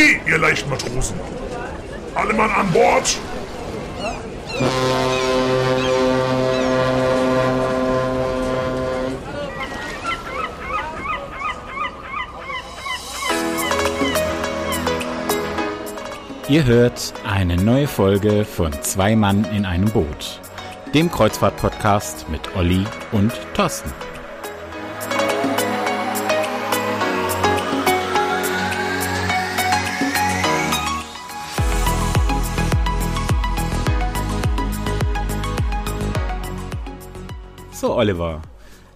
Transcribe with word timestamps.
Okay, 0.00 0.18
ihr 0.26 0.38
leichten 0.38 0.70
Matrosen. 0.70 1.20
Alle 2.14 2.32
Mann 2.32 2.50
an 2.50 2.72
Bord. 2.72 3.18
Ihr 16.48 16.64
hört 16.64 17.12
eine 17.28 17.56
neue 17.56 17.86
Folge 17.86 18.46
von 18.46 18.72
Zwei 18.80 19.14
Mann 19.14 19.44
in 19.54 19.66
einem 19.66 19.90
Boot, 19.90 20.40
dem 20.94 21.10
Kreuzfahrt-Podcast 21.10 22.26
mit 22.30 22.56
Olli 22.56 22.86
und 23.12 23.32
Thorsten. 23.52 23.92
Oliver, 38.00 38.40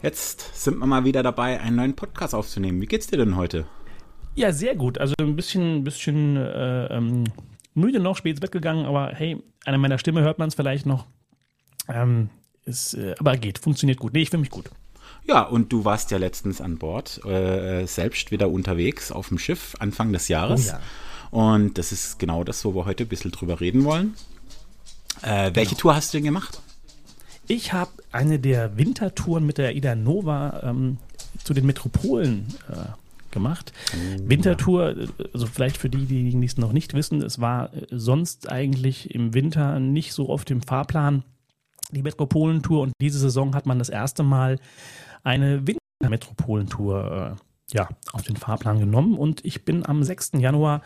jetzt 0.01 0.57
sind 0.65 0.79
wir 0.79 0.87
mal 0.87 1.05
wieder 1.05 1.23
dabei, 1.23 1.61
einen 1.61 1.77
neuen 1.77 1.95
Podcast 1.95 2.35
aufzunehmen. 2.35 2.81
Wie 2.81 2.87
geht's 2.87 3.07
dir 3.07 3.19
denn 3.19 3.37
heute? 3.37 3.67
Ja, 4.35 4.51
sehr 4.51 4.75
gut. 4.75 4.97
Also 4.97 5.13
ein 5.21 5.37
bisschen, 5.37 5.85
bisschen 5.85 6.39
äh, 6.39 6.87
ähm, 6.87 7.25
müde 7.75 8.01
noch, 8.01 8.17
spät 8.17 8.31
ins 8.31 8.41
Bett 8.41 8.51
gegangen, 8.53 8.87
aber 8.87 9.09
hey, 9.15 9.37
an 9.67 9.79
meiner 9.79 9.99
Stimme 9.99 10.23
hört 10.23 10.39
man 10.39 10.49
es 10.49 10.55
vielleicht 10.55 10.87
noch. 10.87 11.05
Ähm, 11.87 12.31
ist, 12.65 12.95
äh, 12.95 13.15
aber 13.19 13.37
geht, 13.37 13.59
funktioniert 13.59 13.99
gut. 13.99 14.15
Nee, 14.15 14.23
ich 14.23 14.31
fühle 14.31 14.41
mich 14.41 14.49
gut. 14.49 14.71
Ja, 15.27 15.43
und 15.43 15.71
du 15.71 15.85
warst 15.85 16.11
ja 16.11 16.17
letztens 16.17 16.63
an 16.63 16.79
Bord, 16.79 17.23
äh, 17.27 17.85
selbst 17.85 18.31
wieder 18.31 18.49
unterwegs 18.49 19.13
auf 19.13 19.29
dem 19.29 19.39
Schiff 19.39 19.75
Anfang 19.81 20.15
des 20.15 20.29
Jahres. 20.29 20.69
Oh 20.69 20.71
ja. 20.71 20.81
Und 21.31 21.77
das 21.77 21.93
ist 21.93 22.19
genau 22.19 22.43
das, 22.43 22.65
wo 22.65 22.75
wir 22.75 22.87
heute 22.87 23.05
ein 23.05 23.09
bisschen 23.09 23.33
drüber 23.33 23.61
reden 23.61 23.85
wollen. 23.85 24.15
Äh, 25.21 25.51
welche 25.53 25.73
Genau. 25.73 25.81
Tour 25.83 25.95
hast 25.95 26.15
du 26.15 26.17
denn 26.17 26.25
gemacht? 26.25 26.63
Ich 27.47 27.73
habe 27.73 27.91
eine 28.13 28.39
der 28.39 28.77
Wintertouren 28.79 29.45
mit 29.45 29.59
der 29.59 29.75
Ida 29.77 29.95
Nova 29.95 30.63
ähm, 30.65 30.99
zu 31.43 31.53
den 31.53 31.67
Metropolen 31.67 32.47
äh, 32.71 32.93
gemacht. 33.31 33.73
Wintertour, 34.23 34.97
äh, 34.97 35.09
also 35.33 35.47
vielleicht 35.47 35.77
für 35.77 35.91
die, 35.91 36.07
diejenigen, 36.07 36.41
die 36.41 36.47
es 36.47 36.57
noch 36.57 36.73
nicht 36.73 36.95
wissen, 36.95 37.21
es 37.23 37.41
war 37.41 37.75
äh, 37.75 37.87
sonst 37.91 38.51
eigentlich 38.51 39.15
im 39.15 39.35
Winter 39.35 39.79
nicht 39.79 40.15
so 40.15 40.31
oft 40.31 40.51
im 40.51 40.63
Fahrplan 40.63 41.23
die 41.91 42.03
Metropolentour 42.03 42.83
und 42.83 42.93
diese 43.01 43.19
Saison 43.19 43.55
hat 43.55 43.67
man 43.67 43.79
das 43.79 43.89
erste 43.89 44.23
Mal 44.23 44.59
eine 45.23 45.63
Wintermetropolentour 45.67 47.37
äh, 47.39 47.44
ja, 47.73 47.89
auf 48.13 48.23
den 48.23 48.37
Fahrplan 48.37 48.79
genommen 48.79 49.17
und 49.17 49.45
ich 49.45 49.65
bin 49.65 49.87
am 49.87 50.03
6. 50.03 50.33
Januar 50.39 50.83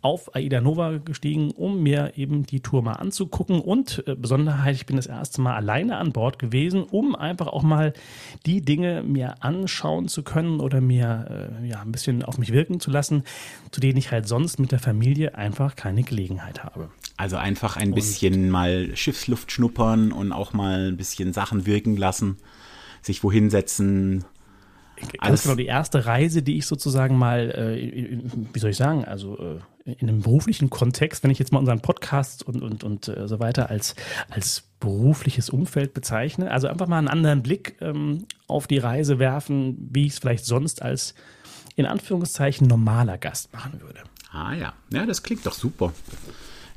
auf 0.00 0.34
Aida 0.34 0.60
Nova 0.60 0.98
gestiegen, 0.98 1.50
um 1.50 1.82
mir 1.82 2.12
eben 2.16 2.46
die 2.46 2.60
Tour 2.60 2.82
mal 2.82 2.94
anzugucken 2.94 3.60
und 3.60 4.04
äh, 4.06 4.14
Besonderheit, 4.14 4.76
ich 4.76 4.86
bin 4.86 4.96
das 4.96 5.06
erste 5.06 5.40
Mal 5.40 5.56
alleine 5.56 5.98
an 5.98 6.12
Bord 6.12 6.38
gewesen, 6.38 6.84
um 6.84 7.16
einfach 7.16 7.48
auch 7.48 7.62
mal 7.62 7.92
die 8.46 8.62
Dinge 8.62 9.02
mir 9.02 9.42
anschauen 9.42 10.08
zu 10.08 10.22
können 10.22 10.60
oder 10.60 10.80
mir 10.80 11.58
äh, 11.62 11.68
ja, 11.68 11.80
ein 11.82 11.92
bisschen 11.92 12.22
auf 12.22 12.38
mich 12.38 12.52
wirken 12.52 12.78
zu 12.78 12.90
lassen, 12.90 13.24
zu 13.72 13.80
denen 13.80 13.98
ich 13.98 14.12
halt 14.12 14.28
sonst 14.28 14.58
mit 14.60 14.72
der 14.72 14.78
Familie 14.78 15.34
einfach 15.34 15.74
keine 15.74 16.04
Gelegenheit 16.04 16.62
habe. 16.62 16.90
Also 17.16 17.36
einfach 17.36 17.76
ein 17.76 17.92
bisschen 17.92 18.48
mal 18.48 18.96
Schiffsluft 18.96 19.52
schnuppern 19.52 20.10
und 20.12 20.32
auch 20.32 20.54
mal 20.54 20.88
ein 20.88 20.96
bisschen 20.96 21.34
Sachen 21.34 21.66
wirken 21.66 21.96
lassen, 21.96 22.38
sich 23.02 23.22
wohin 23.22 23.50
setzen. 23.50 24.24
Ganz 25.00 25.14
Alles- 25.18 25.42
genau, 25.42 25.54
die 25.54 25.66
erste 25.66 26.06
Reise, 26.06 26.42
die 26.42 26.56
ich 26.56 26.66
sozusagen 26.66 27.16
mal, 27.18 27.50
äh, 27.50 28.18
wie 28.52 28.58
soll 28.58 28.70
ich 28.70 28.76
sagen, 28.76 29.04
also 29.04 29.38
äh, 29.38 29.92
in 29.92 30.08
einem 30.08 30.20
beruflichen 30.22 30.70
Kontext, 30.70 31.22
wenn 31.24 31.30
ich 31.30 31.38
jetzt 31.38 31.52
mal 31.52 31.58
unseren 31.58 31.80
Podcast 31.80 32.46
und, 32.46 32.62
und, 32.62 32.84
und 32.84 33.08
äh, 33.08 33.26
so 33.26 33.40
weiter 33.40 33.70
als, 33.70 33.94
als 34.28 34.64
berufliches 34.78 35.50
Umfeld 35.50 35.94
bezeichne, 35.94 36.50
also 36.50 36.68
einfach 36.68 36.86
mal 36.86 36.98
einen 36.98 37.08
anderen 37.08 37.42
Blick 37.42 37.76
ähm, 37.80 38.26
auf 38.46 38.66
die 38.66 38.78
Reise 38.78 39.18
werfen, 39.18 39.88
wie 39.90 40.06
ich 40.06 40.12
es 40.12 40.18
vielleicht 40.18 40.44
sonst 40.44 40.82
als 40.82 41.14
in 41.76 41.86
Anführungszeichen 41.86 42.66
normaler 42.66 43.18
Gast 43.18 43.52
machen 43.52 43.80
würde. 43.80 44.00
Ah 44.32 44.54
ja, 44.54 44.72
ja, 44.92 45.06
das 45.06 45.22
klingt 45.22 45.44
doch 45.46 45.54
super. 45.54 45.92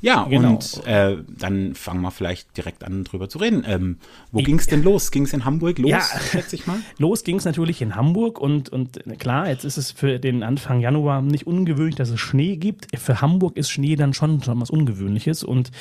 Ja, 0.04 0.26
Genau. 0.30 0.50
und 0.56 0.86
äh, 0.86 1.18
dann 1.28 1.76
fangen 1.76 2.02
wir 2.02 2.12
vielleicht 2.12 2.58
direkt 2.58 2.84
an, 2.84 3.06
drüber 3.06 3.30
zu 3.30 3.38
reden. 3.40 3.64
Ähm, 3.66 3.98
wo 4.34 4.40
Ich- 4.40 4.46
ging's 4.46 4.68
denn 4.68 4.84
los? 4.84 5.12
Ging's 5.12 5.32
in 5.32 5.46
Hamburg 5.46 5.80
los, 5.80 5.90
Ja. 5.90 6.02
schätze 6.02 6.56
ich 6.58 6.68
mal? 6.68 6.78
Los 6.98 7.24
ging 7.24 7.38
es 7.38 7.46
natürlich 7.46 7.82
in 7.82 7.96
Hamburg 7.96 8.38
und, 8.40 8.68
und 8.70 9.00
klar, 9.18 9.48
jetzt 9.48 9.64
ist 9.64 9.78
es 9.78 9.92
für 9.92 10.20
den 10.20 10.44
Anfang 10.44 10.82
Januar 10.82 11.22
nicht 11.22 11.48
ungewöhnlich, 11.48 11.96
dass 11.96 12.10
es 12.10 12.20
Schnee 12.20 12.58
gibt. 12.58 12.88
Für 13.00 13.22
Hamburg 13.22 13.56
ist 13.56 13.70
Schnee 13.72 13.96
dann 13.96 14.14
schon, 14.14 14.44
schon 14.44 14.60
was 14.60 14.70
Ungewöhnliches. 14.70 15.44
Und 15.44 15.72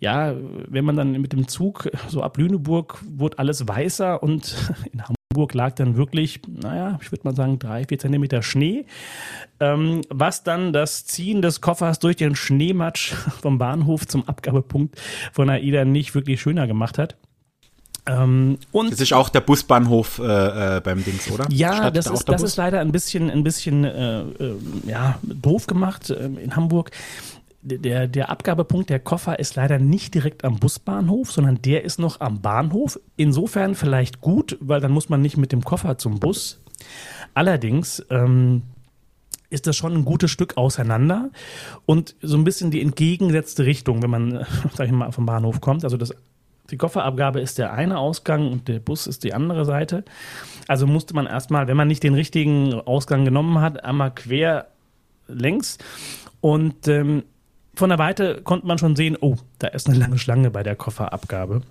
ja, 0.00 0.34
wenn 0.68 0.84
man 0.84 0.96
dann 0.96 1.12
mit 1.12 1.32
dem 1.32 1.48
Zug 1.48 1.88
so 2.08 2.22
ab 2.22 2.36
Lüneburg 2.36 3.02
wurde 3.08 3.38
alles 3.38 3.66
weißer 3.66 4.22
und 4.22 4.54
in 4.92 5.00
Hamburg 5.00 5.16
lag 5.54 5.74
dann 5.74 5.96
wirklich, 5.96 6.40
naja, 6.48 6.98
ich 7.02 7.10
würde 7.12 7.24
mal 7.24 7.34
sagen, 7.34 7.58
drei, 7.58 7.84
vier 7.84 7.98
Zentimeter 7.98 8.42
Schnee. 8.42 8.86
Ähm, 9.60 10.02
was 10.08 10.42
dann 10.42 10.72
das 10.72 11.04
Ziehen 11.04 11.42
des 11.42 11.60
Koffers 11.60 11.98
durch 11.98 12.16
den 12.16 12.34
Schneematsch 12.34 13.12
vom 13.42 13.58
Bahnhof 13.58 14.06
zum 14.06 14.28
Abgabepunkt 14.28 15.00
von 15.32 15.50
AIDA 15.50 15.84
nicht 15.84 16.14
wirklich 16.14 16.40
schöner 16.40 16.66
gemacht 16.66 16.98
hat. 16.98 17.16
Ähm, 18.04 18.58
und 18.72 18.90
Das 18.92 19.00
ist 19.00 19.12
auch 19.12 19.28
der 19.28 19.40
Busbahnhof 19.42 20.18
äh, 20.18 20.76
äh, 20.76 20.80
beim 20.80 21.04
Dings, 21.04 21.30
oder? 21.30 21.46
ja, 21.50 21.74
Startet 21.74 21.96
das 21.98 22.04
da 22.06 22.12
ist, 22.14 22.28
das 22.28 22.42
Bus? 22.42 22.50
ist 22.50 22.56
leider 22.56 22.80
ein 22.80 22.90
bisschen, 22.90 23.30
ein 23.30 23.44
bisschen 23.44 23.84
äh, 23.84 24.22
äh, 24.22 24.56
ja, 24.86 25.18
doof 25.22 25.68
gemacht 25.68 26.10
äh, 26.10 26.24
in 26.26 26.56
Hamburg. 26.56 26.90
Der, 27.64 28.08
der 28.08 28.28
Abgabepunkt 28.28 28.90
der 28.90 28.98
Koffer 28.98 29.38
ist 29.38 29.54
leider 29.54 29.78
nicht 29.78 30.14
direkt 30.14 30.44
am 30.44 30.58
Busbahnhof, 30.58 31.30
sondern 31.30 31.62
der 31.62 31.84
ist 31.84 32.00
noch 32.00 32.20
am 32.20 32.40
Bahnhof. 32.40 32.98
Insofern 33.16 33.76
vielleicht 33.76 34.20
gut, 34.20 34.58
weil 34.60 34.80
dann 34.80 34.90
muss 34.90 35.08
man 35.08 35.22
nicht 35.22 35.36
mit 35.36 35.52
dem 35.52 35.62
Koffer 35.62 35.96
zum 35.96 36.18
Bus. 36.18 36.60
Allerdings 37.34 38.04
ähm, 38.10 38.62
ist 39.52 39.66
das 39.66 39.76
schon 39.76 39.94
ein 39.94 40.04
gutes 40.04 40.30
Stück 40.30 40.56
auseinander 40.56 41.30
und 41.86 42.16
so 42.22 42.36
ein 42.36 42.44
bisschen 42.44 42.70
die 42.70 42.80
entgegengesetzte 42.80 43.64
Richtung, 43.64 44.02
wenn 44.02 44.10
man, 44.10 44.46
sag 44.74 44.86
ich 44.86 44.92
mal, 44.92 45.12
vom 45.12 45.26
Bahnhof 45.26 45.60
kommt. 45.60 45.84
Also 45.84 45.96
das, 45.96 46.14
die 46.70 46.76
Kofferabgabe 46.76 47.40
ist 47.40 47.58
der 47.58 47.72
eine 47.72 47.98
Ausgang 47.98 48.50
und 48.50 48.66
der 48.66 48.80
Bus 48.80 49.06
ist 49.06 49.24
die 49.24 49.34
andere 49.34 49.64
Seite. 49.64 50.04
Also 50.68 50.86
musste 50.86 51.14
man 51.14 51.26
erstmal, 51.26 51.68
wenn 51.68 51.76
man 51.76 51.88
nicht 51.88 52.02
den 52.02 52.14
richtigen 52.14 52.74
Ausgang 52.74 53.24
genommen 53.24 53.60
hat, 53.60 53.84
einmal 53.84 54.12
quer 54.12 54.68
längs 55.28 55.78
und 56.40 56.88
ähm, 56.88 57.24
von 57.74 57.88
der 57.88 57.98
Weite 57.98 58.42
konnte 58.42 58.66
man 58.66 58.78
schon 58.78 58.96
sehen, 58.96 59.16
oh, 59.20 59.36
da 59.58 59.68
ist 59.68 59.88
eine 59.88 59.98
lange 59.98 60.18
Schlange 60.18 60.50
bei 60.50 60.62
der 60.62 60.76
Kofferabgabe. 60.76 61.62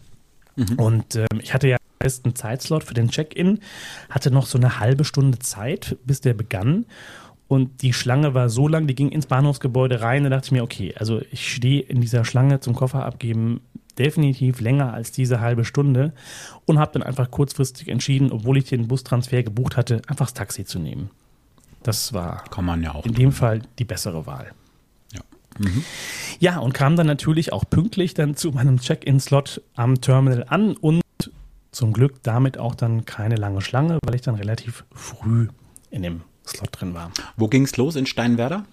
Und 0.77 1.15
ähm, 1.15 1.27
ich 1.41 1.53
hatte 1.53 1.67
ja 1.67 1.77
einen 1.77 2.01
festen 2.01 2.35
Zeitslot 2.35 2.83
für 2.83 2.93
den 2.93 3.09
Check-in, 3.09 3.59
hatte 4.09 4.31
noch 4.31 4.45
so 4.45 4.57
eine 4.57 4.79
halbe 4.79 5.05
Stunde 5.05 5.39
Zeit, 5.39 5.97
bis 6.05 6.21
der 6.21 6.33
begann. 6.33 6.85
Und 7.47 7.81
die 7.81 7.93
Schlange 7.93 8.33
war 8.33 8.49
so 8.49 8.67
lang, 8.67 8.87
die 8.87 8.95
ging 8.95 9.09
ins 9.09 9.27
Bahnhofsgebäude 9.27 10.01
rein. 10.01 10.23
Da 10.23 10.29
dachte 10.29 10.45
ich 10.47 10.51
mir, 10.51 10.63
okay, 10.63 10.93
also 10.97 11.21
ich 11.31 11.51
stehe 11.53 11.81
in 11.81 12.01
dieser 12.01 12.25
Schlange 12.25 12.59
zum 12.59 12.75
Koffer 12.75 13.05
abgeben 13.05 13.61
definitiv 13.97 14.61
länger 14.61 14.93
als 14.93 15.11
diese 15.11 15.41
halbe 15.41 15.65
Stunde 15.65 16.13
und 16.65 16.79
habe 16.79 16.93
dann 16.93 17.03
einfach 17.03 17.29
kurzfristig 17.29 17.89
entschieden, 17.89 18.31
obwohl 18.31 18.57
ich 18.57 18.65
den 18.65 18.87
Bustransfer 18.87 19.43
gebucht 19.43 19.77
hatte, 19.77 20.01
einfach 20.07 20.27
das 20.27 20.33
Taxi 20.33 20.65
zu 20.65 20.79
nehmen. 20.79 21.09
Das 21.83 22.13
war 22.13 22.43
Kann 22.49 22.65
man 22.65 22.83
ja 22.83 22.93
auch. 22.93 23.05
in 23.05 23.13
dem 23.13 23.31
Fall 23.31 23.61
die 23.79 23.85
bessere 23.85 24.25
Wahl. 24.25 24.53
Ja. 25.63 25.71
Ja, 26.39 26.57
und 26.57 26.73
kam 26.73 26.95
dann 26.95 27.05
natürlich 27.05 27.53
auch 27.53 27.65
pünktlich 27.69 28.15
dann 28.15 28.35
zu 28.35 28.51
meinem 28.51 28.79
Check-in-Slot 28.79 29.61
am 29.75 30.01
Terminal 30.01 30.45
an 30.49 30.75
und 30.75 31.03
zum 31.71 31.93
Glück 31.93 32.23
damit 32.23 32.57
auch 32.57 32.73
dann 32.73 33.05
keine 33.05 33.35
lange 33.35 33.61
Schlange, 33.61 33.99
weil 34.03 34.15
ich 34.15 34.21
dann 34.21 34.35
relativ 34.35 34.83
früh 34.91 35.47
in 35.91 36.01
dem 36.01 36.21
Slot 36.47 36.69
drin 36.71 36.93
war. 36.93 37.11
Wo 37.37 37.47
ging's 37.47 37.77
los? 37.77 37.95
In 37.95 38.05
Steinwerder? 38.05 38.65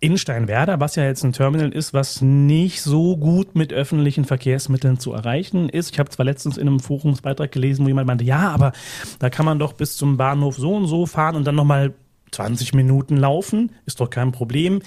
In 0.00 0.16
Steinwerder, 0.16 0.78
was 0.78 0.94
ja 0.94 1.04
jetzt 1.04 1.24
ein 1.24 1.32
Terminal 1.32 1.72
ist, 1.72 1.92
was 1.92 2.20
nicht 2.20 2.82
so 2.82 3.16
gut 3.16 3.56
mit 3.56 3.72
öffentlichen 3.72 4.24
Verkehrsmitteln 4.24 5.00
zu 5.00 5.12
erreichen 5.12 5.68
ist. 5.68 5.90
Ich 5.92 5.98
habe 5.98 6.10
zwar 6.10 6.24
letztens 6.24 6.56
in 6.56 6.68
einem 6.68 6.78
Forumsbeitrag 6.78 7.50
gelesen, 7.50 7.84
wo 7.84 7.88
jemand 7.88 8.06
meinte, 8.06 8.24
ja, 8.24 8.50
aber 8.50 8.72
da 9.18 9.28
kann 9.28 9.44
man 9.44 9.58
doch 9.58 9.72
bis 9.72 9.96
zum 9.96 10.16
Bahnhof 10.16 10.56
so 10.56 10.76
und 10.76 10.86
so 10.86 11.06
fahren 11.06 11.34
und 11.34 11.46
dann 11.46 11.56
nochmal 11.56 11.94
20 12.30 12.74
Minuten 12.74 13.16
laufen, 13.16 13.72
ist 13.86 14.00
doch 14.00 14.10
kein 14.10 14.30
Problem. 14.30 14.82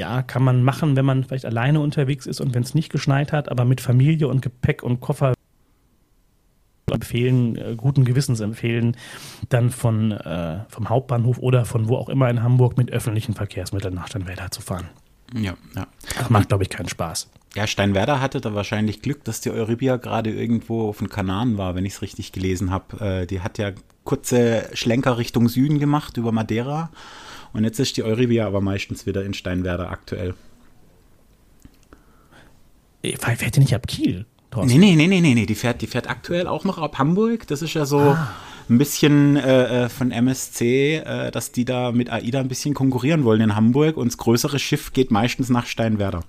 Ja, 0.00 0.22
kann 0.22 0.42
man 0.42 0.62
machen, 0.62 0.96
wenn 0.96 1.04
man 1.04 1.24
vielleicht 1.24 1.44
alleine 1.44 1.80
unterwegs 1.80 2.24
ist 2.24 2.40
und 2.40 2.54
wenn 2.54 2.62
es 2.62 2.74
nicht 2.74 2.90
geschneit 2.90 3.34
hat, 3.34 3.50
aber 3.50 3.66
mit 3.66 3.82
Familie 3.82 4.28
und 4.28 4.40
Gepäck 4.40 4.82
und 4.82 5.00
Koffer 5.00 5.34
empfehlen, 6.90 7.54
äh, 7.56 7.74
guten 7.76 8.06
Gewissens 8.06 8.40
empfehlen, 8.40 8.96
dann 9.50 9.68
von, 9.68 10.12
äh, 10.12 10.60
vom 10.70 10.88
Hauptbahnhof 10.88 11.38
oder 11.38 11.66
von 11.66 11.88
wo 11.88 11.96
auch 11.96 12.08
immer 12.08 12.30
in 12.30 12.42
Hamburg 12.42 12.78
mit 12.78 12.90
öffentlichen 12.90 13.34
Verkehrsmitteln 13.34 13.92
nach 13.92 14.08
Steinwerder 14.08 14.50
zu 14.50 14.62
fahren. 14.62 14.88
Ja, 15.34 15.52
ja. 15.76 15.86
Das 16.18 16.30
macht, 16.30 16.48
glaube 16.48 16.64
ich, 16.64 16.70
keinen 16.70 16.88
Spaß. 16.88 17.28
Ja, 17.54 17.66
Steinwerder 17.66 18.22
hatte 18.22 18.40
da 18.40 18.54
wahrscheinlich 18.54 19.02
Glück, 19.02 19.22
dass 19.24 19.42
die 19.42 19.50
Euribia 19.50 19.98
gerade 19.98 20.30
irgendwo 20.30 20.88
auf 20.88 20.96
den 20.96 21.10
Kanaren 21.10 21.58
war, 21.58 21.74
wenn 21.74 21.84
ich 21.84 21.92
es 21.92 22.00
richtig 22.00 22.32
gelesen 22.32 22.70
habe. 22.70 23.04
Äh, 23.04 23.26
die 23.26 23.40
hat 23.40 23.58
ja 23.58 23.72
kurze 24.04 24.66
Schlenker 24.72 25.18
Richtung 25.18 25.50
Süden 25.50 25.78
gemacht 25.78 26.16
über 26.16 26.32
Madeira 26.32 26.90
Und 27.52 27.64
jetzt 27.64 27.78
ist 27.80 27.96
die 27.96 28.02
Eurivia 28.02 28.46
aber 28.46 28.60
meistens 28.60 29.06
wieder 29.06 29.24
in 29.24 29.34
Steinwerder 29.34 29.90
aktuell. 29.90 30.34
Fährt 33.02 33.56
die 33.56 33.60
nicht 33.60 33.74
ab 33.74 33.86
Kiel? 33.86 34.26
Nee, 34.56 34.78
nee, 34.78 34.96
nee, 34.96 35.06
nee, 35.06 35.20
nee, 35.20 35.46
die 35.46 35.54
fährt, 35.54 35.80
die 35.80 35.86
fährt 35.86 36.10
aktuell 36.10 36.46
auch 36.46 36.64
noch 36.64 36.78
ab 36.78 36.98
Hamburg. 36.98 37.46
Das 37.46 37.62
ist 37.62 37.74
ja 37.74 37.86
so 37.86 38.00
ah. 38.00 38.34
ein 38.68 38.78
bisschen 38.78 39.36
äh, 39.36 39.84
äh 39.84 39.88
von 39.88 40.10
MSC, 40.10 40.96
äh, 40.96 41.30
dass 41.30 41.52
die 41.52 41.64
da 41.64 41.92
mit 41.92 42.10
AIDA 42.10 42.40
ein 42.40 42.48
bisschen 42.48 42.74
konkurrieren 42.74 43.24
wollen 43.24 43.40
in 43.40 43.54
Hamburg 43.54 43.96
und 43.96 44.08
das 44.08 44.18
größere 44.18 44.58
Schiff 44.58 44.92
geht 44.92 45.12
meistens 45.12 45.50
nach 45.50 45.66
Steinwerder. 45.66 46.24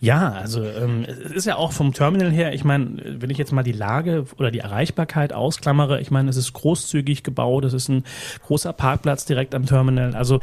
Ja, 0.00 0.32
also 0.32 0.64
ähm, 0.64 1.04
es 1.08 1.32
ist 1.32 1.44
ja 1.46 1.56
auch 1.56 1.72
vom 1.72 1.92
Terminal 1.92 2.30
her, 2.30 2.52
ich 2.52 2.64
meine, 2.64 3.20
wenn 3.20 3.30
ich 3.30 3.38
jetzt 3.38 3.52
mal 3.52 3.62
die 3.62 3.72
Lage 3.72 4.26
oder 4.38 4.50
die 4.50 4.58
Erreichbarkeit 4.58 5.32
ausklammere, 5.32 6.00
ich 6.00 6.10
meine, 6.10 6.30
es 6.30 6.36
ist 6.36 6.52
großzügig 6.52 7.22
gebaut, 7.22 7.64
es 7.64 7.72
ist 7.72 7.88
ein 7.88 8.04
großer 8.46 8.72
Parkplatz 8.72 9.24
direkt 9.24 9.54
am 9.54 9.66
Terminal. 9.66 10.14
Also 10.14 10.40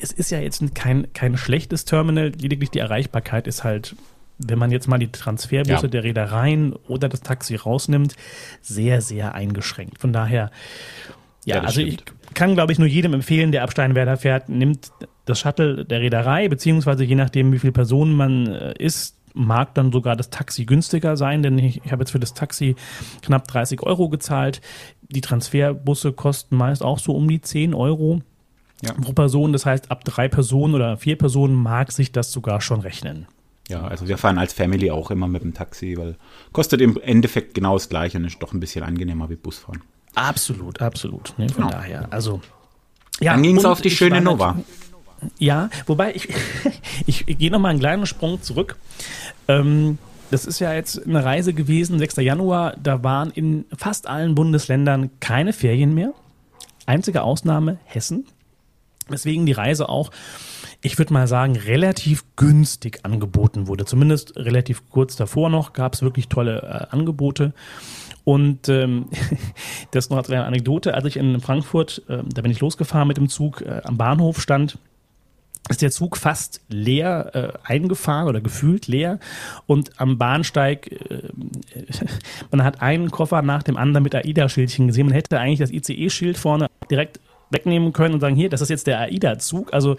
es 0.00 0.12
ist 0.12 0.30
ja 0.30 0.40
jetzt 0.40 0.62
kein, 0.74 1.12
kein 1.12 1.36
schlechtes 1.36 1.84
Terminal, 1.84 2.32
lediglich 2.38 2.70
die 2.70 2.80
Erreichbarkeit 2.80 3.46
ist 3.46 3.64
halt 3.64 3.94
wenn 4.38 4.58
man 4.58 4.72
jetzt 4.72 4.88
mal 4.88 4.98
die 4.98 5.12
Transferbusse 5.12 5.86
ja. 5.86 5.88
der 5.88 6.04
Reedereien 6.04 6.72
oder 6.88 7.08
das 7.08 7.20
Taxi 7.20 7.54
rausnimmt, 7.54 8.16
sehr, 8.62 9.00
sehr 9.00 9.34
eingeschränkt. 9.34 9.98
Von 9.98 10.12
daher, 10.12 10.50
ja, 11.44 11.56
ja 11.56 11.62
also 11.62 11.80
stimmt. 11.80 12.14
ich 12.28 12.34
kann, 12.34 12.54
glaube 12.54 12.72
ich, 12.72 12.78
nur 12.78 12.88
jedem 12.88 13.14
empfehlen, 13.14 13.52
der 13.52 13.62
ab 13.62 13.72
Steinwerder 13.72 14.16
fährt, 14.16 14.48
nimmt 14.48 14.90
das 15.24 15.40
Shuttle 15.40 15.84
der 15.84 16.00
Reederei, 16.00 16.48
beziehungsweise 16.48 17.04
je 17.04 17.14
nachdem, 17.14 17.52
wie 17.52 17.58
viele 17.58 17.72
Personen 17.72 18.14
man 18.14 18.46
äh, 18.46 18.74
ist, 18.78 19.16
mag 19.34 19.74
dann 19.74 19.92
sogar 19.92 20.16
das 20.16 20.30
Taxi 20.30 20.64
günstiger 20.64 21.16
sein, 21.16 21.42
denn 21.42 21.58
ich, 21.58 21.84
ich 21.84 21.92
habe 21.92 22.02
jetzt 22.02 22.12
für 22.12 22.20
das 22.20 22.34
Taxi 22.34 22.76
knapp 23.22 23.48
30 23.48 23.82
Euro 23.82 24.08
gezahlt. 24.08 24.60
Die 25.02 25.20
Transferbusse 25.20 26.12
kosten 26.12 26.56
meist 26.56 26.82
auch 26.82 26.98
so 26.98 27.14
um 27.14 27.28
die 27.28 27.40
10 27.40 27.74
Euro 27.74 28.22
ja. 28.82 28.92
pro 28.92 29.12
Person. 29.12 29.52
Das 29.52 29.66
heißt, 29.66 29.90
ab 29.90 30.04
drei 30.04 30.28
Personen 30.28 30.74
oder 30.74 30.96
vier 30.96 31.18
Personen 31.18 31.54
mag 31.54 31.92
sich 31.92 32.12
das 32.12 32.32
sogar 32.32 32.60
schon 32.60 32.80
rechnen. 32.80 33.26
Ja, 33.68 33.82
also 33.82 34.08
wir 34.08 34.18
fahren 34.18 34.38
als 34.38 34.52
Family 34.52 34.90
auch 34.90 35.10
immer 35.10 35.26
mit 35.26 35.42
dem 35.42 35.54
Taxi, 35.54 35.96
weil 35.96 36.16
kostet 36.52 36.80
im 36.80 37.00
Endeffekt 37.00 37.54
genau 37.54 37.74
das 37.74 37.88
gleiche 37.88 38.18
und 38.18 38.24
ist 38.24 38.42
doch 38.42 38.52
ein 38.52 38.60
bisschen 38.60 38.84
angenehmer 38.84 39.30
wie 39.30 39.36
Busfahren. 39.36 39.82
Absolut, 40.14 40.80
absolut. 40.80 41.34
Ne, 41.38 41.48
von 41.48 41.64
genau. 41.64 41.70
daher, 41.70 42.12
also. 42.12 42.40
Ja, 43.20 43.32
Dann 43.32 43.42
ging 43.42 43.56
es 43.56 43.64
auf 43.64 43.80
die 43.80 43.90
schöne 43.90 44.20
Nova. 44.20 44.58
Ja, 45.38 45.70
wobei 45.86 46.14
ich, 46.14 46.28
ich, 47.06 47.28
ich 47.28 47.38
gehe 47.38 47.50
nochmal 47.50 47.70
einen 47.70 47.80
kleinen 47.80 48.06
Sprung 48.06 48.42
zurück. 48.42 48.76
Ähm, 49.48 49.98
das 50.30 50.46
ist 50.46 50.58
ja 50.58 50.74
jetzt 50.74 51.06
eine 51.06 51.24
Reise 51.24 51.54
gewesen, 51.54 51.98
6. 51.98 52.16
Januar, 52.16 52.76
da 52.82 53.04
waren 53.04 53.30
in 53.30 53.66
fast 53.76 54.08
allen 54.08 54.34
Bundesländern 54.34 55.10
keine 55.20 55.52
Ferien 55.52 55.94
mehr. 55.94 56.12
Einzige 56.86 57.22
Ausnahme 57.22 57.78
Hessen. 57.84 58.26
Deswegen 59.10 59.46
die 59.46 59.52
Reise 59.52 59.88
auch 59.88 60.10
ich 60.84 60.98
würde 60.98 61.14
mal 61.14 61.26
sagen, 61.26 61.56
relativ 61.56 62.24
günstig 62.36 63.00
angeboten 63.04 63.66
wurde. 63.68 63.86
Zumindest 63.86 64.36
relativ 64.36 64.90
kurz 64.90 65.16
davor 65.16 65.48
noch 65.48 65.72
gab 65.72 65.94
es 65.94 66.02
wirklich 66.02 66.28
tolle 66.28 66.60
äh, 66.60 66.94
Angebote. 66.94 67.54
Und 68.24 68.68
ähm, 68.68 69.06
das 69.90 70.10
noch 70.10 70.16
als 70.16 70.30
eine 70.30 70.44
Anekdote, 70.44 70.94
als 70.94 71.04
ich 71.04 71.16
in 71.16 71.40
Frankfurt, 71.40 72.02
äh, 72.08 72.22
da 72.32 72.42
bin 72.42 72.50
ich 72.50 72.60
losgefahren 72.60 73.08
mit 73.08 73.16
dem 73.16 73.28
Zug, 73.28 73.60
äh, 73.60 73.82
am 73.84 73.96
Bahnhof 73.96 74.40
stand, 74.40 74.78
ist 75.68 75.80
der 75.80 75.90
Zug 75.90 76.16
fast 76.18 76.60
leer 76.68 77.30
äh, 77.34 77.72
eingefahren 77.72 78.28
oder 78.28 78.40
gefühlt 78.42 78.86
leer 78.86 79.18
und 79.66 79.98
am 79.98 80.18
Bahnsteig, 80.18 80.92
äh, 80.92 81.28
man 82.50 82.64
hat 82.64 82.82
einen 82.82 83.10
Koffer 83.10 83.42
nach 83.42 83.62
dem 83.62 83.76
anderen 83.76 84.02
mit 84.02 84.14
AIDA-Schildchen 84.14 84.88
gesehen. 84.88 85.06
Man 85.06 85.14
hätte 85.14 85.38
eigentlich 85.38 85.60
das 85.60 85.70
ICE-Schild 85.70 86.36
vorne 86.36 86.66
direkt 86.90 87.20
wegnehmen 87.54 87.94
können 87.94 88.14
und 88.14 88.20
sagen, 88.20 88.36
hier, 88.36 88.50
das 88.50 88.60
ist 88.60 88.68
jetzt 88.68 88.86
der 88.86 89.00
AIDA-Zug. 89.00 89.72
Also 89.72 89.96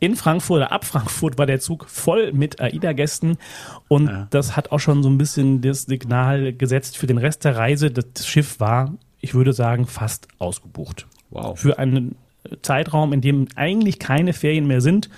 in 0.00 0.16
Frankfurt 0.16 0.56
oder 0.56 0.72
ab 0.72 0.84
Frankfurt 0.84 1.36
war 1.36 1.44
der 1.44 1.60
Zug 1.60 1.88
voll 1.88 2.32
mit 2.32 2.60
AIDA-Gästen 2.60 3.36
und 3.88 4.06
ja. 4.06 4.26
das 4.30 4.56
hat 4.56 4.72
auch 4.72 4.80
schon 4.80 5.02
so 5.02 5.10
ein 5.10 5.18
bisschen 5.18 5.60
das 5.60 5.82
Signal 5.82 6.54
gesetzt 6.54 6.96
für 6.96 7.06
den 7.06 7.18
Rest 7.18 7.44
der 7.44 7.56
Reise. 7.56 7.90
Das 7.90 8.26
Schiff 8.26 8.58
war, 8.60 8.94
ich 9.20 9.34
würde 9.34 9.52
sagen, 9.52 9.86
fast 9.86 10.28
ausgebucht. 10.38 11.06
Wow. 11.30 11.58
Für 11.58 11.78
einen 11.78 12.16
Zeitraum, 12.62 13.12
in 13.12 13.20
dem 13.20 13.48
eigentlich 13.56 13.98
keine 13.98 14.32
Ferien 14.32 14.66
mehr 14.66 14.80
sind. 14.80 15.08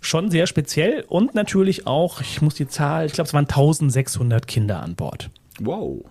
Schon 0.00 0.30
sehr 0.30 0.46
speziell 0.46 1.04
und 1.08 1.34
natürlich 1.34 1.86
auch, 1.86 2.20
ich 2.20 2.40
muss 2.40 2.54
die 2.54 2.68
Zahl, 2.68 3.06
ich 3.06 3.12
glaube, 3.12 3.26
es 3.26 3.34
waren 3.34 3.46
1600 3.46 4.46
Kinder 4.46 4.82
an 4.82 4.94
Bord. 4.94 5.30
Wow. 5.58 6.04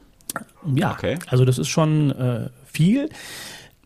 Ja, 0.74 0.92
okay. 0.92 1.18
also 1.28 1.46
das 1.46 1.58
ist 1.58 1.70
schon 1.70 2.12
äh, 2.12 2.50
viel. 2.66 3.10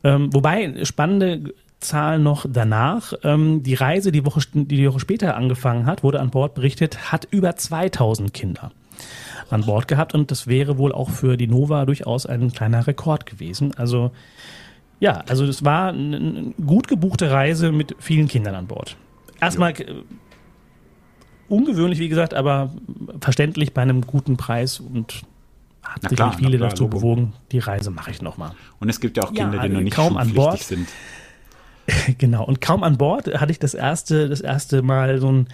Ähm, 0.03 0.33
wobei, 0.33 0.83
spannende 0.85 1.53
Zahl 1.79 2.19
noch 2.19 2.45
danach. 2.49 3.13
Ähm, 3.23 3.63
die 3.63 3.73
Reise, 3.73 4.11
die 4.11 4.25
Woche, 4.25 4.41
die, 4.53 4.65
die 4.65 4.87
Woche 4.87 4.99
später 4.99 5.35
angefangen 5.35 5.85
hat, 5.85 6.03
wurde 6.03 6.19
an 6.19 6.29
Bord 6.29 6.53
berichtet, 6.53 7.11
hat 7.11 7.27
über 7.31 7.55
2000 7.55 8.33
Kinder 8.33 8.71
an 9.49 9.65
Bord 9.65 9.87
gehabt 9.87 10.13
und 10.13 10.29
das 10.31 10.47
wäre 10.47 10.77
wohl 10.77 10.91
auch 10.91 11.09
für 11.09 11.37
die 11.37 11.47
Nova 11.47 11.85
durchaus 11.85 12.25
ein 12.25 12.51
kleiner 12.51 12.85
Rekord 12.85 13.25
gewesen. 13.25 13.73
Also 13.77 14.11
ja, 14.99 15.23
also 15.29 15.47
das 15.47 15.63
war 15.63 15.89
eine 15.89 16.53
gut 16.65 16.87
gebuchte 16.87 17.31
Reise 17.31 17.71
mit 17.71 17.95
vielen 17.99 18.27
Kindern 18.27 18.55
an 18.55 18.67
Bord. 18.67 18.97
Erstmal 19.39 19.71
ja. 19.71 19.87
Äh, 19.87 20.03
ungewöhnlich, 21.47 21.99
wie 21.99 22.09
gesagt, 22.09 22.33
aber 22.33 22.71
verständlich 23.21 23.73
bei 23.73 23.81
einem 23.81 24.01
guten 24.01 24.37
Preis 24.37 24.79
und 24.79 25.23
hat 25.89 26.03
na 26.03 26.09
sich 26.09 26.15
klar, 26.17 26.33
viele 26.37 26.57
klar, 26.57 26.69
dazu 26.69 26.83
Logo. 26.83 26.97
bewogen, 26.97 27.33
die 27.51 27.59
Reise 27.59 27.91
mache 27.91 28.11
ich 28.11 28.21
nochmal. 28.21 28.51
Und 28.79 28.89
es 28.89 28.99
gibt 28.99 29.17
ja 29.17 29.23
auch 29.23 29.33
Kinder, 29.33 29.57
ja, 29.57 29.67
die 29.67 29.73
noch 29.73 29.81
nicht 29.81 29.95
kaum 29.95 30.17
an 30.17 30.33
Bord 30.33 30.59
sind. 30.59 30.87
genau, 32.17 32.43
und 32.43 32.61
kaum 32.61 32.83
an 32.83 32.97
Bord 32.97 33.27
hatte 33.39 33.51
ich 33.51 33.59
das 33.59 33.73
erste, 33.73 34.29
das 34.29 34.41
erste 34.41 34.81
Mal 34.81 35.19
so 35.19 35.31
ein 35.31 35.47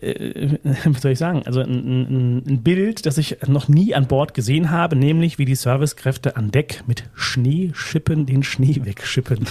äh, 0.00 0.58
wie 0.84 0.98
soll 0.98 1.12
ich 1.12 1.18
sagen, 1.18 1.42
also 1.46 1.60
ein, 1.60 1.70
ein, 1.70 2.42
ein, 2.46 2.62
Bild, 2.62 3.06
das 3.06 3.18
ich 3.18 3.38
noch 3.46 3.68
nie 3.68 3.94
an 3.94 4.06
Bord 4.06 4.34
gesehen 4.34 4.70
habe, 4.70 4.96
nämlich 4.96 5.38
wie 5.38 5.44
die 5.44 5.54
Servicekräfte 5.54 6.36
an 6.36 6.50
Deck 6.50 6.82
mit 6.86 7.04
Schneeschippen 7.14 8.26
den 8.26 8.42
Schnee 8.42 8.80
wegschippen. 8.82 9.46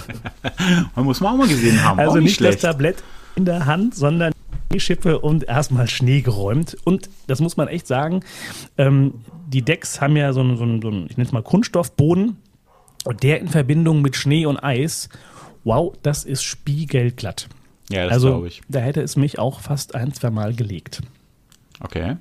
Man 0.96 1.06
muss 1.06 1.22
man 1.22 1.34
auch 1.34 1.38
mal 1.38 1.48
gesehen 1.48 1.84
haben. 1.84 2.00
Also 2.00 2.18
nicht, 2.18 2.42
nicht 2.42 2.54
das 2.54 2.62
Tablett 2.62 3.04
in 3.36 3.46
der 3.46 3.66
Hand, 3.66 3.96
sondern 3.96 4.33
Schneeschippe 4.74 5.20
und 5.20 5.44
erstmal 5.44 5.88
Schnee 5.88 6.22
geräumt. 6.22 6.78
Und 6.84 7.10
das 7.28 7.40
muss 7.40 7.58
man 7.58 7.68
echt 7.68 7.88
sagen, 7.88 8.22
ähm, 8.78 9.26
die 9.48 9.62
Decks 9.62 10.02
haben 10.02 10.18
ja 10.18 10.34
so 10.34 10.42
einen, 10.42 10.58
so 10.58 10.64
einen, 10.64 10.82
so 10.82 10.88
einen 10.88 11.06
ich 11.06 11.18
nenne 11.18 11.28
es 11.28 11.32
mal 11.32 11.44
Kunststoffboden. 11.44 12.38
Und 13.06 13.24
der 13.24 13.40
in 13.40 13.50
Verbindung 13.50 14.02
mit 14.02 14.16
Schnee 14.16 14.46
und 14.46 14.58
Eis, 14.58 15.10
wow, 15.64 15.94
das 16.04 16.24
ist 16.24 16.44
spiegelglatt. 16.44 17.50
Ja, 17.90 18.06
das 18.06 18.14
also, 18.14 18.30
glaube 18.30 18.48
ich. 18.48 18.62
Da 18.70 18.80
hätte 18.80 19.02
es 19.02 19.16
mich 19.16 19.40
auch 19.40 19.60
fast 19.60 19.94
ein, 19.94 20.14
zwei 20.14 20.30
Mal 20.30 20.54
gelegt. 20.54 21.02
Okay. 21.82 22.16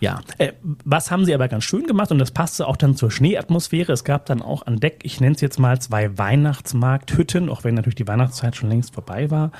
Ja, 0.00 0.22
äh, 0.38 0.52
was 0.62 1.10
haben 1.10 1.26
sie 1.26 1.34
aber 1.34 1.46
ganz 1.48 1.64
schön 1.64 1.86
gemacht 1.86 2.10
und 2.10 2.18
das 2.18 2.30
passte 2.30 2.66
auch 2.66 2.76
dann 2.76 2.96
zur 2.96 3.10
Schneeatmosphäre. 3.10 3.92
Es 3.92 4.02
gab 4.02 4.24
dann 4.24 4.40
auch 4.40 4.66
an 4.66 4.80
Deck, 4.80 5.00
ich 5.02 5.20
nenne 5.20 5.34
es 5.34 5.42
jetzt 5.42 5.58
mal 5.58 5.78
zwei 5.78 6.16
Weihnachtsmarkthütten, 6.16 7.50
auch 7.50 7.64
wenn 7.64 7.74
natürlich 7.74 7.96
die 7.96 8.08
Weihnachtszeit 8.08 8.56
schon 8.56 8.70
längst 8.70 8.94
vorbei 8.94 9.30
war. 9.30 9.52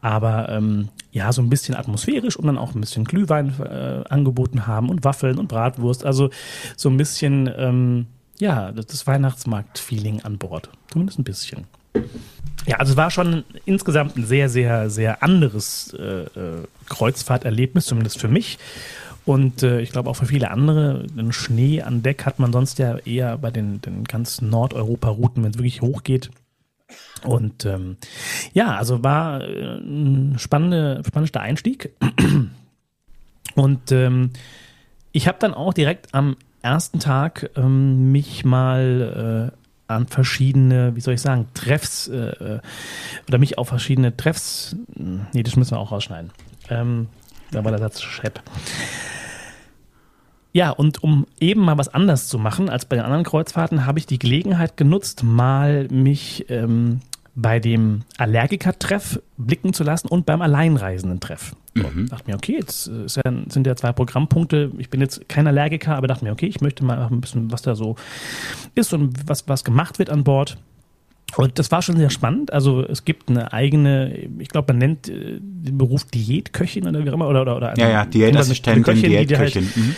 Aber 0.00 0.48
ähm, 0.48 0.88
ja, 1.12 1.32
so 1.32 1.42
ein 1.42 1.48
bisschen 1.48 1.76
atmosphärisch 1.76 2.36
und 2.36 2.46
dann 2.46 2.58
auch 2.58 2.74
ein 2.74 2.80
bisschen 2.80 3.04
Glühwein 3.04 3.54
äh, 3.60 4.02
angeboten 4.12 4.66
haben 4.66 4.90
und 4.90 5.04
Waffeln 5.04 5.38
und 5.38 5.46
Bratwurst. 5.46 6.04
Also 6.04 6.30
so 6.76 6.90
ein 6.90 6.96
bisschen, 6.96 7.48
ähm, 7.56 8.06
ja, 8.40 8.72
das 8.72 9.06
Weihnachtsmarkt-Feeling 9.06 10.22
an 10.22 10.38
Bord. 10.38 10.70
Zumindest 10.90 11.20
ein 11.20 11.24
bisschen. 11.24 11.66
Ja, 12.66 12.78
also 12.78 12.92
es 12.92 12.96
war 12.96 13.12
schon 13.12 13.44
insgesamt 13.64 14.16
ein 14.16 14.26
sehr, 14.26 14.48
sehr, 14.48 14.90
sehr 14.90 15.22
anderes 15.22 15.94
äh, 15.96 16.22
äh 16.22 16.64
Kreuzfahrterlebnis, 16.88 17.86
zumindest 17.86 18.20
für 18.20 18.28
mich. 18.28 18.58
Und 19.24 19.62
äh, 19.62 19.80
ich 19.80 19.90
glaube 19.90 20.10
auch 20.10 20.16
für 20.16 20.26
viele 20.26 20.50
andere, 20.50 21.06
den 21.06 21.32
Schnee 21.32 21.82
an 21.82 22.02
Deck 22.02 22.26
hat 22.26 22.38
man 22.38 22.52
sonst 22.52 22.78
ja 22.78 22.98
eher 22.98 23.38
bei 23.38 23.50
den, 23.50 23.80
den 23.80 24.04
ganzen 24.04 24.50
Nordeuropa-Routen, 24.50 25.42
wenn 25.42 25.50
es 25.50 25.58
wirklich 25.58 25.80
hochgeht. 25.80 26.30
Und 27.22 27.64
ähm, 27.64 27.96
ja, 28.52 28.76
also 28.76 29.02
war 29.02 29.42
äh, 29.42 29.78
ein 29.78 30.38
spannende, 30.38 31.02
spannender 31.06 31.40
Einstieg. 31.40 31.90
Und 33.54 33.92
ähm, 33.92 34.30
ich 35.12 35.28
habe 35.28 35.38
dann 35.40 35.54
auch 35.54 35.72
direkt 35.72 36.12
am 36.12 36.36
ersten 36.60 36.98
Tag 36.98 37.50
ähm, 37.56 38.12
mich 38.12 38.44
mal 38.44 39.52
äh, 39.54 39.64
an 39.86 40.06
verschiedene, 40.06 40.96
wie 40.96 41.00
soll 41.00 41.14
ich 41.14 41.20
sagen, 41.20 41.46
Treffs 41.54 42.08
äh, 42.08 42.16
äh 42.16 42.60
oder 43.28 43.38
mich 43.38 43.58
auf 43.58 43.68
verschiedene 43.68 44.16
Treffs, 44.16 44.74
nee, 45.32 45.42
das 45.42 45.56
müssen 45.56 45.72
wir 45.72 45.78
auch 45.78 45.92
rausschneiden. 45.92 46.30
Ähm, 46.68 47.08
da 47.50 47.62
war 47.62 47.70
der 47.70 47.80
Satz 47.80 48.02
Schepp. 48.02 48.42
Ja, 50.54 50.70
und 50.70 51.02
um 51.02 51.26
eben 51.40 51.62
mal 51.62 51.76
was 51.78 51.88
anders 51.88 52.28
zu 52.28 52.38
machen 52.38 52.70
als 52.70 52.84
bei 52.84 52.94
den 52.94 53.04
anderen 53.04 53.24
Kreuzfahrten, 53.24 53.86
habe 53.86 53.98
ich 53.98 54.06
die 54.06 54.20
Gelegenheit 54.20 54.76
genutzt, 54.76 55.24
mal 55.24 55.88
mich 55.88 56.46
ähm, 56.48 57.00
bei 57.34 57.58
dem 57.58 58.02
Allergiker-Treff 58.18 59.20
blicken 59.36 59.72
zu 59.72 59.82
lassen 59.82 60.06
und 60.06 60.26
beim 60.26 60.40
Alleinreisenden-Treff. 60.42 61.56
Mhm. 61.74 62.08
dachte 62.08 62.30
mir, 62.30 62.36
okay, 62.36 62.56
jetzt 62.60 62.86
äh, 62.86 63.08
sind 63.48 63.66
ja 63.66 63.74
zwei 63.74 63.90
Programmpunkte. 63.90 64.70
Ich 64.78 64.90
bin 64.90 65.00
jetzt 65.00 65.28
kein 65.28 65.48
Allergiker, 65.48 65.96
aber 65.96 66.06
dachte 66.06 66.24
mir, 66.24 66.30
okay, 66.30 66.46
ich 66.46 66.60
möchte 66.60 66.84
mal 66.84 67.04
ein 67.04 67.20
bisschen, 67.20 67.50
was 67.50 67.62
da 67.62 67.74
so 67.74 67.96
ist 68.76 68.94
und 68.94 69.28
was, 69.28 69.48
was 69.48 69.64
gemacht 69.64 69.98
wird 69.98 70.08
an 70.08 70.22
Bord. 70.22 70.56
Und 71.36 71.58
das 71.58 71.72
war 71.72 71.82
schon 71.82 71.96
sehr 71.96 72.10
spannend. 72.10 72.52
Also 72.52 72.86
es 72.86 73.04
gibt 73.04 73.28
eine 73.28 73.52
eigene, 73.52 74.16
ich 74.38 74.50
glaube, 74.50 74.72
man 74.72 74.78
nennt 74.78 75.08
äh, 75.08 75.40
den 75.40 75.76
Beruf 75.76 76.04
Diätköchin 76.04 76.86
oder 76.86 77.04
wie 77.04 77.10
auch 77.10 77.14
immer. 77.14 77.28
Oder, 77.28 77.42
oder, 77.42 77.56
oder 77.56 77.76
ja, 77.76 77.88
ja, 77.88 78.04
Diätassistentin, 78.04 79.02
Diätköchin. 79.02 79.64
Halt, 79.64 79.76
mhm. 79.76 79.96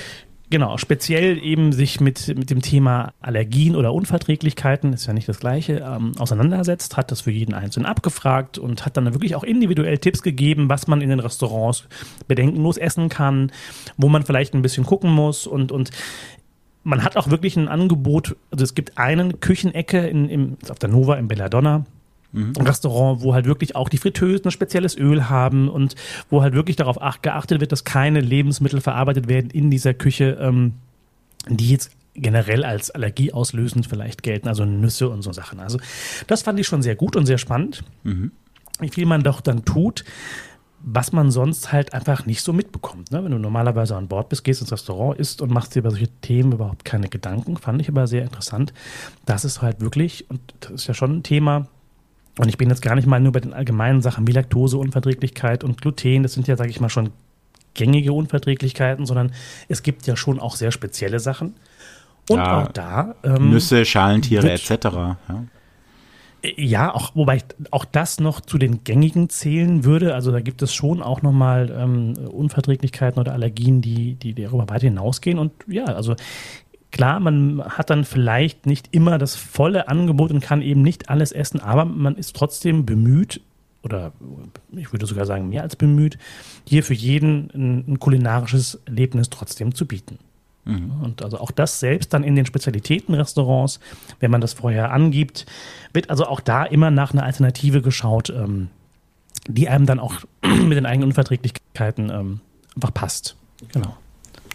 Genau, 0.48 0.78
speziell 0.78 1.42
eben 1.42 1.72
sich 1.72 2.00
mit, 2.00 2.28
mit 2.28 2.50
dem 2.50 2.62
Thema 2.62 3.12
Allergien 3.20 3.74
oder 3.74 3.92
Unverträglichkeiten, 3.92 4.92
ist 4.92 5.06
ja 5.06 5.12
nicht 5.12 5.28
das 5.28 5.40
gleiche, 5.40 5.84
ähm, 5.84 6.12
auseinandersetzt, 6.18 6.96
hat 6.96 7.10
das 7.10 7.22
für 7.22 7.32
jeden 7.32 7.52
Einzelnen 7.52 7.84
abgefragt 7.84 8.56
und 8.56 8.86
hat 8.86 8.96
dann 8.96 9.12
wirklich 9.12 9.34
auch 9.34 9.42
individuell 9.42 9.98
Tipps 9.98 10.22
gegeben, 10.22 10.68
was 10.68 10.86
man 10.86 11.00
in 11.00 11.10
den 11.10 11.18
Restaurants 11.18 11.88
bedenkenlos 12.28 12.76
essen 12.76 13.08
kann, 13.08 13.50
wo 13.96 14.08
man 14.08 14.22
vielleicht 14.22 14.54
ein 14.54 14.62
bisschen 14.62 14.86
gucken 14.86 15.10
muss 15.10 15.48
und, 15.48 15.72
und 15.72 15.90
man 16.84 17.02
hat 17.02 17.16
auch 17.16 17.28
wirklich 17.28 17.56
ein 17.56 17.66
Angebot, 17.66 18.36
also 18.52 18.62
es 18.62 18.76
gibt 18.76 18.98
einen 18.98 19.40
Küchenecke 19.40 20.06
in, 20.06 20.28
im, 20.28 20.58
auf 20.68 20.78
der 20.78 20.88
Nova 20.88 21.16
in 21.16 21.26
Belladonna, 21.26 21.86
mhm. 22.36 22.52
ein 22.58 22.66
Restaurant, 22.66 23.22
wo 23.22 23.34
halt 23.34 23.46
wirklich 23.46 23.74
auch 23.74 23.88
die 23.88 23.98
Fritteusen 23.98 24.46
ein 24.46 24.50
spezielles 24.50 24.96
Öl 24.96 25.28
haben 25.28 25.68
und 25.68 25.96
wo 26.30 26.42
halt 26.42 26.54
wirklich 26.54 26.76
darauf 26.76 26.98
geachtet 27.22 27.60
wird, 27.60 27.72
dass 27.72 27.84
keine 27.84 28.20
Lebensmittel 28.20 28.80
verarbeitet 28.80 29.28
werden 29.28 29.50
in 29.50 29.70
dieser 29.70 29.94
Küche, 29.94 30.38
ähm, 30.40 30.74
die 31.48 31.70
jetzt 31.70 31.90
generell 32.14 32.64
als 32.64 32.90
allergieauslösend 32.90 33.86
vielleicht 33.86 34.22
gelten, 34.22 34.48
also 34.48 34.64
Nüsse 34.64 35.08
und 35.08 35.22
so 35.22 35.32
Sachen. 35.32 35.60
Also 35.60 35.78
das 36.26 36.42
fand 36.42 36.58
ich 36.58 36.66
schon 36.66 36.82
sehr 36.82 36.96
gut 36.96 37.16
und 37.16 37.26
sehr 37.26 37.38
spannend. 37.38 37.84
Mhm. 38.04 38.32
Wie 38.80 38.88
viel 38.88 39.06
man 39.06 39.22
doch 39.22 39.40
dann 39.40 39.64
tut, 39.64 40.04
was 40.82 41.12
man 41.12 41.30
sonst 41.30 41.72
halt 41.72 41.94
einfach 41.94 42.26
nicht 42.26 42.42
so 42.42 42.52
mitbekommt. 42.52 43.10
Ne? 43.10 43.24
Wenn 43.24 43.32
du 43.32 43.38
normalerweise 43.38 43.96
an 43.96 44.08
Bord 44.08 44.28
bist, 44.28 44.44
gehst 44.44 44.60
ins 44.60 44.72
Restaurant, 44.72 45.18
isst 45.18 45.42
und 45.42 45.50
machst 45.50 45.74
dir 45.74 45.80
über 45.80 45.90
solche 45.90 46.08
Themen 46.20 46.52
überhaupt 46.52 46.84
keine 46.84 47.08
Gedanken, 47.08 47.56
fand 47.56 47.80
ich 47.80 47.88
aber 47.88 48.06
sehr 48.06 48.22
interessant. 48.22 48.72
Das 49.24 49.44
ist 49.44 49.62
halt 49.62 49.80
wirklich, 49.80 50.30
und 50.30 50.40
das 50.60 50.72
ist 50.72 50.86
ja 50.86 50.94
schon 50.94 51.18
ein 51.18 51.22
Thema, 51.22 51.66
und 52.38 52.48
ich 52.48 52.58
bin 52.58 52.68
jetzt 52.68 52.82
gar 52.82 52.94
nicht 52.94 53.06
mal 53.06 53.20
nur 53.20 53.32
bei 53.32 53.40
den 53.40 53.54
allgemeinen 53.54 54.02
Sachen 54.02 54.26
wie 54.26 54.32
Laktoseunverträglichkeit 54.32 55.64
und 55.64 55.80
Gluten, 55.80 56.22
das 56.22 56.34
sind 56.34 56.48
ja, 56.48 56.56
sage 56.56 56.70
ich 56.70 56.80
mal, 56.80 56.90
schon 56.90 57.10
gängige 57.74 58.12
Unverträglichkeiten, 58.12 59.06
sondern 59.06 59.32
es 59.68 59.82
gibt 59.82 60.06
ja 60.06 60.16
schon 60.16 60.40
auch 60.40 60.56
sehr 60.56 60.72
spezielle 60.72 61.20
Sachen. 61.20 61.54
Und 62.28 62.38
ja, 62.38 62.64
auch 62.64 62.72
da. 62.72 63.14
Ähm, 63.22 63.50
Nüsse, 63.50 63.84
Schalentiere 63.84 64.50
etc. 64.50 64.70
Ja. 64.84 65.16
Ja, 66.56 66.94
auch, 66.94 67.12
wobei 67.14 67.36
ich 67.36 67.44
auch 67.70 67.84
das 67.84 68.20
noch 68.20 68.40
zu 68.40 68.58
den 68.58 68.84
gängigen 68.84 69.28
zählen 69.28 69.84
würde. 69.84 70.14
Also 70.14 70.30
da 70.30 70.40
gibt 70.40 70.62
es 70.62 70.74
schon 70.74 71.02
auch 71.02 71.22
nochmal 71.22 71.74
ähm, 71.76 72.14
Unverträglichkeiten 72.28 73.18
oder 73.18 73.32
Allergien, 73.32 73.80
die, 73.80 74.14
die 74.14 74.34
darüber 74.34 74.68
weit 74.68 74.82
hinausgehen. 74.82 75.38
Und 75.38 75.52
ja, 75.66 75.86
also 75.86 76.14
klar, 76.90 77.20
man 77.20 77.62
hat 77.64 77.90
dann 77.90 78.04
vielleicht 78.04 78.66
nicht 78.66 78.88
immer 78.92 79.18
das 79.18 79.36
volle 79.36 79.88
Angebot 79.88 80.30
und 80.30 80.40
kann 80.40 80.62
eben 80.62 80.82
nicht 80.82 81.08
alles 81.08 81.32
essen, 81.32 81.60
aber 81.60 81.84
man 81.84 82.16
ist 82.16 82.36
trotzdem 82.36 82.86
bemüht, 82.86 83.40
oder 83.82 84.12
ich 84.72 84.92
würde 84.92 85.06
sogar 85.06 85.26
sagen 85.26 85.48
mehr 85.48 85.62
als 85.62 85.76
bemüht, 85.76 86.18
hier 86.66 86.82
für 86.82 86.94
jeden 86.94 87.50
ein, 87.54 87.92
ein 87.92 88.00
kulinarisches 88.00 88.80
Erlebnis 88.86 89.30
trotzdem 89.30 89.74
zu 89.74 89.86
bieten. 89.86 90.18
Mhm. 90.64 90.90
Und 91.02 91.22
also 91.22 91.38
auch 91.38 91.52
das 91.52 91.80
selbst 91.80 92.12
dann 92.12 92.24
in 92.24 92.34
den 92.34 92.44
Spezialitätenrestaurants, 92.44 93.80
wenn 94.18 94.30
man 94.30 94.40
das 94.40 94.54
vorher 94.54 94.92
angibt, 94.92 95.46
wird 95.92 96.10
also 96.10 96.26
auch 96.26 96.40
da 96.40 96.64
immer 96.64 96.90
nach 96.90 97.12
einer 97.12 97.22
Alternative 97.22 97.80
geschaut, 97.82 98.30
ähm, 98.30 98.68
die 99.46 99.68
einem 99.68 99.86
dann 99.86 100.00
auch 100.00 100.14
mit 100.42 100.76
den 100.76 100.86
eigenen 100.86 101.10
Unverträglichkeiten 101.10 102.10
ähm, 102.10 102.40
einfach 102.74 102.92
passt. 102.92 103.36
Genau. 103.72 103.96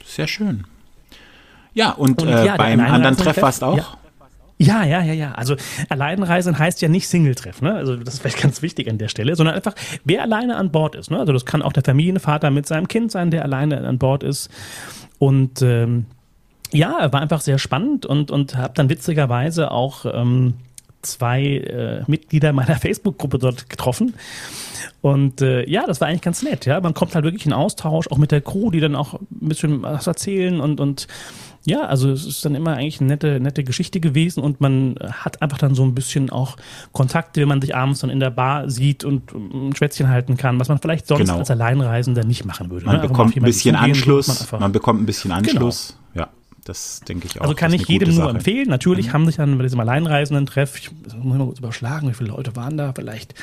Sehr 0.06 0.28
schön. 0.28 0.66
Ja, 1.74 1.92
und, 1.92 2.22
und 2.22 2.28
äh, 2.28 2.46
ja, 2.46 2.58
beim 2.58 2.80
anderen 2.80 3.18
Treff 3.18 3.42
warst 3.42 3.62
du 3.62 3.68
auch? 3.68 3.78
Ja. 3.78 3.88
Ja, 4.58 4.84
ja, 4.84 5.01
ja, 5.01 5.13
ja. 5.13 5.32
Also 5.32 5.56
Alleinreisen 5.90 6.60
heißt 6.60 6.84
ja 6.84 6.88
nicht 6.88 7.08
Single-Treff, 7.08 7.63
ne? 7.63 7.74
Also 7.74 7.96
das 7.96 8.13
ist 8.13 8.20
vielleicht 8.22 8.40
ganz 8.40 8.62
wichtig 8.62 8.88
an 8.92 9.00
der 9.00 9.08
Stelle, 9.08 9.36
sondern 9.36 9.56
einfach, 9.56 9.74
wer 10.04 10.22
alleine 10.22 10.56
an 10.56 10.72
Bord 10.72 10.94
ist, 10.94 11.10
ne? 11.10 11.18
Also 11.18 11.34
das 11.34 11.46
kann 11.48 11.63
auch 11.63 11.74
der 11.74 11.84
Familienvater 11.84 12.51
mit 12.51 12.68
seinem 12.68 12.88
Kind 12.88 13.12
sein, 13.12 13.32
der 13.32 13.44
alleine 13.44 13.82
an 13.88 13.98
Bord 13.98 14.22
ist. 14.22 14.51
Und 15.18 15.63
ähm, 15.63 16.06
ja, 16.72 17.12
war 17.12 17.22
einfach 17.22 17.42
sehr 17.42 17.58
spannend 17.58 18.06
und, 18.06 18.30
und 18.30 18.56
habe 18.56 18.74
dann 18.75 18.90
witzigerweise 18.90 19.72
auch 19.72 20.06
ähm, 20.06 20.54
zwei 21.01 21.43
äh, 21.43 22.03
Mitglieder 22.08 22.53
meiner 22.53 22.75
Facebook-Gruppe 22.79 23.39
dort 23.39 23.70
getroffen. 23.70 24.15
Und 25.01 25.41
äh, 25.41 25.67
ja, 25.70 25.86
das 25.86 26.01
war 26.01 26.08
eigentlich 26.08 26.22
ganz 26.22 26.43
nett. 26.43 26.65
Ja, 26.65 26.79
man 26.79 26.93
kommt 26.93 27.15
halt 27.15 27.25
wirklich 27.25 27.46
in 27.46 27.53
Austausch, 27.53 28.08
auch 28.10 28.17
mit 28.17 28.31
der 28.31 28.41
Crew, 28.41 28.72
die 28.72 28.79
dann 28.79 28.96
auch 28.96 29.15
ein 29.15 29.27
bisschen 29.29 29.81
was 29.81 30.08
erzählen 30.08 30.60
und 30.60 30.79
und 30.79 31.08
ja, 31.63 31.81
also 31.81 32.10
es 32.10 32.25
ist 32.25 32.43
dann 32.43 32.55
immer 32.55 32.74
eigentlich 32.74 33.01
eine 33.01 33.10
nette, 33.10 33.39
nette 33.39 33.63
Geschichte 33.63 34.00
gewesen 34.00 34.41
und 34.41 34.62
man 34.62 34.96
hat 35.12 35.41
einfach 35.43 35.60
dann 35.60 35.75
so 35.75 35.84
ein 35.84 35.93
bisschen 35.93 36.31
auch 36.31 36.58
Kontakte, 36.91 37.41
wenn 37.41 37.48
man 37.48 37.62
sich 37.62 37.75
abends 37.75 38.00
dann 38.00 38.10
in 38.10 38.20
der 38.20 38.31
Bar 38.31 38.70
sieht 38.70 39.03
und 39.03 39.31
ein 39.34 39.75
Schwätzchen 39.75 40.10
halten 40.10 40.38
kann, 40.38 40.60
was 40.60 40.70
man 40.70 40.79
vielleicht 40.79 41.05
sonst 41.05 41.22
genau. 41.22 41.38
als 41.38 41.51
Alleinreisender 41.51 42.24
nicht 42.24 42.46
machen 42.46 42.72
würde. 42.72 42.86
Man 42.88 42.98
ne? 42.98 43.08
bekommt 43.08 43.36
ein 43.36 43.43
bisschen 43.43 43.75
Anschluss, 43.75 44.51
man, 44.51 44.62
man, 44.62 44.72
bekommt 44.72 45.01
ein 45.01 45.05
bisschen 45.05 45.31
Anschluss, 45.31 45.89
genau. 45.89 46.00
Das 46.65 47.00
denke 47.01 47.27
ich 47.27 47.39
auch. 47.39 47.44
Also 47.44 47.56
kann 47.56 47.74
ich 47.74 47.88
jedem 47.88 48.15
nur 48.15 48.30
empfehlen. 48.30 48.70
Natürlich 48.70 49.08
mhm. 49.08 49.13
haben 49.13 49.25
sich 49.25 49.38
dann 49.38 49.58
bei 49.58 49.63
diesem 49.63 49.80
Alleinreisenden 49.80 50.46
Treff, 50.46 50.77
ich 50.77 50.91
muss 50.91 51.38
mal 51.38 51.46
kurz 51.46 51.60
überschlagen, 51.60 52.10
wie 52.10 52.13
viele 52.13 52.30
Leute 52.30 52.56
waren 52.56 52.77
da? 52.77 52.94
Vielleicht 52.94 53.34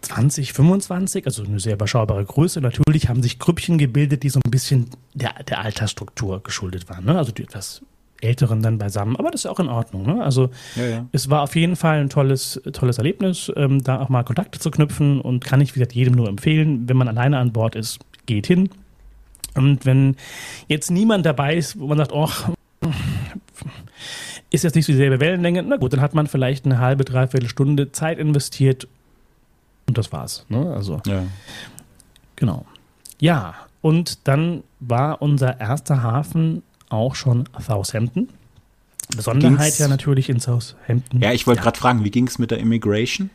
20, 0.00 0.52
25, 0.52 1.26
also 1.26 1.44
eine 1.44 1.60
sehr 1.60 1.74
überschaubare 1.74 2.24
Größe. 2.24 2.60
Natürlich 2.60 3.08
haben 3.08 3.22
sich 3.22 3.38
Grüppchen 3.38 3.78
gebildet, 3.78 4.22
die 4.22 4.28
so 4.28 4.40
ein 4.44 4.50
bisschen 4.50 4.90
der, 5.14 5.42
der 5.44 5.60
Altersstruktur 5.60 6.42
geschuldet 6.42 6.88
waren. 6.88 7.04
Ne? 7.04 7.16
Also 7.16 7.32
die 7.32 7.44
etwas 7.44 7.82
Älteren 8.20 8.62
dann 8.62 8.78
beisammen. 8.78 9.16
Aber 9.16 9.30
das 9.30 9.44
ist 9.44 9.50
auch 9.50 9.60
in 9.60 9.68
Ordnung. 9.68 10.06
Ne? 10.06 10.22
Also 10.22 10.50
ja, 10.76 10.86
ja. 10.86 11.06
es 11.12 11.30
war 11.30 11.42
auf 11.42 11.56
jeden 11.56 11.76
Fall 11.76 12.00
ein 12.00 12.10
tolles, 12.10 12.60
tolles 12.72 12.98
Erlebnis, 12.98 13.52
ähm, 13.56 13.82
da 13.82 14.00
auch 14.00 14.08
mal 14.08 14.22
Kontakte 14.24 14.58
zu 14.58 14.70
knüpfen 14.70 15.20
und 15.20 15.44
kann 15.44 15.60
ich, 15.60 15.74
wie 15.74 15.80
gesagt, 15.80 15.94
jedem 15.94 16.14
nur 16.14 16.28
empfehlen, 16.28 16.88
wenn 16.88 16.96
man 16.96 17.08
alleine 17.08 17.38
an 17.38 17.52
Bord 17.52 17.76
ist, 17.76 18.00
geht 18.26 18.46
hin. 18.46 18.70
Und 19.54 19.86
wenn 19.86 20.16
jetzt 20.68 20.90
niemand 20.90 21.26
dabei 21.26 21.56
ist, 21.56 21.78
wo 21.78 21.86
man 21.86 21.98
sagt, 21.98 22.12
oh, 22.12 22.28
ist 24.50 24.64
jetzt 24.64 24.74
nicht 24.74 24.86
so 24.86 24.92
dieselbe 24.92 25.20
Wellenlänge, 25.20 25.62
na 25.62 25.76
gut, 25.76 25.92
dann 25.92 26.00
hat 26.00 26.14
man 26.14 26.26
vielleicht 26.26 26.64
eine 26.64 26.78
halbe, 26.78 27.04
dreiviertel 27.04 27.48
Stunde 27.48 27.92
Zeit 27.92 28.18
investiert 28.18 28.86
und 29.86 29.98
das 29.98 30.12
war's. 30.12 30.46
Ne? 30.48 30.72
Also, 30.74 31.00
ja. 31.06 31.24
genau. 32.36 32.64
Ja, 33.20 33.54
und 33.80 34.26
dann 34.28 34.62
war 34.80 35.22
unser 35.22 35.60
erster 35.60 36.02
Hafen 36.02 36.62
auch 36.88 37.14
schon 37.14 37.48
Southampton. 37.60 38.28
Besonderheit 39.16 39.58
ging's, 39.58 39.78
ja 39.78 39.88
natürlich 39.88 40.28
in 40.28 40.40
Southampton. 40.40 41.20
Ja, 41.20 41.32
ich 41.32 41.46
wollte 41.46 41.58
ja. 41.58 41.64
gerade 41.64 41.78
fragen, 41.78 42.04
wie 42.04 42.10
ging 42.10 42.26
es 42.26 42.38
mit 42.38 42.50
der 42.50 42.58
Immigration 42.58 43.30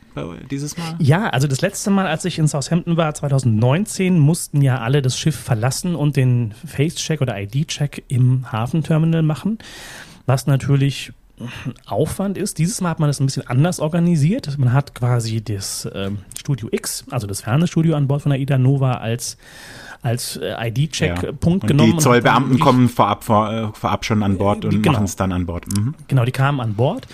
dieses 0.49 0.77
Mal? 0.77 0.95
Ja, 0.99 1.29
also 1.29 1.47
das 1.47 1.61
letzte 1.61 1.89
Mal, 1.89 2.07
als 2.07 2.25
ich 2.25 2.39
in 2.39 2.47
Southampton 2.47 2.97
war, 2.97 3.13
2019, 3.13 4.19
mussten 4.19 4.61
ja 4.61 4.79
alle 4.79 5.01
das 5.01 5.17
Schiff 5.17 5.35
verlassen 5.35 5.95
und 5.95 6.15
den 6.15 6.53
Face-Check 6.65 7.21
oder 7.21 7.39
ID-Check 7.39 8.03
im 8.07 8.51
Hafenterminal 8.51 9.21
machen, 9.21 9.59
was 10.25 10.47
natürlich 10.47 11.13
Aufwand 11.85 12.38
ist. 12.38 12.57
Dieses 12.57 12.81
Mal 12.81 12.89
hat 12.89 12.99
man 12.99 13.07
das 13.07 13.19
ein 13.19 13.25
bisschen 13.25 13.47
anders 13.47 13.79
organisiert. 13.79 14.57
Man 14.57 14.73
hat 14.73 14.93
quasi 14.93 15.41
das 15.41 15.85
äh, 15.85 16.11
Studio 16.38 16.69
X, 16.71 17.05
also 17.09 17.27
das 17.27 17.41
Fernsehstudio 17.41 17.95
an 17.95 18.07
Bord 18.07 18.23
von 18.23 18.31
der 18.31 18.39
Ida 18.39 18.57
Nova 18.57 18.93
als 18.95 19.38
als 20.01 20.37
äh, 20.37 20.69
ID-Check-Punkt 20.69 21.63
ja. 21.63 21.67
genommen. 21.67 21.93
Die 21.93 21.97
Zollbeamten 21.97 22.59
kommen 22.59 22.89
vorab, 22.89 23.23
vor, 23.23 23.51
äh, 23.51 23.67
vorab 23.73 24.05
schon 24.05 24.23
an 24.23 24.37
Bord 24.37 24.63
und 24.65 24.81
genau. 24.81 24.93
machen 24.93 25.05
es 25.05 25.15
dann 25.15 25.31
an 25.31 25.45
Bord. 25.45 25.65
Mhm. 25.75 25.93
Genau, 26.07 26.25
die 26.25 26.31
kamen 26.31 26.59
an 26.61 26.75
Bord. 26.75 27.07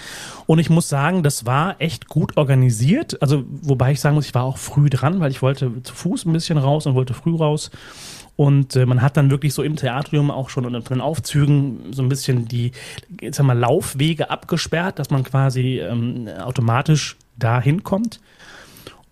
Und 0.46 0.60
ich 0.60 0.70
muss 0.70 0.88
sagen, 0.88 1.24
das 1.24 1.46
war 1.46 1.76
echt 1.80 2.08
gut 2.08 2.38
organisiert. 2.38 3.22
Also, 3.22 3.44
wobei 3.62 3.92
ich 3.92 4.00
sagen 4.00 4.16
muss, 4.16 4.28
ich 4.28 4.36
war 4.36 4.44
auch 4.44 4.58
früh 4.58 4.90
dran, 4.90 5.20
weil 5.20 5.32
ich 5.32 5.42
wollte 5.42 5.82
zu 5.82 5.96
Fuß 5.96 6.26
ein 6.26 6.34
bisschen 6.34 6.58
raus 6.58 6.86
und 6.86 6.94
wollte 6.94 7.16
früh 7.16 7.36
raus. 7.36 7.72
Und 8.36 8.76
äh, 8.76 8.86
man 8.86 9.02
hat 9.02 9.18
dann 9.18 9.32
wirklich 9.32 9.54
so 9.54 9.64
im 9.64 9.78
Theatrium 9.78 10.30
auch 10.30 10.50
schon 10.50 10.66
unter 10.66 10.82
den 10.82 11.02
Aufzügen 11.02 11.94
so 11.94 12.04
ein 12.04 12.10
bisschen 12.10 12.48
die, 12.48 12.72
haben 13.22 13.46
wir 13.48 13.56
Laufwege 13.56 14.30
abgesperrt, 14.30 15.00
dass 15.00 15.10
man 15.10 15.24
quasi 15.24 15.80
ähm, 15.80 16.28
automatisch 16.28 17.16
da 17.38 17.62
hinkommt. 17.62 18.20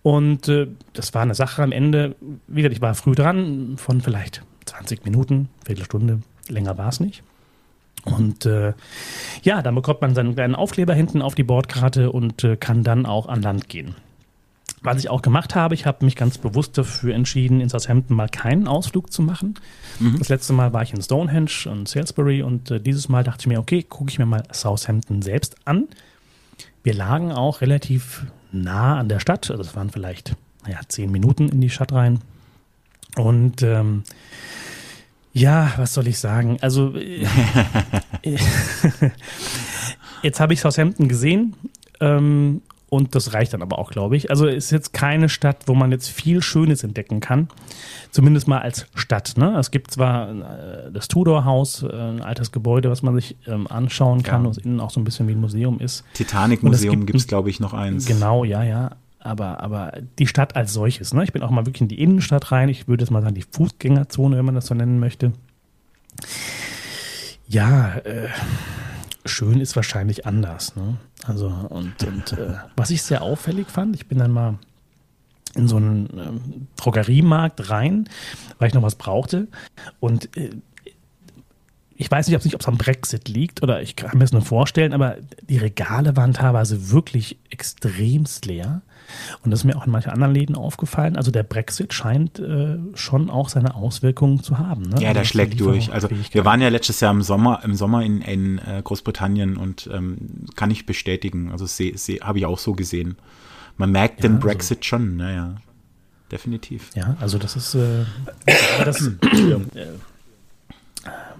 Und 0.04 0.48
äh, 0.48 0.66
das 0.92 1.14
war 1.14 1.22
eine 1.22 1.34
Sache 1.34 1.62
am 1.62 1.72
Ende, 1.72 2.14
wie 2.46 2.60
gesagt, 2.60 2.76
ich 2.76 2.82
war 2.82 2.94
früh 2.94 3.14
dran, 3.14 3.76
von 3.78 4.02
vielleicht 4.02 4.42
20 4.66 5.02
Minuten, 5.06 5.48
Viertelstunde, 5.64 6.20
länger 6.46 6.76
war 6.76 6.90
es 6.90 7.00
nicht. 7.00 7.22
Und 8.04 8.44
äh, 8.44 8.74
ja, 9.44 9.62
dann 9.62 9.74
bekommt 9.74 10.02
man 10.02 10.14
seinen 10.14 10.34
kleinen 10.34 10.56
Aufkleber 10.56 10.92
hinten 10.92 11.22
auf 11.22 11.34
die 11.34 11.42
Bordkarte 11.42 12.12
und 12.12 12.44
äh, 12.44 12.58
kann 12.58 12.84
dann 12.84 13.06
auch 13.06 13.28
an 13.28 13.40
Land 13.40 13.70
gehen. 13.70 13.94
Was 14.82 14.98
ich 14.98 15.08
auch 15.08 15.22
gemacht 15.22 15.54
habe, 15.54 15.74
ich 15.74 15.86
habe 15.86 16.04
mich 16.04 16.16
ganz 16.16 16.36
bewusst 16.36 16.76
dafür 16.76 17.14
entschieden, 17.14 17.62
in 17.62 17.70
Southampton 17.70 18.14
mal 18.14 18.28
keinen 18.28 18.68
Ausflug 18.68 19.10
zu 19.10 19.22
machen. 19.22 19.54
Mhm. 20.00 20.18
Das 20.18 20.28
letzte 20.28 20.52
Mal 20.52 20.74
war 20.74 20.82
ich 20.82 20.92
in 20.92 21.00
Stonehenge 21.00 21.70
und 21.70 21.88
Salisbury 21.88 22.42
und 22.42 22.70
äh, 22.70 22.78
dieses 22.78 23.08
Mal 23.08 23.24
dachte 23.24 23.40
ich 23.40 23.46
mir, 23.46 23.58
okay, 23.58 23.82
gucke 23.82 24.10
ich 24.10 24.18
mir 24.18 24.26
mal 24.26 24.42
Southampton 24.52 25.22
selbst 25.22 25.56
an. 25.64 25.88
Wir 26.82 26.92
lagen 26.92 27.32
auch 27.32 27.62
relativ 27.62 28.26
nah 28.54 28.98
an 28.98 29.08
der 29.08 29.20
Stadt, 29.20 29.50
also 29.50 29.62
es 29.62 29.76
waren 29.76 29.90
vielleicht, 29.90 30.36
naja, 30.64 30.80
zehn 30.88 31.10
Minuten 31.10 31.48
in 31.48 31.60
die 31.60 31.70
Stadt 31.70 31.92
rein. 31.92 32.20
Und 33.16 33.62
ähm, 33.62 34.04
ja, 35.32 35.72
was 35.76 35.94
soll 35.94 36.06
ich 36.08 36.18
sagen? 36.18 36.58
Also 36.60 36.94
äh, 36.96 37.26
jetzt 40.22 40.40
habe 40.40 40.54
ich 40.54 40.60
Southampton 40.60 41.08
gesehen 41.08 41.54
Ähm, 42.00 42.62
und 42.94 43.14
das 43.14 43.34
reicht 43.34 43.52
dann 43.52 43.62
aber 43.62 43.78
auch, 43.78 43.90
glaube 43.90 44.16
ich. 44.16 44.30
Also 44.30 44.46
ist 44.46 44.70
jetzt 44.70 44.92
keine 44.92 45.28
Stadt, 45.28 45.58
wo 45.66 45.74
man 45.74 45.90
jetzt 45.92 46.08
viel 46.08 46.40
Schönes 46.42 46.82
entdecken 46.84 47.20
kann. 47.20 47.48
Zumindest 48.10 48.48
mal 48.48 48.60
als 48.60 48.86
Stadt. 48.94 49.34
Ne? 49.36 49.56
Es 49.58 49.70
gibt 49.70 49.90
zwar 49.90 50.30
äh, 50.30 50.92
das 50.92 51.08
Tudor-Haus, 51.08 51.82
äh, 51.82 51.88
ein 51.92 52.22
altes 52.22 52.52
Gebäude, 52.52 52.90
was 52.90 53.02
man 53.02 53.14
sich 53.14 53.36
ähm, 53.46 53.66
anschauen 53.66 54.22
kann, 54.22 54.44
Ja. 54.44 54.50
was 54.50 54.58
innen 54.58 54.80
auch 54.80 54.90
so 54.90 55.00
ein 55.00 55.04
bisschen 55.04 55.28
wie 55.28 55.32
ein 55.32 55.40
Museum 55.40 55.80
ist. 55.80 56.04
Titanic-Museum 56.14 57.06
gibt 57.06 57.18
es, 57.18 57.26
glaube 57.26 57.50
ich, 57.50 57.60
noch 57.60 57.74
eins. 57.74 58.06
Genau, 58.06 58.44
ja, 58.44 58.62
ja. 58.62 58.92
Aber, 59.20 59.60
aber 59.60 59.92
die 60.18 60.26
Stadt 60.26 60.54
als 60.54 60.74
solches, 60.74 61.14
ne? 61.14 61.24
Ich 61.24 61.32
bin 61.32 61.42
auch 61.42 61.50
mal 61.50 61.64
wirklich 61.64 61.80
in 61.80 61.88
die 61.88 62.00
Innenstadt 62.02 62.52
rein. 62.52 62.68
Ich 62.68 62.88
würde 62.88 63.04
jetzt 63.04 63.10
mal 63.10 63.22
sagen, 63.22 63.34
die 63.34 63.44
Fußgängerzone, 63.50 64.36
wenn 64.36 64.44
man 64.44 64.54
das 64.54 64.66
so 64.66 64.74
nennen 64.74 65.00
möchte. 65.00 65.32
Ja, 67.48 67.96
äh, 68.04 68.28
schön 69.24 69.60
ist 69.60 69.76
wahrscheinlich 69.76 70.26
anders, 70.26 70.76
ne? 70.76 70.96
Also, 71.26 71.48
und, 71.48 72.02
und 72.04 72.32
äh, 72.32 72.54
was 72.76 72.90
ich 72.90 73.02
sehr 73.02 73.22
auffällig 73.22 73.70
fand, 73.70 73.96
ich 73.96 74.06
bin 74.06 74.18
dann 74.18 74.30
mal 74.30 74.58
in 75.54 75.68
so 75.68 75.76
einen 75.76 76.08
ähm, 76.12 76.66
Drogeriemarkt 76.76 77.70
rein, 77.70 78.08
weil 78.58 78.68
ich 78.68 78.74
noch 78.74 78.82
was 78.82 78.96
brauchte. 78.96 79.48
Und 80.00 80.36
äh, 80.36 80.50
ich 81.96 82.10
weiß 82.10 82.26
nicht, 82.26 82.34
ob 82.34 82.40
es 82.40 82.44
nicht, 82.44 82.68
am 82.68 82.76
Brexit 82.76 83.28
liegt 83.28 83.62
oder 83.62 83.80
ich 83.80 83.96
kann 83.96 84.18
mir 84.18 84.24
das 84.24 84.32
nur 84.32 84.42
vorstellen, 84.42 84.92
aber 84.92 85.16
die 85.48 85.58
Regale 85.58 86.16
waren 86.16 86.34
teilweise 86.34 86.90
wirklich 86.90 87.38
extremst 87.50 88.46
leer. 88.46 88.82
Und 89.42 89.50
das 89.50 89.60
ist 89.60 89.64
mir 89.64 89.76
auch 89.76 89.86
in 89.86 89.92
manchen 89.92 90.10
anderen 90.10 90.34
Läden 90.34 90.56
aufgefallen. 90.56 91.16
Also 91.16 91.30
der 91.30 91.42
Brexit 91.42 91.92
scheint 91.92 92.38
äh, 92.38 92.78
schon 92.94 93.30
auch 93.30 93.48
seine 93.48 93.74
Auswirkungen 93.74 94.42
zu 94.42 94.58
haben. 94.58 94.82
Ne? 94.82 94.96
Ja, 95.00 95.08
Also 95.08 95.20
der 95.20 95.24
schlägt 95.24 95.60
durch. 95.60 95.92
Also 95.92 96.08
wir 96.10 96.44
waren 96.44 96.60
ja 96.60 96.68
letztes 96.68 97.00
Jahr 97.00 97.12
im 97.12 97.22
Sommer, 97.22 97.60
im 97.64 97.74
Sommer 97.74 98.02
in, 98.02 98.20
in 98.22 98.58
äh, 98.58 98.80
Großbritannien 98.82 99.56
und 99.56 99.88
ähm, 99.92 100.46
kann 100.56 100.70
ich 100.70 100.86
bestätigen. 100.86 101.50
Also 101.52 101.66
habe 102.22 102.38
ich 102.38 102.46
auch 102.46 102.58
so 102.58 102.72
gesehen. 102.72 103.16
Man 103.76 103.90
merkt 103.92 104.22
den 104.24 104.36
also- 104.36 104.46
Brexit 104.46 104.84
schon, 104.84 105.16
naja. 105.16 105.56
Definitiv. 106.32 106.90
Ja, 106.94 107.16
also 107.20 107.38
das 107.38 107.54
ist, 107.54 107.74
äh, 107.74 108.04
das 108.84 109.00
äh, 109.34 109.60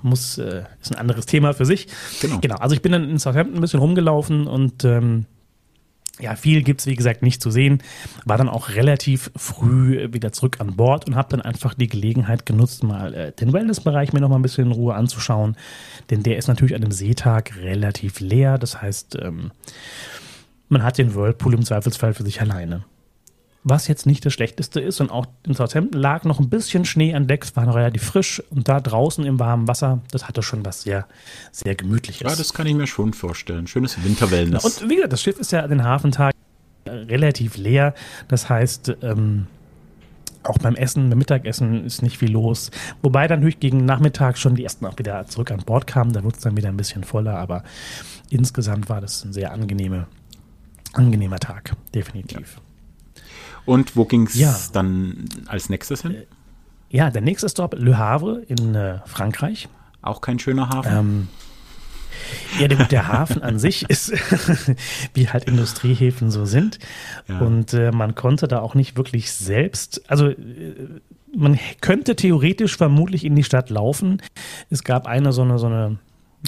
muss, 0.02 0.38
äh, 0.38 0.64
ist 0.80 0.92
ein 0.92 0.98
anderes 0.98 1.26
Thema 1.26 1.54
für 1.54 1.64
sich. 1.64 1.88
Genau. 2.20 2.38
Genau, 2.40 2.56
also 2.56 2.74
ich 2.74 2.82
bin 2.82 2.92
dann 2.92 3.08
in 3.08 3.18
Southampton 3.18 3.56
ein 3.56 3.60
bisschen 3.60 3.80
rumgelaufen 3.80 4.46
und 4.46 4.84
ähm, 4.84 5.24
ja, 6.20 6.36
viel 6.36 6.62
gibt's 6.62 6.86
wie 6.86 6.94
gesagt 6.94 7.22
nicht 7.22 7.42
zu 7.42 7.50
sehen. 7.50 7.82
War 8.24 8.38
dann 8.38 8.48
auch 8.48 8.70
relativ 8.70 9.30
früh 9.36 10.12
wieder 10.12 10.32
zurück 10.32 10.60
an 10.60 10.76
Bord 10.76 11.06
und 11.06 11.16
habe 11.16 11.28
dann 11.30 11.42
einfach 11.42 11.74
die 11.74 11.88
Gelegenheit 11.88 12.46
genutzt, 12.46 12.84
mal 12.84 13.14
äh, 13.14 13.32
den 13.32 13.52
Wellnessbereich 13.52 14.12
mir 14.12 14.20
noch 14.20 14.28
mal 14.28 14.36
ein 14.36 14.42
bisschen 14.42 14.66
in 14.66 14.72
Ruhe 14.72 14.94
anzuschauen. 14.94 15.56
Denn 16.10 16.22
der 16.22 16.38
ist 16.38 16.48
natürlich 16.48 16.74
an 16.74 16.82
einem 16.82 16.92
Seetag 16.92 17.56
relativ 17.56 18.20
leer. 18.20 18.58
Das 18.58 18.80
heißt, 18.80 19.18
ähm, 19.20 19.50
man 20.68 20.82
hat 20.82 20.98
den 20.98 21.14
Whirlpool 21.14 21.54
im 21.54 21.64
Zweifelsfall 21.64 22.14
für 22.14 22.22
sich 22.22 22.40
alleine. 22.40 22.84
Was 23.66 23.88
jetzt 23.88 24.04
nicht 24.04 24.24
das 24.26 24.34
Schlechteste 24.34 24.78
ist 24.78 25.00
und 25.00 25.10
auch 25.10 25.24
in 25.46 25.54
Southampton 25.54 25.98
lag 25.98 26.24
noch 26.24 26.38
ein 26.38 26.50
bisschen 26.50 26.84
Schnee 26.84 27.14
an 27.14 27.26
Deck, 27.26 27.44
es 27.44 27.56
war 27.56 27.64
noch 27.64 27.76
relativ 27.76 28.04
frisch 28.04 28.42
und 28.50 28.68
da 28.68 28.78
draußen 28.78 29.24
im 29.24 29.40
warmen 29.40 29.66
Wasser, 29.66 30.00
das 30.10 30.28
hatte 30.28 30.42
schon 30.42 30.66
was 30.66 30.82
sehr, 30.82 31.06
sehr 31.50 31.74
Gemütliches. 31.74 32.30
Ja, 32.30 32.36
das 32.36 32.52
kann 32.52 32.66
ich 32.66 32.74
mir 32.74 32.86
schon 32.86 33.14
vorstellen. 33.14 33.66
Schönes 33.66 34.04
Winterwellness. 34.04 34.64
Und 34.64 34.90
wie 34.90 34.96
gesagt, 34.96 35.14
das 35.14 35.22
Schiff 35.22 35.38
ist 35.40 35.50
ja 35.52 35.60
an 35.60 35.70
den 35.70 35.82
Hafentagen 35.82 36.36
relativ 36.86 37.56
leer. 37.56 37.94
Das 38.28 38.50
heißt, 38.50 38.98
ähm, 39.00 39.46
auch 40.42 40.58
beim 40.58 40.74
Essen, 40.74 41.08
beim 41.08 41.18
Mittagessen 41.18 41.84
ist 41.84 42.02
nicht 42.02 42.18
viel 42.18 42.30
los. 42.30 42.70
Wobei 43.02 43.26
dann 43.26 43.40
natürlich 43.40 43.60
gegen 43.60 43.84
Nachmittag 43.84 44.36
schon 44.36 44.54
die 44.54 44.64
ersten 44.64 44.84
auch 44.86 44.98
wieder 44.98 45.26
zurück 45.26 45.50
an 45.50 45.62
Bord 45.64 45.86
kamen. 45.86 46.12
Da 46.12 46.22
wurde 46.22 46.36
es 46.36 46.42
dann 46.42 46.56
wieder 46.56 46.68
ein 46.68 46.76
bisschen 46.76 47.04
voller, 47.04 47.38
aber 47.38 47.64
insgesamt 48.30 48.88
war 48.88 49.00
das 49.00 49.24
ein 49.24 49.32
sehr 49.32 49.52
angenehme, 49.52 50.06
angenehmer 50.92 51.38
Tag, 51.38 51.72
definitiv. 51.94 52.60
Und 53.66 53.96
wo 53.96 54.04
ging 54.04 54.26
es 54.26 54.34
Ja. 54.34 54.54
dann 54.72 55.24
als 55.46 55.68
nächstes 55.68 56.02
hin? 56.02 56.16
Ja, 56.90 57.10
der 57.10 57.22
nächste 57.22 57.48
Stop, 57.48 57.74
Le 57.78 57.98
Havre 57.98 58.42
in 58.46 58.74
äh, 58.74 58.98
Frankreich. 59.06 59.68
Auch 60.02 60.20
kein 60.20 60.38
schöner 60.38 60.68
Hafen. 60.68 60.92
Ähm, 60.96 61.28
ja, 62.60 62.68
der, 62.68 62.84
der 62.84 63.08
Hafen 63.08 63.42
an 63.42 63.58
sich 63.58 63.82
ist, 63.90 64.12
wie 65.14 65.28
halt 65.28 65.44
Industriehäfen 65.44 66.30
so 66.30 66.44
sind. 66.44 66.78
Ja. 67.26 67.38
Und 67.40 67.72
äh, 67.74 67.90
man 67.90 68.14
konnte 68.14 68.46
da 68.48 68.60
auch 68.60 68.74
nicht 68.74 68.96
wirklich 68.96 69.32
selbst, 69.32 70.08
also 70.10 70.28
äh, 70.28 70.36
man 71.36 71.58
könnte 71.80 72.14
theoretisch 72.14 72.76
vermutlich 72.76 73.24
in 73.24 73.34
die 73.34 73.42
Stadt 73.42 73.68
laufen. 73.70 74.22
Es 74.70 74.84
gab 74.84 75.06
eine 75.08 75.32
so 75.32 75.42
eine, 75.42 75.58
so 75.58 75.66
eine, 75.66 75.98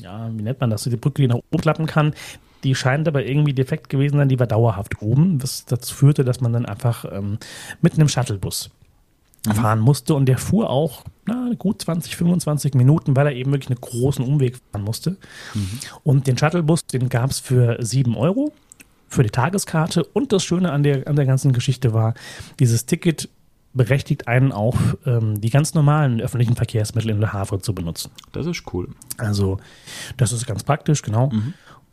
ja, 0.01 0.31
wie 0.33 0.43
nennt 0.43 0.61
man 0.61 0.71
das, 0.71 0.85
so 0.85 0.91
die 0.91 0.97
Brücke, 0.97 1.23
die 1.23 1.27
nach 1.29 1.37
oben 1.51 1.61
klappen 1.61 1.87
kann. 1.87 2.15
Die 2.65 2.75
scheint 2.75 3.07
aber 3.07 3.25
irgendwie 3.25 3.53
defekt 3.53 3.89
gewesen 3.89 4.17
sein, 4.17 4.29
die 4.29 4.39
war 4.39 4.47
dauerhaft 4.47 5.01
oben, 5.03 5.43
was 5.43 5.65
dazu 5.67 5.95
führte, 5.95 6.25
dass 6.25 6.41
man 6.41 6.53
dann 6.53 6.67
einfach 6.67 7.05
ähm, 7.11 7.39
mit 7.81 7.95
einem 7.95 8.09
Shuttlebus 8.09 8.71
fahren 9.55 9.79
musste 9.79 10.15
und 10.15 10.27
der 10.27 10.39
fuhr 10.39 10.71
auch 10.71 11.05
na, 11.27 11.53
gut 11.57 11.83
20, 11.83 12.17
25 12.17 12.75
Minuten, 12.75 13.15
weil 13.15 13.27
er 13.27 13.33
eben 13.33 13.53
wirklich 13.53 13.71
einen 13.71 13.81
großen 13.81 14.25
Umweg 14.25 14.59
fahren 14.73 14.83
musste. 14.83 15.17
Und 16.03 16.27
den 16.27 16.37
Shuttlebus, 16.37 16.87
den 16.87 17.09
gab 17.09 17.31
es 17.31 17.39
für 17.39 17.77
7 17.81 18.17
Euro 18.17 18.53
für 19.09 19.23
die 19.23 19.31
Tageskarte 19.31 20.05
und 20.05 20.33
das 20.33 20.45
Schöne 20.45 20.73
an 20.73 20.83
der, 20.83 21.07
an 21.07 21.17
der 21.17 21.27
ganzen 21.27 21.53
Geschichte 21.53 21.95
war, 21.95 22.15
dieses 22.59 22.87
Ticket 22.87 23.29
berechtigt 23.73 24.27
einen 24.27 24.53
auch, 24.53 24.77
ähm, 25.05 25.41
die 25.41 25.51
ganz 25.51 25.75
normalen 25.75 26.21
öffentlichen 26.21 26.57
Verkehrsmittel 26.57 27.11
in 27.11 27.21
Le 27.21 27.33
Havre 27.33 27.61
zu 27.61 27.75
benutzen. 27.75 28.11
Das 28.33 28.47
ist 28.47 28.63
cool. 28.73 28.89
Also, 29.19 29.59
das 30.17 30.33
ist 30.33 30.47
ganz 30.47 30.65
praktisch, 30.65 31.03
genau. 31.03 31.31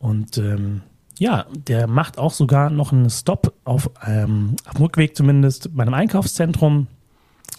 Und 0.04 0.38
ähm, 0.38 0.82
ja, 1.18 1.46
der 1.56 1.88
macht 1.88 2.18
auch 2.18 2.34
sogar 2.34 2.70
noch 2.70 2.92
einen 2.92 3.10
Stop 3.10 3.54
auf, 3.63 3.89
ähm, 4.06 4.58
auf 4.66 4.74
dem 4.74 4.84
Rückweg 4.84 5.16
zumindest 5.16 5.74
bei 5.74 5.84
einem 5.84 5.94
Einkaufszentrum. 5.94 6.88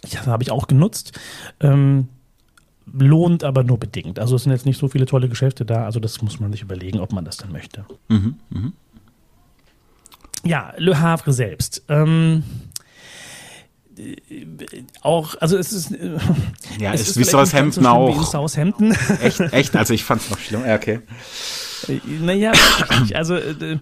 Das 0.02 0.26
habe 0.26 0.42
ich 0.42 0.50
auch 0.50 0.66
genutzt. 0.66 1.18
Ähm, 1.60 2.08
lohnt 2.92 3.44
aber 3.44 3.64
nur 3.64 3.78
bedingt. 3.78 4.18
Also 4.18 4.36
es 4.36 4.42
sind 4.42 4.52
jetzt 4.52 4.66
nicht 4.66 4.78
so 4.78 4.88
viele 4.88 5.06
tolle 5.06 5.30
Geschäfte 5.30 5.64
da. 5.64 5.86
Also 5.86 6.00
das 6.00 6.20
muss 6.20 6.38
man 6.38 6.52
sich 6.52 6.60
überlegen, 6.60 7.00
ob 7.00 7.12
man 7.12 7.24
das 7.24 7.38
dann 7.38 7.50
möchte. 7.50 7.86
Mhm, 8.08 8.34
mhm. 8.50 8.74
Ja, 10.44 10.74
Le 10.76 11.00
Havre 11.00 11.32
selbst. 11.32 11.82
Ähm, 11.88 12.44
äh, 13.96 14.16
auch, 15.00 15.34
also 15.40 15.56
es 15.56 15.72
ist. 15.72 15.92
Ja, 16.78 16.92
es 16.92 17.08
ist 17.08 17.16
wie 17.16 17.20
ganz 17.20 17.30
so 17.30 17.38
Southampton 17.38 17.72
schlimm 17.72 17.86
auch. 17.86 18.20
Wie 18.20 18.24
Southampton. 18.26 18.94
Echt, 19.22 19.40
echt. 19.40 19.74
Also 19.76 19.94
ich 19.94 20.04
fand 20.04 20.20
es 20.20 20.28
noch 20.28 20.38
schlimmer. 20.38 20.66
Ja, 20.66 20.74
okay. 20.74 21.00
Naja, 22.20 22.52
also 23.14 23.34
äh, 23.34 23.72
äh, 23.72 23.78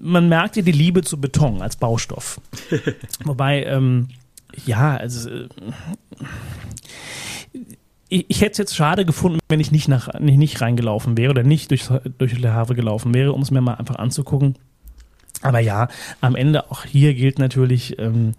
man 0.00 0.28
merkt 0.28 0.56
ja 0.56 0.62
die 0.62 0.72
Liebe 0.72 1.02
zu 1.02 1.20
Beton 1.20 1.62
als 1.62 1.76
Baustoff. 1.76 2.40
Wobei, 3.24 3.64
ähm, 3.64 4.08
ja, 4.66 4.96
also 4.96 5.30
äh, 5.30 5.48
ich, 8.08 8.26
ich 8.28 8.40
hätte 8.40 8.52
es 8.52 8.58
jetzt 8.58 8.76
schade 8.76 9.04
gefunden, 9.04 9.38
wenn 9.48 9.60
ich 9.60 9.72
nicht, 9.72 9.88
nach, 9.88 10.18
nicht, 10.20 10.38
nicht 10.38 10.60
reingelaufen 10.60 11.16
wäre 11.16 11.30
oder 11.30 11.42
nicht 11.42 11.70
durch, 11.70 11.88
durch 12.18 12.38
Le 12.38 12.52
Havre 12.52 12.74
gelaufen 12.74 13.14
wäre, 13.14 13.32
um 13.32 13.42
es 13.42 13.50
mir 13.50 13.60
mal 13.60 13.74
einfach 13.74 13.96
anzugucken. 13.96 14.56
Aber 15.42 15.60
ja, 15.60 15.88
am 16.20 16.34
Ende 16.34 16.70
auch 16.70 16.84
hier 16.84 17.14
gilt 17.14 17.38
natürlich, 17.38 17.98
ähm, 17.98 18.34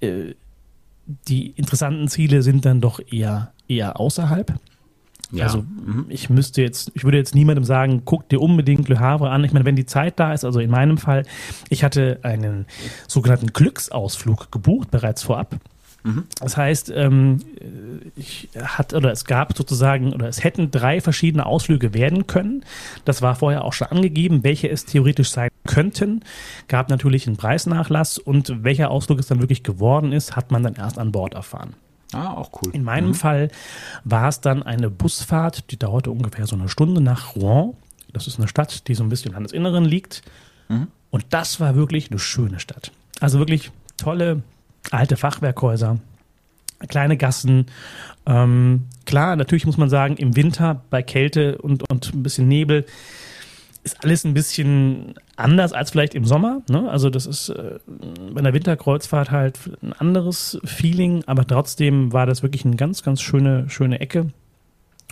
äh, 0.00 0.34
die 1.28 1.50
interessanten 1.50 2.08
Ziele 2.08 2.42
sind 2.42 2.64
dann 2.64 2.80
doch 2.80 3.00
eher, 3.10 3.52
eher 3.68 3.98
außerhalb. 4.00 4.58
Ja. 5.32 5.44
Also 5.44 5.62
mhm. 5.62 6.06
ich 6.08 6.30
müsste 6.30 6.62
jetzt, 6.62 6.92
ich 6.94 7.04
würde 7.04 7.18
jetzt 7.18 7.34
niemandem 7.34 7.64
sagen, 7.64 8.02
guck 8.04 8.28
dir 8.28 8.40
unbedingt 8.40 8.88
Le 8.88 9.00
Havre 9.00 9.30
an. 9.30 9.42
Ich 9.44 9.52
meine, 9.52 9.64
wenn 9.64 9.76
die 9.76 9.86
Zeit 9.86 10.18
da 10.20 10.32
ist, 10.32 10.44
also 10.44 10.60
in 10.60 10.70
meinem 10.70 10.98
Fall, 10.98 11.24
ich 11.68 11.82
hatte 11.82 12.20
einen 12.22 12.66
sogenannten 13.08 13.48
Glücksausflug 13.48 14.52
gebucht, 14.52 14.90
bereits 14.90 15.22
vorab. 15.24 15.56
Das 16.40 16.56
heißt, 16.56 16.92
ähm, 16.94 17.40
ich 18.14 18.48
hat 18.56 18.94
oder 18.94 19.10
es 19.10 19.24
gab 19.24 19.56
sozusagen 19.56 20.12
oder 20.12 20.28
es 20.28 20.44
hätten 20.44 20.70
drei 20.70 21.00
verschiedene 21.00 21.44
Ausflüge 21.44 21.94
werden 21.94 22.28
können. 22.28 22.64
Das 23.04 23.22
war 23.22 23.34
vorher 23.34 23.64
auch 23.64 23.72
schon 23.72 23.88
angegeben, 23.88 24.44
welche 24.44 24.68
es 24.68 24.84
theoretisch 24.84 25.30
sein 25.30 25.50
könnten. 25.66 26.20
Gab 26.68 26.90
natürlich 26.90 27.26
einen 27.26 27.36
Preisnachlass 27.36 28.18
und 28.18 28.62
welcher 28.62 28.92
Ausflug 28.92 29.18
es 29.18 29.26
dann 29.26 29.40
wirklich 29.40 29.64
geworden 29.64 30.12
ist, 30.12 30.36
hat 30.36 30.52
man 30.52 30.62
dann 30.62 30.76
erst 30.76 30.98
an 30.98 31.10
Bord 31.10 31.34
erfahren. 31.34 31.74
Ah, 32.12 32.32
auch 32.34 32.50
cool. 32.62 32.72
In 32.72 32.84
meinem 32.84 33.14
Fall 33.14 33.50
war 34.04 34.28
es 34.28 34.40
dann 34.40 34.62
eine 34.62 34.90
Busfahrt, 34.90 35.70
die 35.70 35.78
dauerte 35.78 36.10
ungefähr 36.10 36.46
so 36.46 36.56
eine 36.56 36.68
Stunde 36.68 37.00
nach 37.00 37.36
Rouen. 37.36 37.74
Das 38.12 38.26
ist 38.26 38.38
eine 38.38 38.48
Stadt, 38.48 38.88
die 38.88 38.94
so 38.94 39.02
ein 39.02 39.08
bisschen 39.08 39.30
im 39.30 39.34
Landesinneren 39.34 39.84
liegt. 39.84 40.22
Und 41.10 41.26
das 41.30 41.60
war 41.60 41.74
wirklich 41.74 42.10
eine 42.10 42.18
schöne 42.18 42.60
Stadt. 42.60 42.92
Also 43.20 43.38
wirklich 43.38 43.70
tolle 43.96 44.42
alte 44.90 45.16
Fachwerkhäuser, 45.16 45.98
kleine 46.88 47.16
Gassen. 47.16 47.66
Ähm, 48.26 48.84
klar, 49.04 49.36
natürlich 49.36 49.66
muss 49.66 49.76
man 49.78 49.88
sagen, 49.88 50.16
im 50.16 50.36
Winter 50.36 50.82
bei 50.90 51.02
Kälte 51.02 51.58
und, 51.58 51.88
und 51.88 52.14
ein 52.14 52.22
bisschen 52.22 52.48
Nebel 52.48 52.84
ist 53.86 54.02
alles 54.02 54.24
ein 54.24 54.34
bisschen 54.34 55.14
anders 55.36 55.72
als 55.72 55.92
vielleicht 55.92 56.14
im 56.14 56.24
Sommer. 56.24 56.62
Ne? 56.68 56.90
Also 56.90 57.08
das 57.08 57.24
ist 57.24 57.50
äh, 57.50 57.78
bei 58.32 58.40
einer 58.40 58.52
Winterkreuzfahrt 58.52 59.30
halt 59.30 59.58
ein 59.80 59.92
anderes 59.92 60.58
Feeling, 60.64 61.22
aber 61.26 61.46
trotzdem 61.46 62.12
war 62.12 62.26
das 62.26 62.42
wirklich 62.42 62.64
eine 62.64 62.76
ganz, 62.76 63.02
ganz 63.02 63.22
schöne, 63.22 63.70
schöne 63.70 64.00
Ecke. 64.00 64.32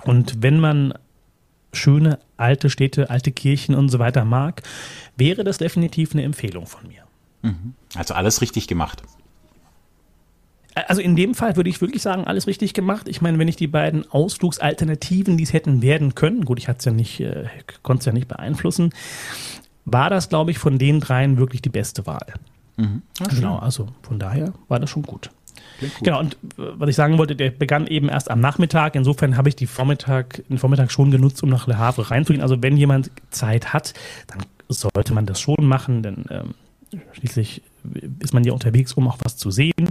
Und 0.02 0.42
wenn 0.42 0.58
man 0.58 0.92
schöne 1.72 2.18
alte 2.36 2.68
Städte, 2.68 3.10
alte 3.10 3.30
Kirchen 3.30 3.76
und 3.76 3.88
so 3.88 4.00
weiter 4.00 4.24
mag, 4.24 4.62
wäre 5.16 5.44
das 5.44 5.58
definitiv 5.58 6.12
eine 6.12 6.24
Empfehlung 6.24 6.66
von 6.66 6.86
mir. 6.88 7.02
Also 7.94 8.14
alles 8.14 8.40
richtig 8.40 8.66
gemacht. 8.66 9.02
Also 10.74 11.00
in 11.00 11.14
dem 11.14 11.34
Fall 11.34 11.56
würde 11.56 11.70
ich 11.70 11.80
wirklich 11.80 12.02
sagen, 12.02 12.24
alles 12.24 12.46
richtig 12.46 12.74
gemacht. 12.74 13.08
Ich 13.08 13.22
meine, 13.22 13.38
wenn 13.38 13.48
ich 13.48 13.56
die 13.56 13.68
beiden 13.68 14.10
Ausflugsalternativen, 14.10 15.36
die 15.36 15.44
es 15.44 15.52
hätten 15.52 15.82
werden 15.82 16.14
können, 16.14 16.44
gut, 16.44 16.58
ich 16.58 16.68
hatte 16.68 16.78
es 16.78 16.84
ja 16.84 16.92
nicht, 16.92 17.20
äh, 17.20 17.44
konnte 17.82 18.00
es 18.00 18.06
ja 18.06 18.12
nicht 18.12 18.28
beeinflussen, 18.28 18.90
war 19.84 20.10
das, 20.10 20.28
glaube 20.28 20.50
ich, 20.50 20.58
von 20.58 20.78
den 20.78 21.00
dreien 21.00 21.36
wirklich 21.36 21.62
die 21.62 21.68
beste 21.68 22.06
Wahl. 22.06 22.34
genau, 23.28 23.58
also 23.58 23.88
von 24.02 24.18
daher 24.18 24.52
war 24.68 24.80
das 24.80 24.90
schon 24.90 25.02
gut. 25.02 25.30
Genau, 26.02 26.20
und 26.20 26.34
äh, 26.34 26.36
was 26.56 26.88
ich 26.88 26.96
sagen 26.96 27.18
wollte, 27.18 27.36
der 27.36 27.50
begann 27.50 27.86
eben 27.86 28.08
erst 28.08 28.30
am 28.30 28.40
Nachmittag. 28.40 28.94
Insofern 28.94 29.36
habe 29.36 29.48
ich 29.48 29.56
die 29.56 29.66
Vormittag, 29.66 30.42
den 30.48 30.58
Vormittag 30.58 30.90
schon 30.90 31.10
genutzt, 31.10 31.42
um 31.42 31.50
nach 31.50 31.66
Le 31.66 31.78
Havre 31.78 32.10
reinzugehen. 32.10 32.42
Also 32.42 32.62
wenn 32.62 32.76
jemand 32.76 33.10
Zeit 33.30 33.72
hat, 33.72 33.94
dann 34.26 34.38
sollte 34.68 35.14
man 35.14 35.26
das 35.26 35.40
schon 35.40 35.64
machen, 35.66 36.02
denn 36.02 36.24
ähm, 36.30 36.54
schließlich 37.12 37.62
ist 38.18 38.32
man 38.32 38.44
ja 38.44 38.52
unterwegs, 38.52 38.94
um 38.94 39.08
auch 39.08 39.18
was 39.22 39.36
zu 39.36 39.50
sehen. 39.50 39.90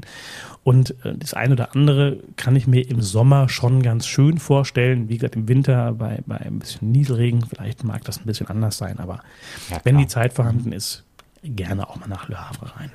Und 0.63 0.91
äh, 1.05 1.15
das 1.17 1.33
eine 1.33 1.53
oder 1.53 1.75
andere 1.75 2.17
kann 2.35 2.55
ich 2.55 2.67
mir 2.67 2.87
im 2.87 3.01
Sommer 3.01 3.49
schon 3.49 3.83
ganz 3.83 4.07
schön 4.07 4.37
vorstellen. 4.37 5.09
Wie 5.09 5.17
gesagt, 5.17 5.35
im 5.35 5.47
Winter 5.47 5.93
bei, 5.93 6.19
bei 6.25 6.37
ein 6.37 6.59
bisschen 6.59 6.91
Nieselregen, 6.91 7.45
vielleicht 7.45 7.83
mag 7.83 8.03
das 8.03 8.19
ein 8.19 8.25
bisschen 8.25 8.47
anders 8.47 8.77
sein, 8.77 8.99
aber 8.99 9.21
Ja, 9.69 9.79
wenn 9.83 9.97
die 9.97 10.07
Zeit 10.07 10.33
vorhanden 10.33 10.71
ist, 10.71 11.03
gerne 11.43 11.87
auch 11.87 11.97
mal 11.97 12.07
nach 12.07 12.29
Le 12.29 12.49
Havre 12.49 12.75
rein. 12.77 12.91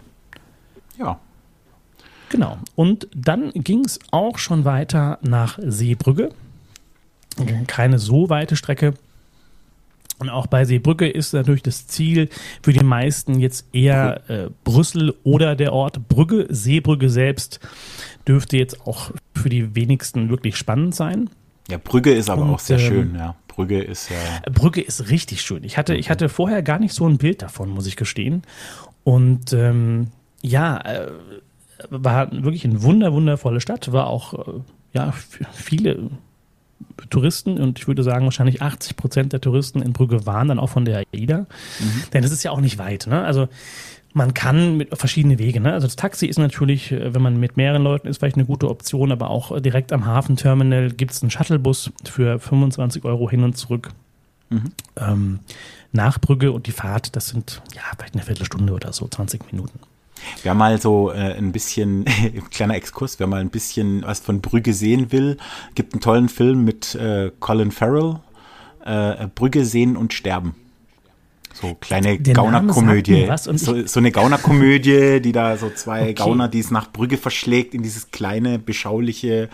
Ja. 0.99 1.21
Genau. 2.31 2.59
Und 2.75 3.09
dann 3.15 3.53
ging 3.53 3.85
es 3.85 3.99
auch 4.11 4.37
schon 4.39 4.65
weiter 4.65 5.19
nach 5.23 5.59
Seebrügge. 5.63 6.31
Keine 7.67 7.99
so 7.99 8.29
weite 8.29 8.57
Strecke. 8.57 8.95
Und 10.19 10.31
auch 10.31 10.47
bei 10.47 10.65
Seebrücke 10.65 11.09
ist 11.09 11.33
natürlich 11.33 11.63
das 11.63 11.87
Ziel 11.87 12.29
für 12.63 12.73
die 12.73 12.85
meisten 12.85 13.39
jetzt 13.39 13.67
eher 13.73 14.29
äh, 14.29 14.51
Brüssel 14.65 15.15
oder 15.23 15.55
der 15.55 15.73
Ort 15.73 16.09
Brügge. 16.09 16.47
Seebrügge 16.49 17.09
selbst 17.09 17.61
dürfte 18.27 18.57
jetzt 18.57 18.87
auch 18.87 19.13
für 19.35 19.49
die 19.49 19.77
wenigsten 19.77 20.29
wirklich 20.29 20.57
spannend 20.57 20.95
sein. 20.95 21.31
Ja, 21.71 21.79
Brügge 21.79 22.13
ist 22.13 22.31
aber 22.31 22.43
Und, 22.43 22.51
auch 22.51 22.59
sehr 22.59 22.79
ähm, 22.79 22.87
schön, 22.87 23.15
ja. 23.15 23.37
Brügge 23.47 23.83
ist 23.83 24.11
ja. 24.11 24.51
Brügge 24.51 24.81
ist 24.81 25.11
richtig 25.11 25.43
schön. 25.43 25.65
Ich 25.65 25.79
hatte, 25.79 25.95
ich 25.95 26.11
hatte 26.11 26.29
vorher 26.29 26.63
gar 26.63 26.79
nicht 26.79 26.95
so 26.95 27.09
ein 27.09 27.19
Bild 27.19 27.43
davon, 27.43 27.71
muss 27.71 27.87
ich 27.87 27.97
gestehen. 27.97 28.43
Und 29.05 29.53
ähm, 29.53 30.09
ja, 30.43 30.79
äh, 30.79 31.11
war 31.91 32.31
wirklich 32.33 32.65
eine 32.65 32.83
wunder, 32.83 33.13
wundervolle 33.13 33.61
Stadt. 33.61 33.93
War 33.93 34.09
auch 34.09 34.35
äh, 34.35 34.61
ja, 34.93 35.13
viele 35.53 36.11
Touristen 37.11 37.59
und 37.59 37.79
ich 37.79 37.89
würde 37.89 38.03
sagen, 38.03 38.25
wahrscheinlich 38.25 38.63
80 38.63 38.97
Prozent 38.97 39.33
der 39.33 39.41
Touristen 39.41 39.83
in 39.83 39.93
Brügge 39.93 40.27
waren 40.27 40.49
dann 40.49 40.59
auch 40.59 40.69
von 40.69 40.85
der 40.85 41.05
AIDA. 41.13 41.47
Denn 42.13 42.23
das 42.23 42.33
ist 42.33 42.43
ja 42.43 42.51
auch 42.51 42.61
nicht 42.61 42.79
weit. 42.79 43.07
Ne? 43.07 43.25
Also 43.25 43.49
man 44.13 44.35
kann 44.35 44.77
mit 44.77 44.97
verschiedene 44.97 45.39
Wege. 45.39 45.61
Ne? 45.61 45.73
Also 45.73 45.87
das 45.87 45.97
Taxi 45.97 46.27
ist 46.27 46.39
natürlich, 46.39 46.93
äh, 46.93 47.15
wenn 47.15 47.23
man 47.23 47.39
mit 47.39 47.57
mehreren 47.57 47.83
Leuten 47.83 48.09
ist, 48.09 48.19
vielleicht 48.19 48.37
eine 48.37 48.47
gute 48.47 48.69
Option, 48.69 49.13
aber 49.13 49.31
auch 49.31 49.53
äh, 49.53 49.61
direkt 49.61 49.93
am 49.93 50.07
Hafenterminal 50.07 50.91
gibt 50.91 51.13
es 51.13 51.23
einen 51.23 51.31
Shuttlebus 51.31 51.93
für 52.05 52.39
25 52.39 53.05
Euro 53.05 53.31
hin 53.31 53.45
und 53.45 53.57
zurück. 53.57 53.91
Ähm, 54.97 55.41
nach 55.93 56.19
Brügge 56.19 56.53
und 56.53 56.67
die 56.67 56.73
Fahrt, 56.73 57.17
das 57.17 57.29
sind 57.29 57.63
ja 57.75 57.83
vielleicht 57.97 58.15
eine 58.15 58.25
Viertelstunde 58.25 58.73
oder 58.73 58.93
so, 58.93 59.07
20 59.07 59.53
Minuten. 59.53 59.79
Wer 60.43 60.55
mal 60.55 60.81
so 60.81 61.11
äh, 61.11 61.35
ein 61.37 61.53
bisschen, 61.53 62.05
kleiner 62.51 62.75
Exkurs, 62.75 63.19
wer 63.19 63.27
mal 63.27 63.41
ein 63.41 63.51
bisschen 63.51 64.03
was 64.03 64.21
von 64.21 64.41
Brügge 64.41 64.73
sehen 64.75 65.13
will, 65.13 65.37
gibt 65.75 65.95
einen 65.95 66.01
tollen 66.01 66.29
Film 66.29 66.65
mit 66.65 66.95
äh, 66.95 67.31
Colin 67.41 67.71
Farrell, 67.71 68.21
äh, 68.85 69.27
Brügge 69.35 69.65
sehen 69.65 69.97
und 69.97 70.13
sterben. 70.13 70.55
So 71.61 71.75
kleine 71.75 72.19
Gaunerkomödie. 72.19 73.29
So, 73.57 73.85
so 73.85 73.99
eine 73.99 74.13
Gaunerkomödie, 74.13 75.21
die 75.21 75.33
da 75.33 75.57
so 75.57 75.71
zwei 75.71 76.03
Okay. 76.03 76.15
Gauner, 76.15 76.47
die 76.47 76.61
es 76.61 76.71
nach 76.71 76.93
Brügge 76.93 77.17
verschlägt, 77.17 77.75
in 77.75 77.83
dieses 77.83 78.13
kleine, 78.13 78.61
beschauliche 78.61 79.49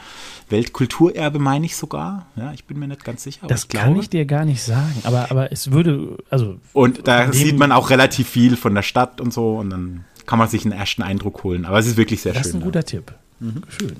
Weltkulturerbe, 0.50 1.38
meine 1.38 1.64
ich 1.64 1.76
sogar. 1.76 2.26
Ja, 2.36 2.52
ich 2.52 2.64
bin 2.66 2.78
mir 2.78 2.88
nicht 2.88 3.04
ganz 3.04 3.22
sicher. 3.22 3.40
aber 3.44 3.48
Das 3.48 3.62
ich 3.62 3.68
kann 3.70 3.84
glaube. 3.92 4.00
ich 4.00 4.10
dir 4.10 4.26
gar 4.26 4.44
nicht 4.44 4.62
sagen, 4.62 4.94
aber, 5.04 5.30
aber 5.30 5.50
es 5.50 5.70
würde, 5.72 6.18
also. 6.28 6.56
Und 6.74 7.08
da 7.08 7.32
sieht 7.32 7.58
man 7.58 7.72
auch 7.72 7.88
relativ 7.88 8.28
viel 8.28 8.56
von 8.58 8.74
der 8.74 8.82
Stadt 8.82 9.20
und 9.22 9.32
so 9.32 9.56
und 9.56 9.70
dann 9.70 10.04
kann 10.26 10.38
man 10.38 10.48
sich 10.48 10.64
einen 10.64 10.72
ersten 10.72 11.02
Eindruck 11.02 11.44
holen. 11.44 11.64
Aber 11.64 11.78
es 11.78 11.86
ist 11.86 11.96
wirklich 11.96 12.22
sehr 12.22 12.32
Das 12.32 12.46
ist 12.46 12.52
schön. 12.52 12.60
ein 12.60 12.62
ja. 12.62 12.66
guter 12.66 12.84
Tipp. 12.84 13.14
Schön. 13.68 13.96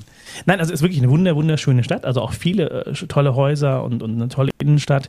Nein, 0.46 0.58
also 0.58 0.72
es 0.72 0.80
ist 0.80 0.82
wirklich 0.82 1.02
eine 1.02 1.10
wunder, 1.10 1.36
wunderschöne 1.36 1.84
Stadt. 1.84 2.04
Also 2.04 2.20
auch 2.22 2.32
viele 2.32 2.86
äh, 2.86 2.92
tolle 2.92 3.34
Häuser 3.34 3.84
und, 3.84 4.02
und 4.02 4.14
eine 4.14 4.28
tolle 4.28 4.50
Innenstadt. 4.58 5.08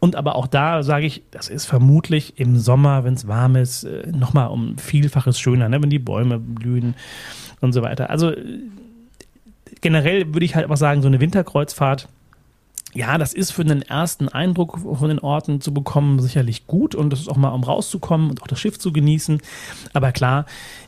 Und 0.00 0.16
aber 0.16 0.34
auch 0.34 0.46
da 0.46 0.82
sage 0.82 1.06
ich, 1.06 1.22
das 1.30 1.48
ist 1.48 1.66
vermutlich 1.66 2.38
im 2.40 2.58
Sommer, 2.58 3.04
wenn 3.04 3.14
es 3.14 3.28
warm 3.28 3.56
ist, 3.56 3.84
äh, 3.84 4.10
nochmal 4.10 4.48
um 4.48 4.76
Vielfaches 4.78 5.38
schöner, 5.38 5.68
ne? 5.68 5.80
wenn 5.82 5.90
die 5.90 5.98
Bäume 5.98 6.38
blühen 6.38 6.94
und 7.60 7.72
so 7.72 7.82
weiter. 7.82 8.10
Also 8.10 8.30
äh, 8.30 8.60
generell 9.82 10.34
würde 10.34 10.44
ich 10.44 10.54
halt 10.54 10.64
einfach 10.64 10.78
sagen, 10.78 11.02
so 11.02 11.08
eine 11.08 11.20
Winterkreuzfahrt, 11.20 12.08
ja, 12.94 13.18
das 13.18 13.34
ist 13.34 13.50
für 13.50 13.64
den 13.64 13.82
ersten 13.82 14.28
Eindruck 14.28 14.78
von 14.78 15.08
den 15.08 15.18
Orten 15.18 15.60
zu 15.60 15.74
bekommen 15.74 16.20
sicherlich 16.20 16.66
gut 16.66 16.94
und 16.94 17.10
das 17.10 17.20
ist 17.20 17.28
auch 17.28 17.36
mal, 17.36 17.50
um 17.50 17.62
rauszukommen 17.62 18.30
und 18.30 18.42
auch 18.42 18.46
das 18.46 18.58
Schiff 18.58 18.78
zu 18.78 18.92
genießen. 18.92 19.40
Aber 19.92 20.12
klar, 20.12 20.46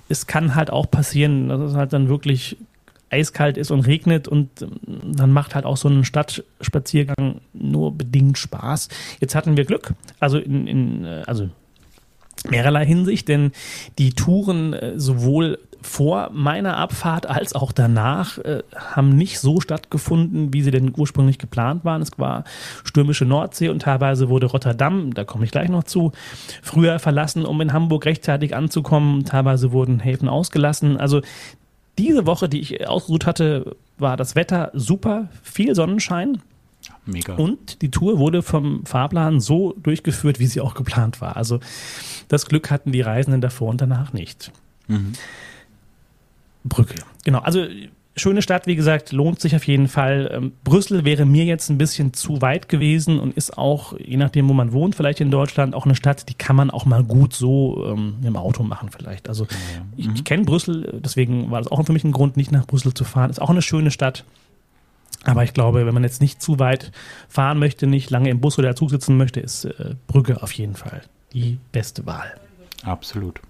es 0.09 0.27
kann 0.27 0.55
halt 0.55 0.71
auch 0.71 0.91
passieren, 0.91 1.49
dass 1.49 1.61
es 1.61 1.75
halt 1.75 1.93
dann 1.93 2.09
wirklich 2.09 2.57
eiskalt 3.11 3.57
ist 3.57 3.71
und 3.71 3.81
regnet 3.81 4.29
und 4.29 4.63
ähm, 4.63 5.15
dann 5.15 5.33
macht 5.33 5.55
halt 5.55 5.65
auch 5.65 5.77
so 5.77 5.89
ein 5.89 6.05
Stadtspaziergang 6.05 7.41
nur 7.53 7.93
bedingt 7.93 8.39
Spaß. 8.39 8.89
Jetzt 9.21 9.35
hatten 9.35 9.57
wir 9.57 9.65
Glück, 9.65 9.95
also 10.21 10.39
in, 10.39 10.67
in 10.67 11.05
äh, 11.05 11.23
also 11.27 11.49
mehrerlei 12.49 12.87
Hinsicht, 12.87 13.29
denn 13.29 13.53
die 13.99 14.11
Touren 14.11 14.73
äh, 14.73 14.99
sowohl 14.99 15.59
vor 15.83 16.31
meiner 16.33 16.77
Abfahrt 16.77 17.27
als 17.27 17.55
auch 17.55 17.73
danach 17.73 18.39
äh, 18.39 18.63
haben 18.75 19.11
nicht 19.11 19.39
so 19.39 19.61
stattgefunden, 19.61 20.53
wie 20.53 20.63
sie 20.63 20.71
denn 20.71 20.93
ursprünglich 20.97 21.39
geplant 21.39 21.85
waren. 21.85 22.03
Es 22.03 22.19
war 22.19 22.45
stürmische 22.85 23.25
Nordsee 23.25 23.69
und 23.69 23.83
teilweise 23.83 24.29
wurde 24.29 24.47
Rotterdam, 24.47 25.15
da 25.15 25.25
komme 25.25 25.45
ich 25.45 25.51
gleich 25.51 25.69
noch 25.69 25.85
zu, 25.85 26.13
früher 26.63 26.99
verlassen, 26.99 27.45
um 27.45 27.61
in 27.61 27.73
Hamburg 27.73 28.07
rechtzeitig 28.07 28.55
anzukommen. 28.55 29.25
Teilweise 29.25 29.73
wurden 29.73 30.01
Häfen 30.01 30.29
ausgelassen. 30.29 30.97
Also 30.97 31.23
diese 31.97 32.27
Woche, 32.27 32.49
die 32.49 32.61
ich 32.61 32.87
ausgesucht 32.87 33.27
hatte, 33.27 33.77
war 33.99 34.17
das 34.17 34.35
Wetter 34.35 34.71
super, 34.75 35.29
viel 35.43 35.75
Sonnenschein. 35.75 36.43
Mega. 37.07 37.35
Und 37.35 37.83
die 37.83 37.91
Tour 37.91 38.19
wurde 38.19 38.43
vom 38.43 38.85
Fahrplan 38.85 39.41
so 39.41 39.75
durchgeführt, 39.83 40.39
wie 40.39 40.47
sie 40.47 40.61
auch 40.61 40.75
geplant 40.75 41.21
war. 41.21 41.37
Also 41.37 41.61
das 42.29 42.47
Glück 42.47 42.71
hatten 42.71 42.93
die 42.93 43.01
Reisenden 43.01 43.41
davor 43.41 43.69
und 43.69 43.81
danach 43.81 44.13
nicht. 44.13 44.53
Brücke. 46.65 46.97
Genau, 47.25 47.41
also 47.41 47.67
schöne 48.19 48.43
Stadt, 48.43 48.67
wie 48.67 48.77
gesagt, 48.77 49.13
lohnt 49.13 49.41
sich 49.41 49.55
auf 49.57 49.67
jeden 49.67 49.89
Fall. 49.89 50.31
Ähm, 50.33 50.53
Brüssel 50.65 51.05
wäre 51.05 51.25
mir 51.25 51.45
jetzt 51.45 51.71
ein 51.71 51.79
bisschen 51.79 52.13
zu 52.13 52.43
weit 52.43 52.69
gewesen 52.69 53.19
und 53.19 53.35
ist 53.35 53.57
auch, 53.57 53.95
je 53.99 54.17
nachdem, 54.17 54.49
wo 54.49 54.53
man 54.53 54.73
wohnt, 54.73 54.95
vielleicht 54.95 55.21
in 55.21 55.31
Deutschland, 55.31 55.75
auch 55.75 55.85
eine 55.85 55.95
Stadt, 55.95 56.29
die 56.29 56.35
kann 56.35 56.57
man 56.57 56.71
auch 56.71 56.85
mal 56.85 57.05
gut 57.05 57.33
so 57.33 57.87
ähm, 57.87 58.17
im 58.23 58.37
Auto 58.37 58.63
machen 58.63 58.91
vielleicht. 58.91 59.29
Also 59.29 59.47
ich, 59.97 60.09
ich 60.15 60.25
kenne 60.25 60.45
Brüssel, 60.45 61.01
deswegen 61.05 61.51
war 61.51 61.61
das 61.61 61.71
auch 61.71 61.85
für 61.85 61.93
mich 61.93 62.05
ein 62.05 62.13
Grund, 62.13 62.37
nicht 62.37 62.53
nach 62.53 62.67
Brüssel 62.67 62.93
zu 62.95 63.05
fahren. 63.05 63.31
Ist 63.31 63.41
auch 63.41 63.51
eine 63.51 63.63
schöne 63.63 63.91
Stadt. 63.91 64.25
Aber 65.25 65.43
ich 65.43 65.53
glaube, 65.53 65.85
wenn 65.85 65.95
man 65.95 66.05
jetzt 66.05 66.21
nicht 66.21 66.41
zu 66.41 66.59
weit 66.59 66.93
fahren 67.29 67.59
möchte, 67.59 67.87
nicht 67.87 68.09
lange 68.11 68.31
im 68.31 68.41
Bus 68.41 68.59
oder 68.59 68.77
Zug 68.77 68.91
sitzen 68.91 69.17
möchte, 69.17 69.41
ist 69.41 69.65
äh, 69.65 69.95
Brügge 70.07 70.43
auf 70.43 70.53
jeden 70.53 70.75
Fall 70.75 71.03
die 71.33 71.59
beste 71.73 72.07
Wahl. 72.07 72.35
Absolut. 72.85 73.41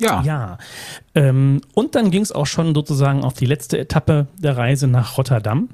Ja, 0.00 0.22
Ja, 0.22 0.58
ähm, 1.14 1.60
und 1.74 1.94
dann 1.94 2.10
ging 2.10 2.22
es 2.22 2.32
auch 2.32 2.46
schon 2.46 2.74
sozusagen 2.74 3.24
auf 3.24 3.34
die 3.34 3.46
letzte 3.46 3.78
Etappe 3.78 4.28
der 4.36 4.56
Reise 4.56 4.86
nach 4.86 5.18
Rotterdam. 5.18 5.68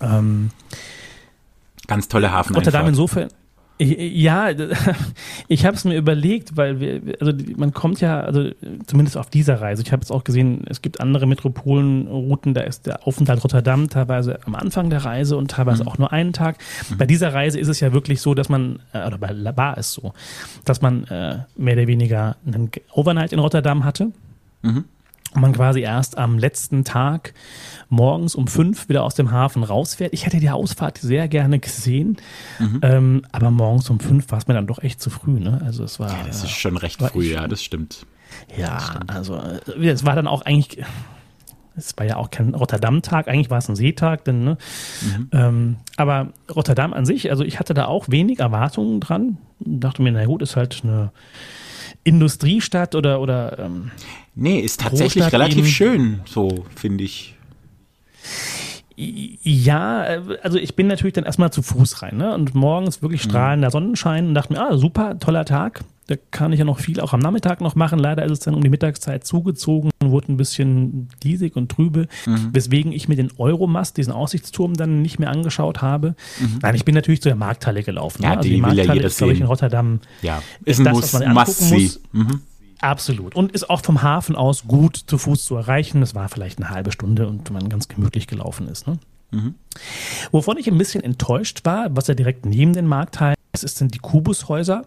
Ähm, 0.00 0.50
ganz 1.86 2.08
tolle 2.08 2.32
Hafeneinfahrt. 2.32 2.66
Rotterdam 2.66 2.88
insofern. 2.88 3.28
Ja, 3.80 4.50
ich 5.48 5.64
habe 5.64 5.76
es 5.76 5.84
mir 5.84 5.96
überlegt, 5.96 6.56
weil 6.56 6.80
wir, 6.80 7.00
also 7.20 7.32
man 7.56 7.72
kommt 7.72 8.00
ja, 8.00 8.20
also 8.20 8.50
zumindest 8.86 9.16
auf 9.16 9.30
dieser 9.30 9.60
Reise. 9.60 9.82
Ich 9.82 9.92
habe 9.92 10.00
jetzt 10.00 10.10
auch 10.10 10.24
gesehen, 10.24 10.64
es 10.68 10.82
gibt 10.82 11.00
andere 11.00 11.26
Metropolenrouten, 11.26 12.54
da 12.54 12.62
ist 12.62 12.86
der 12.86 13.06
Aufenthalt 13.06 13.44
Rotterdam 13.44 13.88
teilweise 13.88 14.40
am 14.46 14.56
Anfang 14.56 14.90
der 14.90 15.04
Reise 15.04 15.36
und 15.36 15.52
teilweise 15.52 15.86
auch 15.86 15.98
nur 15.98 16.12
einen 16.12 16.32
Tag. 16.32 16.58
Bei 16.96 17.06
dieser 17.06 17.32
Reise 17.32 17.60
ist 17.60 17.68
es 17.68 17.78
ja 17.78 17.92
wirklich 17.92 18.20
so, 18.20 18.34
dass 18.34 18.48
man, 18.48 18.80
äh, 18.92 19.06
oder 19.06 19.18
bei 19.18 19.30
La 19.30 19.52
Bar 19.52 19.78
ist 19.78 19.92
so, 19.92 20.12
dass 20.64 20.82
man 20.82 21.04
äh, 21.04 21.38
mehr 21.56 21.74
oder 21.74 21.86
weniger 21.86 22.36
einen 22.46 22.70
Overnight 22.92 23.32
in 23.32 23.38
Rotterdam 23.38 23.84
hatte. 23.84 24.10
Und 25.34 25.42
man 25.42 25.52
quasi 25.52 25.80
erst 25.80 26.16
am 26.16 26.38
letzten 26.38 26.84
Tag 26.84 27.34
morgens 27.90 28.34
um 28.34 28.46
fünf 28.46 28.88
wieder 28.88 29.04
aus 29.04 29.14
dem 29.14 29.30
Hafen 29.30 29.62
rausfährt. 29.62 30.12
Ich 30.14 30.24
hätte 30.24 30.40
die 30.40 30.48
Ausfahrt 30.50 30.98
sehr 30.98 31.28
gerne 31.28 31.58
gesehen, 31.58 32.16
ähm, 32.82 33.22
aber 33.30 33.50
morgens 33.50 33.90
um 33.90 34.00
fünf 34.00 34.30
war 34.30 34.38
es 34.38 34.46
mir 34.48 34.54
dann 34.54 34.66
doch 34.66 34.82
echt 34.82 35.02
zu 35.02 35.10
früh. 35.10 35.38
Ne? 35.38 35.60
Also 35.64 35.84
es 35.84 36.00
war, 36.00 36.14
Das 36.26 36.44
ist 36.44 36.50
schon 36.52 36.76
recht 36.78 37.00
früh, 37.02 37.24
ich- 37.26 37.32
ja, 37.32 37.46
das 37.46 37.62
stimmt. 37.62 38.06
ja, 38.56 39.00
also 39.06 39.36
äh, 39.36 39.88
es 39.88 40.04
war 40.06 40.16
dann 40.16 40.26
auch 40.26 40.42
eigentlich, 40.42 40.82
es 41.76 41.94
war 41.98 42.06
ja 42.06 42.16
auch 42.16 42.30
kein 42.30 42.54
Rotterdam-Tag, 42.54 43.28
eigentlich 43.28 43.50
war 43.50 43.58
es 43.58 43.68
ein 43.68 43.76
Seetag, 43.76 44.24
denn, 44.24 44.44
ne? 44.44 44.56
Mhm. 45.02 45.28
Ähm, 45.32 45.76
aber 45.96 46.28
Rotterdam 46.54 46.92
an 46.94 47.04
sich, 47.04 47.30
also 47.30 47.44
ich 47.44 47.58
hatte 47.60 47.74
da 47.74 47.84
auch 47.84 48.06
wenig 48.08 48.38
Erwartungen 48.40 48.98
dran. 49.00 49.36
Dachte 49.60 50.02
mir, 50.02 50.10
na 50.12 50.24
gut, 50.24 50.40
ist 50.42 50.56
halt 50.56 50.80
eine 50.84 51.12
Industriestadt 52.04 52.94
oder, 52.94 53.20
oder 53.20 53.58
ähm, 53.58 53.90
Nee, 54.40 54.60
ist 54.60 54.80
tatsächlich 54.80 55.24
Großstadt 55.24 55.32
relativ 55.32 55.58
eben. 55.58 55.66
schön, 55.66 56.20
so 56.24 56.64
finde 56.76 57.02
ich. 57.02 57.34
Ja, 58.96 60.04
äh, 60.04 60.38
also 60.42 60.58
ich 60.58 60.76
bin 60.76 60.86
natürlich 60.86 61.14
dann 61.14 61.24
erstmal 61.24 61.52
zu 61.52 61.60
Fuß 61.60 62.02
rein, 62.02 62.16
ne? 62.16 62.32
Und 62.34 62.54
morgens 62.54 63.02
wirklich 63.02 63.24
mhm. 63.24 63.30
strahlender 63.30 63.72
Sonnenschein 63.72 64.28
und 64.28 64.34
dachte 64.34 64.52
mir, 64.52 64.60
ah, 64.60 64.76
super, 64.76 65.18
toller 65.18 65.44
Tag. 65.44 65.80
Da 66.08 66.16
kann 66.30 66.54
ich 66.54 66.58
ja 66.58 66.64
noch 66.64 66.80
viel 66.80 67.00
auch 67.00 67.12
am 67.12 67.20
Nachmittag 67.20 67.60
noch 67.60 67.74
machen. 67.74 67.98
Leider 67.98 68.24
ist 68.24 68.32
es 68.32 68.40
dann 68.40 68.54
um 68.54 68.62
die 68.62 68.70
Mittagszeit 68.70 69.26
zugezogen, 69.26 69.90
wurde 70.02 70.32
ein 70.32 70.38
bisschen 70.38 71.08
diesig 71.22 71.54
und 71.54 71.70
trübe, 71.70 72.08
mhm. 72.24 72.48
weswegen 72.52 72.92
ich 72.92 73.08
mir 73.08 73.16
den 73.16 73.30
Euromast, 73.36 73.98
diesen 73.98 74.14
Aussichtsturm, 74.14 74.72
dann 74.72 75.02
nicht 75.02 75.18
mehr 75.18 75.30
angeschaut 75.30 75.82
habe. 75.82 76.16
Mhm. 76.40 76.60
Nein, 76.62 76.74
ich 76.74 76.86
bin 76.86 76.94
natürlich 76.94 77.20
zu 77.20 77.28
der 77.28 77.36
Markthalle 77.36 77.82
gelaufen. 77.82 78.22
Ja, 78.22 78.30
ne? 78.30 78.36
also 78.38 78.48
die, 78.48 78.54
die 78.54 78.60
Markthalle 78.62 79.00
ja 79.00 79.06
ist, 79.06 79.18
glaube 79.18 79.34
ich, 79.34 79.40
in 79.40 79.46
Rotterdam. 79.46 80.00
Ja, 80.22 80.42
ist, 80.64 80.78
ist 80.78 80.86
das, 80.86 80.96
was 80.96 81.12
man 81.12 81.22
angucken 81.24 81.68
muss. 81.68 82.00
Mhm. 82.12 82.40
Absolut. 82.80 83.34
Und 83.34 83.52
ist 83.52 83.68
auch 83.68 83.82
vom 83.82 84.00
Hafen 84.00 84.34
aus 84.34 84.66
gut 84.66 84.96
zu 84.96 85.18
Fuß 85.18 85.44
zu 85.44 85.56
erreichen. 85.56 86.00
Das 86.00 86.14
war 86.14 86.30
vielleicht 86.30 86.58
eine 86.58 86.70
halbe 86.70 86.90
Stunde 86.90 87.28
und 87.28 87.50
man 87.50 87.68
ganz 87.68 87.88
gemütlich 87.88 88.26
gelaufen 88.26 88.66
ist. 88.68 88.86
Ne? 88.86 88.98
Mhm. 89.30 89.56
Wovon 90.30 90.56
ich 90.56 90.68
ein 90.68 90.78
bisschen 90.78 91.04
enttäuscht 91.04 91.64
war, 91.64 91.88
was 91.90 92.06
ja 92.06 92.14
direkt 92.14 92.46
neben 92.46 92.72
den 92.72 92.86
Markthallen 92.86 93.36
ist, 93.52 93.76
sind 93.76 93.94
die 93.94 93.98
Kubushäuser. 93.98 94.86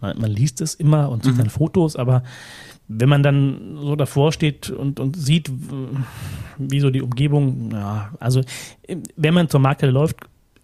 Man, 0.00 0.18
man 0.18 0.30
liest 0.30 0.60
es 0.60 0.74
immer 0.74 1.10
und 1.10 1.24
sieht 1.24 1.34
mhm. 1.34 1.38
dann 1.38 1.50
Fotos, 1.50 1.96
aber 1.96 2.22
wenn 2.88 3.08
man 3.08 3.22
dann 3.22 3.76
so 3.80 3.96
davor 3.96 4.32
steht 4.32 4.70
und, 4.70 4.98
und 4.98 5.16
sieht, 5.16 5.50
wie 6.56 6.80
so 6.80 6.90
die 6.90 7.02
Umgebung, 7.02 7.70
ja, 7.72 8.10
also 8.18 8.40
wenn 9.16 9.34
man 9.34 9.48
zur 9.48 9.60
Markthalle 9.60 9.92
läuft, 9.92 10.16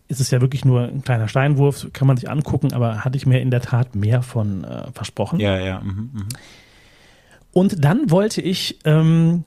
ist 0.09 0.20
es 0.20 0.31
ja 0.31 0.40
wirklich 0.40 0.64
nur 0.64 0.83
ein 0.83 1.03
kleiner 1.03 1.29
Steinwurf, 1.29 1.87
kann 1.92 2.07
man 2.07 2.16
sich 2.16 2.31
angucken, 2.31 2.73
aber 2.73 3.05
hatte 3.05 3.16
ich 3.16 3.27
mir 3.27 3.40
in 3.40 3.51
der 3.51 3.61
Tat 3.61 3.94
mehr 3.94 4.23
von 4.23 4.64
äh, 4.64 4.90
versprochen. 4.92 5.40
Ja, 5.40 5.59
ja. 5.59 5.81
Mhm, 5.81 6.11
mh. 6.12 6.23
Und 7.53 7.85
dann 7.85 8.11
wollte 8.11 8.42
ich, 8.42 8.81
ähm, 8.85 9.44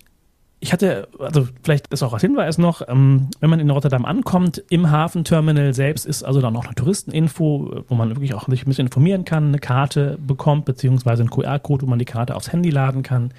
ich 0.59 0.73
hatte, 0.73 1.07
also 1.19 1.47
vielleicht 1.61 1.87
ist 1.93 2.01
auch 2.01 2.13
als 2.13 2.21
Hinweis 2.23 2.57
noch, 2.57 2.81
ähm, 2.87 3.29
wenn 3.39 3.49
man 3.49 3.59
in 3.59 3.69
Rotterdam 3.69 4.05
ankommt, 4.05 4.63
im 4.69 4.89
Hafenterminal 4.89 5.73
selbst 5.73 6.05
ist 6.05 6.23
also 6.23 6.41
dann 6.41 6.53
noch 6.53 6.65
eine 6.65 6.73
Touristeninfo, 6.73 7.83
wo 7.87 7.95
man 7.95 8.09
wirklich 8.09 8.33
auch 8.33 8.47
sich 8.47 8.63
ein 8.63 8.69
bisschen 8.69 8.87
informieren 8.87 9.23
kann, 9.23 9.49
eine 9.49 9.59
Karte 9.59 10.17
bekommt, 10.19 10.65
beziehungsweise 10.65 11.23
ein 11.23 11.29
QR-Code, 11.29 11.85
wo 11.85 11.89
man 11.89 11.99
die 11.99 12.05
Karte 12.05 12.35
aufs 12.35 12.51
Handy 12.51 12.71
laden 12.71 13.03
kann. 13.03 13.33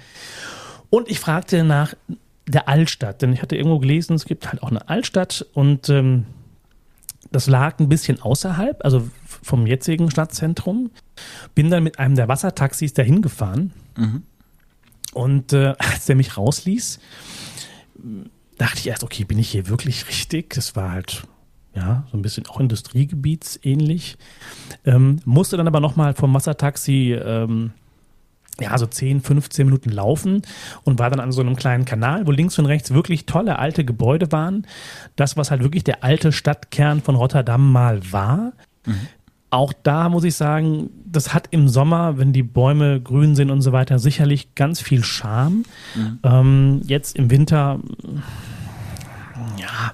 Und 0.89 1.09
ich 1.09 1.19
fragte 1.19 1.63
nach 1.63 1.93
der 2.47 2.69
Altstadt, 2.69 3.21
denn 3.21 3.33
ich 3.33 3.41
hatte 3.41 3.57
irgendwo 3.57 3.79
gelesen, 3.79 4.15
es 4.15 4.25
gibt 4.25 4.47
halt 4.47 4.63
auch 4.63 4.69
eine 4.69 4.87
Altstadt 4.87 5.45
und 5.53 5.89
ähm, 5.89 6.25
das 7.31 7.47
lag 7.47 7.79
ein 7.79 7.89
bisschen 7.89 8.21
außerhalb, 8.21 8.83
also 8.83 9.07
vom 9.25 9.67
jetzigen 9.67 10.09
Stadtzentrum. 10.09 10.89
Bin 11.53 11.69
dann 11.69 11.83
mit 11.83 11.99
einem 11.99 12.15
der 12.15 12.27
Wassertaxis 12.27 12.93
dahin 12.93 13.21
gefahren. 13.21 13.73
Mhm. 13.97 14.23
Und 15.13 15.53
äh, 15.53 15.73
als 15.79 16.05
der 16.05 16.15
mich 16.15 16.37
rausließ, 16.37 16.99
dachte 18.57 18.79
ich 18.79 18.87
erst, 18.87 19.03
okay, 19.03 19.23
bin 19.23 19.39
ich 19.39 19.49
hier 19.49 19.67
wirklich 19.67 20.07
richtig? 20.07 20.53
Das 20.53 20.75
war 20.75 20.91
halt, 20.91 21.23
ja, 21.75 22.05
so 22.11 22.17
ein 22.17 22.21
bisschen 22.21 22.45
auch 22.47 22.59
Industriegebietsähnlich. 22.59 24.17
Ähm, 24.85 25.21
musste 25.25 25.57
dann 25.57 25.67
aber 25.67 25.79
nochmal 25.79 26.13
vom 26.13 26.33
Wassertaxi 26.33 27.13
ähm, 27.13 27.71
ja, 28.61 28.77
so 28.77 28.85
10, 28.85 29.21
15 29.21 29.65
Minuten 29.65 29.89
laufen 29.89 30.41
und 30.83 30.99
war 30.99 31.09
dann 31.09 31.19
an 31.19 31.31
so 31.31 31.41
einem 31.41 31.55
kleinen 31.55 31.85
Kanal, 31.85 32.27
wo 32.27 32.31
links 32.31 32.59
und 32.59 32.65
rechts 32.65 32.93
wirklich 32.93 33.25
tolle 33.25 33.59
alte 33.59 33.85
Gebäude 33.85 34.31
waren. 34.31 34.67
Das, 35.15 35.37
was 35.37 35.51
halt 35.51 35.63
wirklich 35.63 35.83
der 35.83 36.03
alte 36.03 36.31
Stadtkern 36.31 37.01
von 37.01 37.15
Rotterdam 37.15 37.71
mal 37.71 38.01
war. 38.11 38.53
Mhm. 38.85 39.07
Auch 39.51 39.73
da 39.73 40.09
muss 40.09 40.23
ich 40.23 40.35
sagen, 40.35 40.89
das 41.05 41.33
hat 41.33 41.47
im 41.51 41.67
Sommer, 41.67 42.17
wenn 42.17 42.33
die 42.33 42.43
Bäume 42.43 43.01
grün 43.01 43.35
sind 43.35 43.49
und 43.49 43.61
so 43.61 43.71
weiter, 43.71 43.97
sicherlich 43.97 44.53
ganz 44.53 44.79
viel 44.79 45.03
Charme. 45.03 45.63
Mhm. 45.95 46.19
Ähm, 46.23 46.81
jetzt 46.85 47.15
im 47.15 47.31
Winter, 47.31 47.79
ja, 49.57 49.93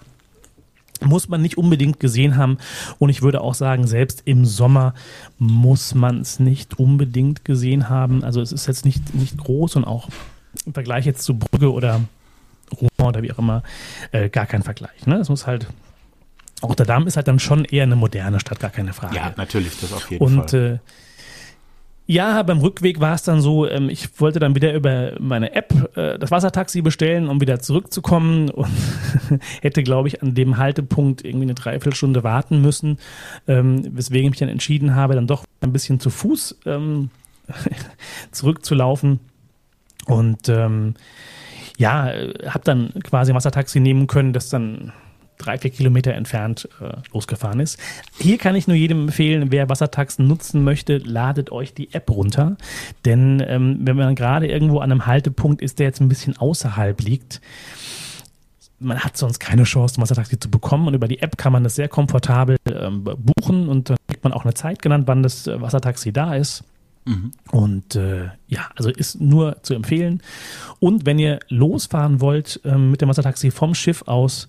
muss 1.02 1.30
man 1.30 1.42
nicht 1.42 1.58
unbedingt 1.58 2.00
gesehen 2.00 2.36
haben. 2.36 2.58
Und 3.00 3.10
ich 3.10 3.22
würde 3.22 3.42
auch 3.42 3.54
sagen, 3.54 3.88
selbst 3.88 4.24
im 4.26 4.46
Sommer 4.46 4.94
muss 5.38 5.96
man 5.96 6.22
es 6.22 6.40
nicht 6.40 6.80
unbedingt 6.80 7.46
gesehen 7.46 7.90
haben. 7.90 8.24
Also 8.24 8.42
es 8.42 8.52
ist 8.52 8.68
jetzt 8.68 8.86
nicht, 8.86 9.14
nicht 9.16 9.38
groß 9.38 9.78
und 9.78 9.86
auch 9.86 10.10
im 10.66 10.74
Vergleich 10.74 11.06
jetzt 11.06 11.24
zu 11.24 11.38
Brügge 11.38 11.72
oder 11.72 12.02
Rouen 12.74 12.90
oder 13.08 13.22
wie 13.22 13.32
auch 13.32 13.40
immer, 13.40 13.64
äh, 14.12 14.30
gar 14.30 14.46
kein 14.46 14.64
Vergleich. 14.64 15.06
Ne? 15.06 15.16
Es 15.18 15.30
muss 15.30 15.48
halt, 15.48 15.68
Rotterdam 16.66 17.08
ist 17.08 17.16
halt 17.18 17.28
dann 17.28 17.40
schon 17.40 17.66
eher 17.66 17.84
eine 17.84 17.96
moderne 17.96 18.40
Stadt, 18.40 18.60
gar 18.60 18.70
keine 18.70 18.94
Frage. 18.94 19.16
Ja, 19.16 19.34
natürlich, 19.38 19.80
das 19.80 19.94
auf 19.94 20.10
jeden 20.10 20.24
und, 20.24 20.50
Fall. 20.50 20.72
Und 20.72 20.76
äh, 20.76 20.80
ja, 22.08 22.44
beim 22.44 22.60
Rückweg 22.60 23.00
war 23.00 23.16
es 23.16 23.24
dann 23.24 23.42
so, 23.42 23.68
ähm, 23.68 23.90
ich 23.90 24.22
wollte 24.22 24.40
dann 24.40 24.54
wieder 24.54 24.74
über 24.74 25.14
meine 25.20 25.54
App 25.56 25.98
äh, 25.98 26.20
das 26.20 26.30
Wassertaxi 26.30 26.82
bestellen, 26.82 27.28
um 27.28 27.42
wieder 27.42 27.60
zurückzukommen 27.60 28.50
und 28.52 28.70
hätte, 29.62 29.82
glaube 29.82 30.08
ich, 30.08 30.22
an 30.22 30.36
dem 30.36 30.58
Haltepunkt 30.58 31.26
irgendwie 31.26 31.46
eine 31.46 31.56
Dreiviertelstunde 31.56 32.24
warten 32.24 32.62
müssen, 32.62 33.00
ähm, 33.48 33.84
weswegen 33.96 34.26
ich 34.26 34.32
mich 34.32 34.40
dann 34.40 34.50
entschieden 34.50 34.94
habe, 34.94 35.16
dann 35.16 35.26
doch 35.26 35.46
ein 35.62 35.74
bisschen 35.74 36.00
zu 36.00 36.12
Fuß 36.12 36.60
ähm, 36.68 37.10
zurückzulaufen 38.32 39.20
und 40.06 40.48
ähm, 40.48 40.94
ja, 41.78 42.12
äh, 42.12 42.34
habe 42.48 42.64
dann 42.64 42.94
quasi 43.04 43.32
ein 43.32 43.36
Wassertaxi 43.36 43.80
nehmen 43.80 44.06
können, 44.06 44.32
das 44.32 44.50
dann 44.50 44.94
drei, 45.46 45.58
vier 45.58 45.72
Kilometer 45.72 46.14
entfernt 46.14 46.68
äh, 46.82 46.94
losgefahren 47.14 47.60
ist. 47.60 47.80
Hier 48.20 48.38
kann 48.38 48.56
ich 48.56 48.68
nur 48.68 48.76
jedem 48.76 49.04
empfehlen, 49.04 49.52
wer 49.52 49.70
Wassertaxen 49.70 50.28
nutzen 50.28 50.64
möchte, 50.64 50.98
ladet 50.98 51.52
euch 51.52 51.74
die 51.74 51.94
App 51.94 52.10
runter. 52.10 52.58
Denn 53.06 53.44
ähm, 53.46 53.80
wenn 53.82 53.96
man 53.96 54.16
gerade 54.16 54.48
irgendwo 54.48 54.80
an 54.80 54.92
einem 54.92 55.06
Haltepunkt 55.06 55.62
ist, 55.62 55.80
der 55.80 55.88
jetzt 55.88 56.02
ein 56.02 56.10
bisschen 56.10 56.38
außerhalb 56.38 57.02
liegt, 57.02 57.42
man 58.80 59.00
hat 59.00 59.18
sonst 59.18 59.40
keine 59.40 59.64
Chance, 59.64 60.00
ein 60.00 60.02
Wassertaxi 60.02 60.40
zu 60.40 60.50
bekommen. 60.50 60.88
Und 60.88 60.94
über 60.94 61.08
die 61.08 61.22
App 61.22 61.38
kann 61.38 61.54
man 61.54 61.64
das 61.64 61.76
sehr 61.76 61.88
komfortabel 61.88 62.58
ähm, 62.66 63.04
buchen 63.04 63.70
und 63.70 63.90
dann 63.90 63.98
kriegt 64.08 64.24
man 64.24 64.34
auch 64.34 64.44
eine 64.44 64.54
Zeit 64.54 64.82
genannt, 64.82 65.08
wann 65.08 65.24
das 65.24 65.48
äh, 65.48 65.62
Wassertaxi 65.62 66.12
da 66.12 66.36
ist. 66.36 66.64
Mhm. 67.06 67.32
Und 67.52 67.96
äh, 67.96 68.30
ja, 68.48 68.70
also 68.76 68.90
ist 68.90 69.22
nur 69.22 69.62
zu 69.62 69.74
empfehlen. 69.74 70.22
Und 70.80 71.06
wenn 71.06 71.20
ihr 71.20 71.40
losfahren 71.50 72.20
wollt 72.20 72.60
ähm, 72.66 72.92
mit 72.92 73.02
dem 73.02 73.10
Wassertaxi 73.10 73.52
vom 73.52 73.76
Schiff 73.76 74.04
aus, 74.08 74.48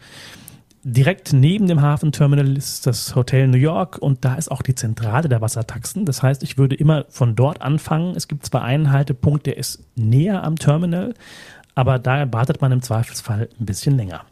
Direkt 0.89 1.33
neben 1.33 1.67
dem 1.67 1.81
Hafenterminal 1.81 2.57
ist 2.57 2.87
das 2.87 3.17
Hotel 3.17 3.49
New 3.49 3.59
York 3.59 3.99
und 3.99 4.25
da 4.25 4.37
ist 4.37 4.53
auch 4.53 4.63
die 4.63 4.77
Zentrale 4.77 5.29
der 5.29 5.41
Wassertaxen. 5.41 6.05
Das 6.05 6.23
heißt, 6.23 6.45
ich 6.45 6.59
würde 6.59 6.77
immer 6.77 7.07
von 7.09 7.35
dort 7.35 7.61
anfangen. 7.61 8.15
Es 8.15 8.29
gibt 8.29 8.47
zwar 8.47 8.63
einen 8.63 8.93
Haltepunkt, 8.93 9.47
der 9.47 9.57
ist 9.57 9.83
näher 9.97 10.45
am 10.45 10.55
Terminal, 10.55 11.15
aber 11.75 11.99
da 11.99 12.33
wartet 12.33 12.61
man 12.61 12.71
im 12.71 12.83
Zweifelsfall 12.83 13.49
ein 13.59 13.67
bisschen 13.67 13.97
länger. 13.97 14.27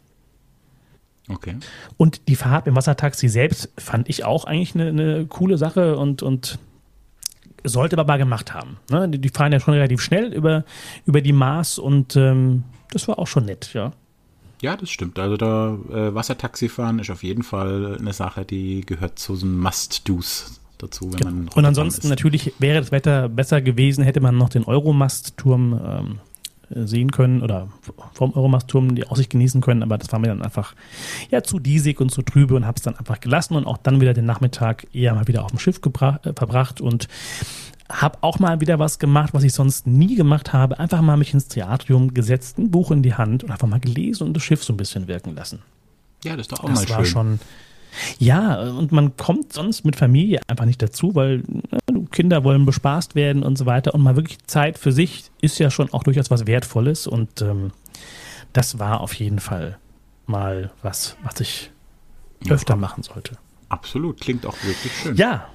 Okay. 1.27 1.57
Und 1.97 2.29
die 2.29 2.37
Fahrt 2.37 2.67
im 2.67 2.77
Wassertaxi 2.77 3.27
selbst 3.27 3.69
fand 3.77 4.07
ich 4.07 4.23
auch 4.23 4.45
eigentlich 4.45 4.75
eine, 4.75 4.87
eine 4.87 5.25
coole 5.25 5.57
Sache 5.57 5.97
und, 5.97 6.23
und 6.23 6.57
sollte 7.65 7.97
man 7.97 8.07
mal 8.07 8.17
gemacht 8.17 8.53
haben. 8.53 8.77
Ne? 8.89 9.09
Die, 9.09 9.27
fahren 9.27 9.51
ja 9.51 9.59
schon 9.59 9.73
relativ 9.73 9.99
schnell 9.99 10.31
über, 10.31 10.63
über 11.05 11.19
die 11.19 11.33
Maß 11.33 11.79
und 11.79 12.15
ähm, 12.15 12.63
das 12.91 13.09
war 13.09 13.19
auch 13.19 13.27
schon 13.27 13.43
nett, 13.43 13.73
ja. 13.73 13.91
Ja, 14.61 14.77
das 14.77 14.89
stimmt. 14.89 15.19
Also 15.19 15.37
da 15.37 15.77
äh, 15.91 16.15
Wassertaxi 16.15 16.69
fahren 16.69 16.99
ist 16.99 17.09
auf 17.09 17.23
jeden 17.23 17.43
Fall 17.43 17.97
eine 17.99 18.13
Sache, 18.13 18.45
die 18.45 18.81
gehört 18.81 19.19
zu 19.19 19.35
so 19.35 19.45
einem 19.45 19.59
Must-Dos 19.59 20.59
dazu, 20.77 21.11
wenn 21.13 21.23
man. 21.23 21.47
Und 21.49 21.65
ansonsten 21.65 22.09
natürlich 22.09 22.53
wäre 22.59 22.79
das 22.79 22.91
Wetter 22.91 23.29
besser 23.29 23.61
gewesen, 23.61 24.03
hätte 24.03 24.21
man 24.21 24.37
noch 24.37 24.49
den 24.49 24.63
Euromast-Turm 24.63 25.81
ähm, 25.85 26.19
äh, 26.69 26.87
sehen 26.87 27.11
können 27.11 27.41
oder 27.41 27.69
vom 28.13 28.33
Euromast-Turm 28.33 28.95
die 28.95 29.07
Aussicht 29.07 29.29
genießen 29.29 29.61
können, 29.61 29.83
aber 29.83 29.97
das 29.97 30.11
war 30.11 30.19
mir 30.19 30.27
dann 30.27 30.41
einfach 30.41 30.73
ja 31.29 31.43
zu 31.43 31.59
diesig 31.59 32.01
und 32.01 32.09
zu 32.09 32.21
trübe 32.21 32.55
und 32.55 32.65
habe 32.65 32.77
es 32.77 32.83
dann 32.83 32.95
einfach 32.95 33.19
gelassen 33.19 33.55
und 33.55 33.67
auch 33.67 33.77
dann 33.77 34.01
wieder 34.01 34.13
den 34.13 34.25
Nachmittag 34.25 34.87
eher 34.93 35.13
mal 35.13 35.27
wieder 35.27 35.43
auf 35.43 35.51
dem 35.51 35.59
Schiff 35.59 35.79
äh, 35.79 36.33
verbracht 36.33 36.81
und 36.81 37.07
habe 37.89 38.17
auch 38.21 38.39
mal 38.39 38.61
wieder 38.61 38.79
was 38.79 38.99
gemacht, 38.99 39.33
was 39.33 39.43
ich 39.43 39.53
sonst 39.53 39.85
nie 39.85 40.15
gemacht 40.15 40.53
habe. 40.53 40.79
Einfach 40.79 41.01
mal 41.01 41.17
mich 41.17 41.33
ins 41.33 41.47
Theatrium 41.47 42.13
gesetzt, 42.13 42.57
ein 42.57 42.71
Buch 42.71 42.91
in 42.91 43.03
die 43.03 43.13
Hand 43.13 43.43
und 43.43 43.51
einfach 43.51 43.67
mal 43.67 43.79
gelesen 43.79 44.27
und 44.27 44.33
das 44.33 44.43
Schiff 44.43 44.63
so 44.63 44.73
ein 44.73 44.77
bisschen 44.77 45.07
wirken 45.07 45.35
lassen. 45.35 45.61
Ja, 46.23 46.35
das 46.35 46.47
ist 46.47 46.51
doch 46.51 46.63
auch 46.63 46.69
das 46.69 46.87
mal 46.87 46.97
war 46.97 47.05
schon. 47.05 47.39
Ja, 48.19 48.59
und 48.61 48.91
man 48.91 49.15
kommt 49.15 49.53
sonst 49.53 49.85
mit 49.85 49.95
Familie 49.95 50.41
einfach 50.47 50.65
nicht 50.65 50.81
dazu, 50.81 51.15
weil 51.15 51.43
ne, 51.47 52.05
Kinder 52.11 52.43
wollen 52.43 52.65
bespaßt 52.65 53.15
werden 53.15 53.43
und 53.43 53.57
so 53.57 53.65
weiter. 53.65 53.93
Und 53.93 54.01
mal 54.01 54.15
wirklich 54.15 54.39
Zeit 54.47 54.77
für 54.77 54.91
sich 54.91 55.31
ist 55.39 55.59
ja 55.59 55.69
schon 55.69 55.93
auch 55.93 56.03
durchaus 56.03 56.31
was 56.31 56.47
Wertvolles. 56.47 57.07
Und 57.07 57.41
ähm, 57.41 57.71
das 58.51 58.79
war 58.79 59.01
auf 59.01 59.13
jeden 59.13 59.39
Fall 59.39 59.77
mal 60.25 60.71
was, 60.81 61.15
was 61.23 61.39
ich 61.39 61.71
öfter 62.49 62.75
machen 62.75 63.03
sollte. 63.03 63.37
Absolut, 63.69 64.19
klingt 64.19 64.45
auch 64.45 64.55
wirklich 64.63 64.93
schön. 64.93 65.15
Ja, 65.15 65.47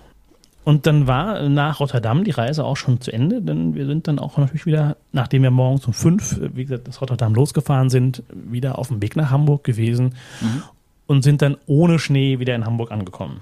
Und 0.63 0.87
dann 0.87 1.07
war 1.07 1.49
nach 1.49 1.81
Rotterdam 1.81 2.23
die 2.23 2.33
Reise 2.33 2.65
auch 2.65 2.77
schon 2.77 3.01
zu 3.01 3.13
Ende, 3.13 3.41
denn 3.41 3.75
wir 3.75 3.87
sind 3.87 4.09
dann 4.09 4.19
auch 4.19 4.37
natürlich 4.37 4.67
wieder, 4.67 4.97
nachdem 5.13 5.43
wir 5.43 5.51
morgens 5.51 5.87
um 5.87 5.95
fünf, 5.95 6.39
wie 6.55 6.65
gesagt, 6.65 6.89
aus 6.89 7.01
Rotterdam 7.01 7.35
losgefahren 7.35 7.89
sind, 7.89 8.23
wieder 8.33 8.79
auf 8.79 8.89
dem 8.89 9.01
Weg 9.01 9.17
nach 9.17 9.31
Hamburg 9.31 9.65
gewesen 9.65 10.15
mhm. 10.41 10.63
und 11.07 11.23
sind 11.23 11.41
dann 11.41 11.57
ohne 11.67 11.99
Schnee 11.99 12.39
wieder 12.41 12.55
in 12.55 12.67
Hamburg 12.67 12.93
angekommen. 12.93 13.41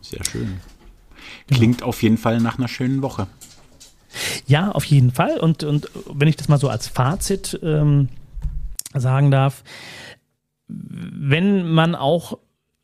Sehr 0.00 0.24
schön. 0.24 0.60
Klingt 1.48 1.78
genau. 1.78 1.88
auf 1.88 2.02
jeden 2.02 2.16
Fall 2.16 2.40
nach 2.40 2.58
einer 2.58 2.68
schönen 2.68 3.02
Woche. 3.02 3.26
Ja, 4.46 4.70
auf 4.70 4.84
jeden 4.84 5.10
Fall. 5.10 5.38
Und, 5.38 5.64
und 5.64 5.90
wenn 6.12 6.28
ich 6.28 6.36
das 6.36 6.48
mal 6.48 6.58
so 6.58 6.68
als 6.68 6.88
Fazit 6.88 7.58
ähm, 7.62 8.08
sagen 8.94 9.30
darf, 9.30 9.62
wenn 10.68 11.68
man 11.70 11.94
auch 11.94 12.38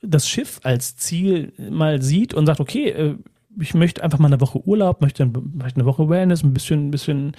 das 0.07 0.29
Schiff 0.29 0.61
als 0.63 0.97
Ziel 0.97 1.53
mal 1.71 2.03
sieht 2.03 2.35
und 2.35 2.47
sagt, 2.47 2.61
okay, 2.61 2.89
äh, 2.91 3.15
ich 3.59 3.75
möchte 3.75 4.03
einfach 4.03 4.19
mal 4.19 4.27
eine 4.27 4.41
Woche 4.41 4.67
Urlaub, 4.67 5.01
möchte 5.01 5.31
vielleicht 5.59 5.77
eine 5.77 5.87
Woche 5.87 6.09
Wellness, 6.09 6.43
ein 6.43 6.53
bisschen, 6.53 6.89
ein 6.89 6.91
bisschen 6.91 7.33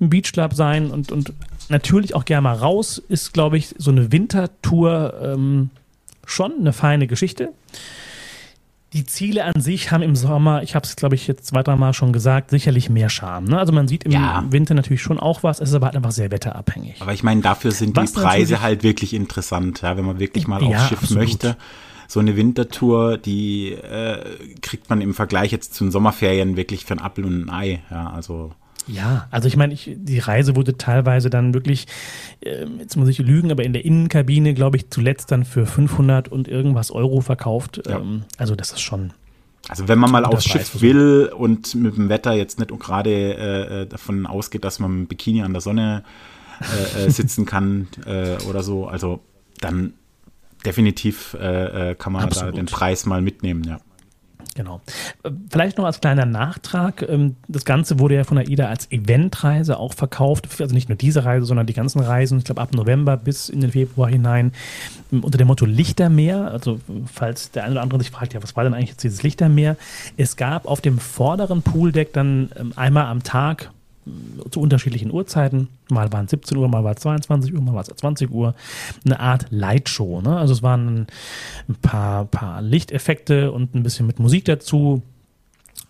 im 0.00 0.10
Beachclub 0.10 0.54
sein 0.54 0.90
und, 0.90 1.12
und 1.12 1.32
natürlich 1.68 2.14
auch 2.14 2.24
gerne 2.24 2.42
mal 2.42 2.56
raus, 2.56 3.02
ist, 3.08 3.32
glaube 3.32 3.58
ich, 3.58 3.74
so 3.78 3.90
eine 3.90 4.10
Wintertour 4.12 5.14
ähm, 5.22 5.70
schon 6.26 6.52
eine 6.60 6.72
feine 6.72 7.06
Geschichte. 7.06 7.50
Die 8.94 9.04
Ziele 9.04 9.44
an 9.44 9.60
sich 9.60 9.90
haben 9.90 10.02
im 10.02 10.16
Sommer, 10.16 10.62
ich 10.62 10.74
habe 10.74 10.86
es, 10.86 10.96
glaube 10.96 11.14
ich, 11.14 11.26
jetzt 11.26 11.46
zwei, 11.46 11.62
drei 11.62 11.76
Mal 11.76 11.92
schon 11.92 12.10
gesagt, 12.10 12.48
sicherlich 12.48 12.88
mehr 12.88 13.10
Charme. 13.10 13.44
Ne? 13.44 13.58
Also 13.58 13.70
man 13.70 13.86
sieht 13.86 14.04
im 14.04 14.12
ja. 14.12 14.42
Winter 14.48 14.72
natürlich 14.72 15.02
schon 15.02 15.20
auch 15.20 15.42
was, 15.42 15.60
es 15.60 15.68
ist 15.68 15.74
aber 15.74 15.86
halt 15.86 15.96
einfach 15.96 16.10
sehr 16.10 16.30
wetterabhängig. 16.30 16.96
Aber 17.00 17.12
ich 17.12 17.22
meine, 17.22 17.42
dafür 17.42 17.72
sind 17.72 17.94
was 17.96 18.14
die 18.14 18.20
Preise 18.20 18.62
halt 18.62 18.82
wirklich 18.82 19.12
interessant, 19.12 19.82
ja, 19.82 19.98
wenn 19.98 20.06
man 20.06 20.18
wirklich 20.18 20.46
mal 20.46 20.62
ja, 20.62 20.68
aufs 20.68 20.88
Schiff 20.88 21.02
absolut. 21.02 21.22
möchte 21.22 21.56
so 22.08 22.20
eine 22.20 22.36
Wintertour, 22.36 23.18
die 23.18 23.72
äh, 23.72 24.24
kriegt 24.62 24.88
man 24.88 25.02
im 25.02 25.12
Vergleich 25.12 25.52
jetzt 25.52 25.74
zu 25.74 25.84
den 25.84 25.90
Sommerferien 25.90 26.56
wirklich 26.56 26.86
für 26.86 26.94
ein 26.94 27.00
Apfel 27.00 27.24
und 27.26 27.44
ein 27.44 27.50
Ei. 27.50 27.82
Ja, 27.90 28.10
also. 28.10 28.52
Ja, 28.86 29.28
also 29.30 29.46
ich 29.46 29.58
meine, 29.58 29.74
ich, 29.74 29.92
die 29.94 30.18
Reise 30.18 30.56
wurde 30.56 30.78
teilweise 30.78 31.28
dann 31.28 31.52
wirklich, 31.52 31.86
äh, 32.40 32.64
jetzt 32.78 32.96
muss 32.96 33.10
ich 33.10 33.18
lügen, 33.18 33.52
aber 33.52 33.62
in 33.62 33.74
der 33.74 33.84
Innenkabine, 33.84 34.54
glaube 34.54 34.78
ich, 34.78 34.88
zuletzt 34.88 35.30
dann 35.30 35.44
für 35.44 35.66
500 35.66 36.28
und 36.28 36.48
irgendwas 36.48 36.90
Euro 36.90 37.20
verkauft. 37.20 37.82
Ja. 37.86 37.98
Ähm, 37.98 38.24
also 38.38 38.56
das 38.56 38.72
ist 38.72 38.80
schon. 38.80 39.12
Also 39.68 39.86
wenn 39.86 39.98
man 39.98 40.10
mal 40.10 40.24
aufs 40.24 40.46
Schiff 40.46 40.80
will 40.80 41.30
und 41.36 41.74
mit 41.74 41.98
dem 41.98 42.08
Wetter 42.08 42.32
jetzt 42.32 42.58
nicht 42.58 42.70
gerade 42.80 43.10
äh, 43.10 43.82
äh, 43.82 43.86
davon 43.86 44.24
ausgeht, 44.24 44.64
dass 44.64 44.78
man 44.78 45.00
mit 45.00 45.10
Bikini 45.10 45.42
an 45.42 45.52
der 45.52 45.60
Sonne 45.60 46.04
äh, 46.96 47.04
äh 47.04 47.10
sitzen 47.10 47.44
kann 47.44 47.88
äh, 48.06 48.38
oder 48.48 48.62
so, 48.62 48.86
also 48.86 49.20
dann 49.60 49.92
definitiv 50.68 51.36
äh, 51.40 51.90
äh, 51.90 51.94
kann 51.94 52.12
man 52.12 52.24
Absolut. 52.24 52.54
da 52.54 52.56
den 52.56 52.66
Preis 52.66 53.06
mal 53.06 53.20
mitnehmen, 53.20 53.64
ja. 53.64 53.78
Genau. 54.58 54.80
Vielleicht 55.50 55.78
noch 55.78 55.84
als 55.84 56.00
kleiner 56.00 56.26
Nachtrag. 56.26 57.06
Ähm, 57.08 57.36
das 57.46 57.64
Ganze 57.64 58.00
wurde 58.00 58.16
ja 58.16 58.24
von 58.24 58.38
AIDA 58.38 58.66
als 58.66 58.90
Eventreise 58.90 59.78
auch 59.78 59.94
verkauft. 59.94 60.48
Also 60.60 60.74
nicht 60.74 60.88
nur 60.88 60.98
diese 60.98 61.24
Reise, 61.24 61.46
sondern 61.46 61.68
die 61.68 61.74
ganzen 61.74 62.00
Reisen, 62.00 62.38
ich 62.38 62.44
glaube 62.44 62.60
ab 62.60 62.74
November 62.74 63.16
bis 63.16 63.48
in 63.48 63.60
den 63.60 63.70
Februar 63.70 64.08
hinein, 64.08 64.52
ähm, 65.12 65.22
unter 65.22 65.38
dem 65.38 65.46
Motto 65.46 65.64
Lichtermeer. 65.64 66.50
Also 66.50 66.80
falls 67.06 67.52
der 67.52 67.64
eine 67.64 67.74
oder 67.74 67.82
andere 67.82 68.00
sich 68.00 68.10
fragt, 68.10 68.34
ja, 68.34 68.42
was 68.42 68.56
war 68.56 68.64
denn 68.64 68.74
eigentlich 68.74 68.90
jetzt 68.90 69.04
dieses 69.04 69.22
Lichtermeer? 69.22 69.76
Es 70.16 70.36
gab 70.36 70.66
auf 70.66 70.80
dem 70.80 70.98
vorderen 70.98 71.62
Pooldeck 71.62 72.12
dann 72.12 72.50
ähm, 72.58 72.72
einmal 72.74 73.06
am 73.06 73.22
Tag 73.22 73.70
zu 74.50 74.60
unterschiedlichen 74.60 75.12
Uhrzeiten. 75.12 75.68
Mal 75.90 76.12
waren 76.12 76.26
es 76.26 76.30
17 76.32 76.56
Uhr, 76.56 76.68
mal 76.68 76.84
war 76.84 76.92
es 76.94 77.02
22 77.02 77.54
Uhr, 77.54 77.60
mal 77.60 77.74
war 77.74 77.82
es 77.82 77.88
20 77.88 78.30
Uhr. 78.30 78.54
Eine 79.04 79.20
Art 79.20 79.46
Lightshow. 79.50 80.20
Ne? 80.20 80.36
Also 80.36 80.52
es 80.52 80.62
waren 80.62 81.06
ein 81.68 81.74
paar, 81.76 82.24
paar 82.26 82.62
Lichteffekte 82.62 83.52
und 83.52 83.74
ein 83.74 83.82
bisschen 83.82 84.06
mit 84.06 84.18
Musik 84.18 84.44
dazu. 84.44 85.02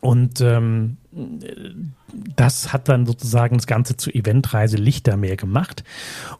Und 0.00 0.40
ähm, 0.40 0.96
das 2.36 2.72
hat 2.72 2.88
dann 2.88 3.04
sozusagen 3.06 3.56
das 3.56 3.66
Ganze 3.66 3.96
zur 3.96 4.14
Eventreise 4.14 4.76
Lichtermeer 4.76 5.36
gemacht. 5.36 5.82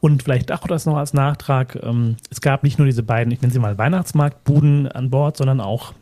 Und 0.00 0.22
vielleicht 0.22 0.52
auch 0.52 0.66
das 0.66 0.86
noch 0.86 0.96
als 0.96 1.12
Nachtrag. 1.12 1.78
Ähm, 1.82 2.16
es 2.30 2.40
gab 2.40 2.62
nicht 2.62 2.78
nur 2.78 2.86
diese 2.86 3.02
beiden, 3.02 3.32
ich 3.32 3.40
nenne 3.40 3.52
sie 3.52 3.58
mal 3.58 3.76
Weihnachtsmarktbuden 3.76 4.88
an 4.88 5.10
Bord, 5.10 5.36
sondern 5.36 5.60
auch 5.60 5.92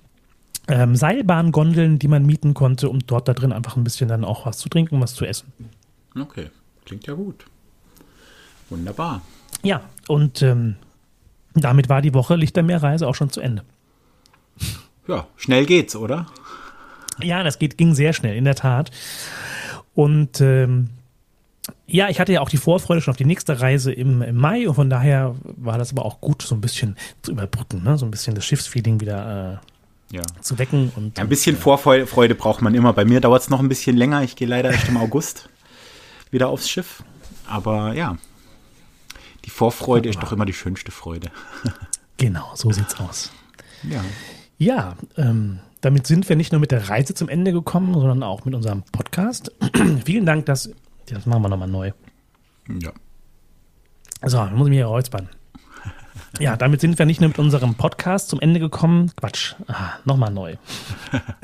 ähm, 0.68 0.96
Seilbahngondeln, 0.96 1.98
die 1.98 2.08
man 2.08 2.26
mieten 2.26 2.54
konnte, 2.54 2.88
um 2.88 3.00
dort 3.06 3.28
da 3.28 3.34
drin 3.34 3.52
einfach 3.52 3.76
ein 3.76 3.84
bisschen 3.84 4.08
dann 4.08 4.24
auch 4.24 4.46
was 4.46 4.58
zu 4.58 4.68
trinken, 4.68 5.00
was 5.00 5.14
zu 5.14 5.24
essen. 5.24 5.52
Okay, 6.18 6.50
klingt 6.84 7.06
ja 7.06 7.14
gut. 7.14 7.44
Wunderbar. 8.68 9.22
Ja, 9.62 9.82
und 10.08 10.42
ähm, 10.42 10.76
damit 11.54 11.88
war 11.88 12.02
die 12.02 12.14
Woche 12.14 12.36
Lichtermeerreise 12.36 13.06
auch 13.06 13.14
schon 13.14 13.30
zu 13.30 13.40
Ende. 13.40 13.62
Ja, 15.06 15.26
schnell 15.36 15.66
geht's, 15.66 15.94
oder? 15.94 16.26
Ja, 17.22 17.42
das 17.42 17.58
geht, 17.58 17.78
ging 17.78 17.94
sehr 17.94 18.12
schnell, 18.12 18.36
in 18.36 18.44
der 18.44 18.56
Tat. 18.56 18.90
Und 19.94 20.40
ähm, 20.40 20.90
ja, 21.86 22.08
ich 22.08 22.20
hatte 22.20 22.32
ja 22.32 22.40
auch 22.40 22.48
die 22.48 22.56
Vorfreude 22.56 23.00
schon 23.00 23.12
auf 23.12 23.16
die 23.16 23.24
nächste 23.24 23.60
Reise 23.60 23.92
im, 23.92 24.20
im, 24.22 24.36
Mai 24.36 24.68
und 24.68 24.74
von 24.74 24.90
daher 24.90 25.34
war 25.44 25.78
das 25.78 25.92
aber 25.92 26.04
auch 26.04 26.20
gut, 26.20 26.42
so 26.42 26.54
ein 26.54 26.60
bisschen 26.60 26.96
zu 27.22 27.32
überbrücken, 27.32 27.82
ne? 27.82 27.96
so 27.96 28.04
ein 28.04 28.10
bisschen 28.10 28.34
das 28.34 28.44
Schiffsfeeling 28.44 29.00
wieder 29.00 29.60
äh, 29.62 29.75
ja. 30.10 30.22
zu 30.40 30.58
wecken. 30.58 30.92
Und, 30.96 31.18
ja, 31.18 31.24
ein 31.24 31.28
bisschen 31.28 31.56
Vorfreude 31.56 32.34
braucht 32.34 32.62
man 32.62 32.74
immer. 32.74 32.92
Bei 32.92 33.04
mir 33.04 33.20
dauert 33.20 33.42
es 33.42 33.50
noch 33.50 33.60
ein 33.60 33.68
bisschen 33.68 33.96
länger. 33.96 34.22
Ich 34.22 34.36
gehe 34.36 34.48
leider 34.48 34.70
erst 34.70 34.88
im 34.88 34.96
August 34.96 35.48
wieder 36.30 36.48
aufs 36.48 36.68
Schiff. 36.68 37.02
Aber 37.46 37.92
ja, 37.94 38.16
die 39.44 39.50
Vorfreude 39.50 40.08
ist 40.08 40.22
doch 40.22 40.32
immer 40.32 40.46
die 40.46 40.52
schönste 40.52 40.90
Freude. 40.90 41.30
genau, 42.16 42.50
so 42.54 42.70
sieht's 42.72 42.98
aus. 42.98 43.30
Ja. 43.82 44.04
Ja, 44.58 44.96
ähm, 45.16 45.60
damit 45.82 46.06
sind 46.06 46.28
wir 46.28 46.36
nicht 46.36 46.50
nur 46.50 46.60
mit 46.60 46.72
der 46.72 46.88
Reise 46.88 47.14
zum 47.14 47.28
Ende 47.28 47.52
gekommen, 47.52 47.94
sondern 47.94 48.22
auch 48.22 48.44
mit 48.44 48.54
unserem 48.54 48.82
Podcast. 48.90 49.52
Vielen 50.04 50.26
Dank, 50.26 50.46
dass. 50.46 50.70
Das 51.08 51.26
machen 51.26 51.42
wir 51.42 51.48
nochmal 51.48 51.68
neu. 51.68 51.92
Ja. 52.68 52.90
So, 54.24 54.38
dann 54.38 54.56
muss 54.56 54.66
ich 54.66 54.70
mich 54.70 54.78
hier 54.78 54.86
räuspern. 54.86 55.28
Ja, 56.38 56.56
damit 56.56 56.80
sind 56.80 56.98
wir 56.98 57.06
nicht 57.06 57.20
nur 57.20 57.28
mit 57.28 57.38
unserem 57.38 57.74
Podcast 57.74 58.28
zum 58.28 58.40
Ende 58.40 58.60
gekommen. 58.60 59.10
Quatsch, 59.16 59.54
ah, 59.68 59.94
nochmal 60.04 60.30
neu. 60.30 60.56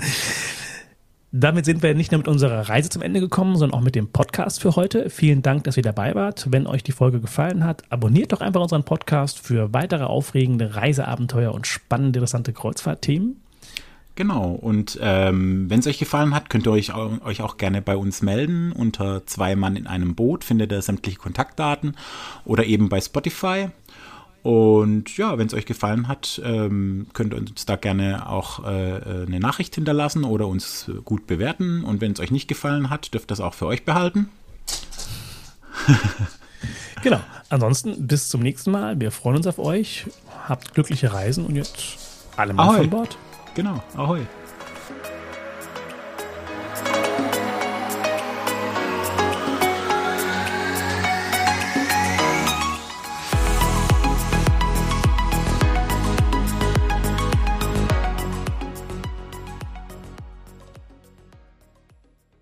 Damit 1.34 1.64
sind 1.64 1.82
wir 1.82 1.94
nicht 1.94 2.12
nur 2.12 2.18
mit 2.18 2.28
unserer 2.28 2.68
Reise 2.68 2.90
zum 2.90 3.00
Ende 3.00 3.18
gekommen, 3.20 3.56
sondern 3.56 3.78
auch 3.78 3.82
mit 3.82 3.94
dem 3.94 4.08
Podcast 4.08 4.60
für 4.60 4.76
heute. 4.76 5.08
Vielen 5.08 5.40
Dank, 5.40 5.64
dass 5.64 5.78
ihr 5.78 5.82
dabei 5.82 6.14
wart. 6.14 6.48
Wenn 6.50 6.66
euch 6.66 6.82
die 6.82 6.92
Folge 6.92 7.20
gefallen 7.20 7.64
hat, 7.64 7.84
abonniert 7.90 8.32
doch 8.32 8.42
einfach 8.42 8.60
unseren 8.60 8.84
Podcast 8.84 9.38
für 9.38 9.72
weitere 9.72 10.04
aufregende 10.04 10.76
Reiseabenteuer 10.76 11.54
und 11.54 11.66
spannende, 11.66 12.18
interessante 12.18 12.52
Kreuzfahrtthemen. 12.52 13.40
Genau, 14.14 14.50
und 14.50 14.98
ähm, 15.00 15.70
wenn 15.70 15.80
es 15.80 15.86
euch 15.86 15.98
gefallen 15.98 16.34
hat, 16.34 16.50
könnt 16.50 16.66
ihr 16.66 16.72
euch, 16.72 16.94
euch 16.94 17.40
auch 17.40 17.56
gerne 17.56 17.80
bei 17.80 17.96
uns 17.96 18.20
melden. 18.20 18.70
Unter 18.72 19.26
zwei 19.26 19.56
Mann 19.56 19.74
in 19.74 19.86
einem 19.86 20.14
Boot 20.14 20.44
findet 20.44 20.70
ihr 20.70 20.82
sämtliche 20.82 21.18
Kontaktdaten 21.18 21.96
oder 22.44 22.66
eben 22.66 22.90
bei 22.90 23.00
Spotify. 23.00 23.70
Und 24.42 25.16
ja, 25.16 25.38
wenn 25.38 25.46
es 25.46 25.54
euch 25.54 25.66
gefallen 25.66 26.08
hat, 26.08 26.40
ähm, 26.44 27.06
könnt 27.12 27.32
ihr 27.32 27.38
uns 27.38 27.64
da 27.64 27.76
gerne 27.76 28.28
auch 28.28 28.64
äh, 28.64 28.96
äh 28.96 29.26
eine 29.26 29.38
Nachricht 29.38 29.74
hinterlassen 29.74 30.24
oder 30.24 30.48
uns 30.48 30.90
gut 31.04 31.26
bewerten. 31.26 31.84
Und 31.84 32.00
wenn 32.00 32.12
es 32.12 32.20
euch 32.20 32.32
nicht 32.32 32.48
gefallen 32.48 32.90
hat, 32.90 33.14
dürft 33.14 33.26
ihr 33.26 33.28
das 33.28 33.40
auch 33.40 33.54
für 33.54 33.66
euch 33.66 33.84
behalten. 33.84 34.28
genau. 37.02 37.20
Ansonsten 37.50 38.06
bis 38.06 38.28
zum 38.28 38.40
nächsten 38.40 38.72
Mal. 38.72 38.98
Wir 38.98 39.12
freuen 39.12 39.36
uns 39.36 39.46
auf 39.46 39.58
euch. 39.58 40.06
Habt 40.48 40.74
glückliche 40.74 41.12
Reisen 41.12 41.46
und 41.46 41.54
jetzt 41.54 41.98
alle 42.36 42.52
mal 42.52 42.78
von 42.78 42.90
Bord. 42.90 43.16
Genau. 43.54 43.82
Ahoi. 43.96 44.22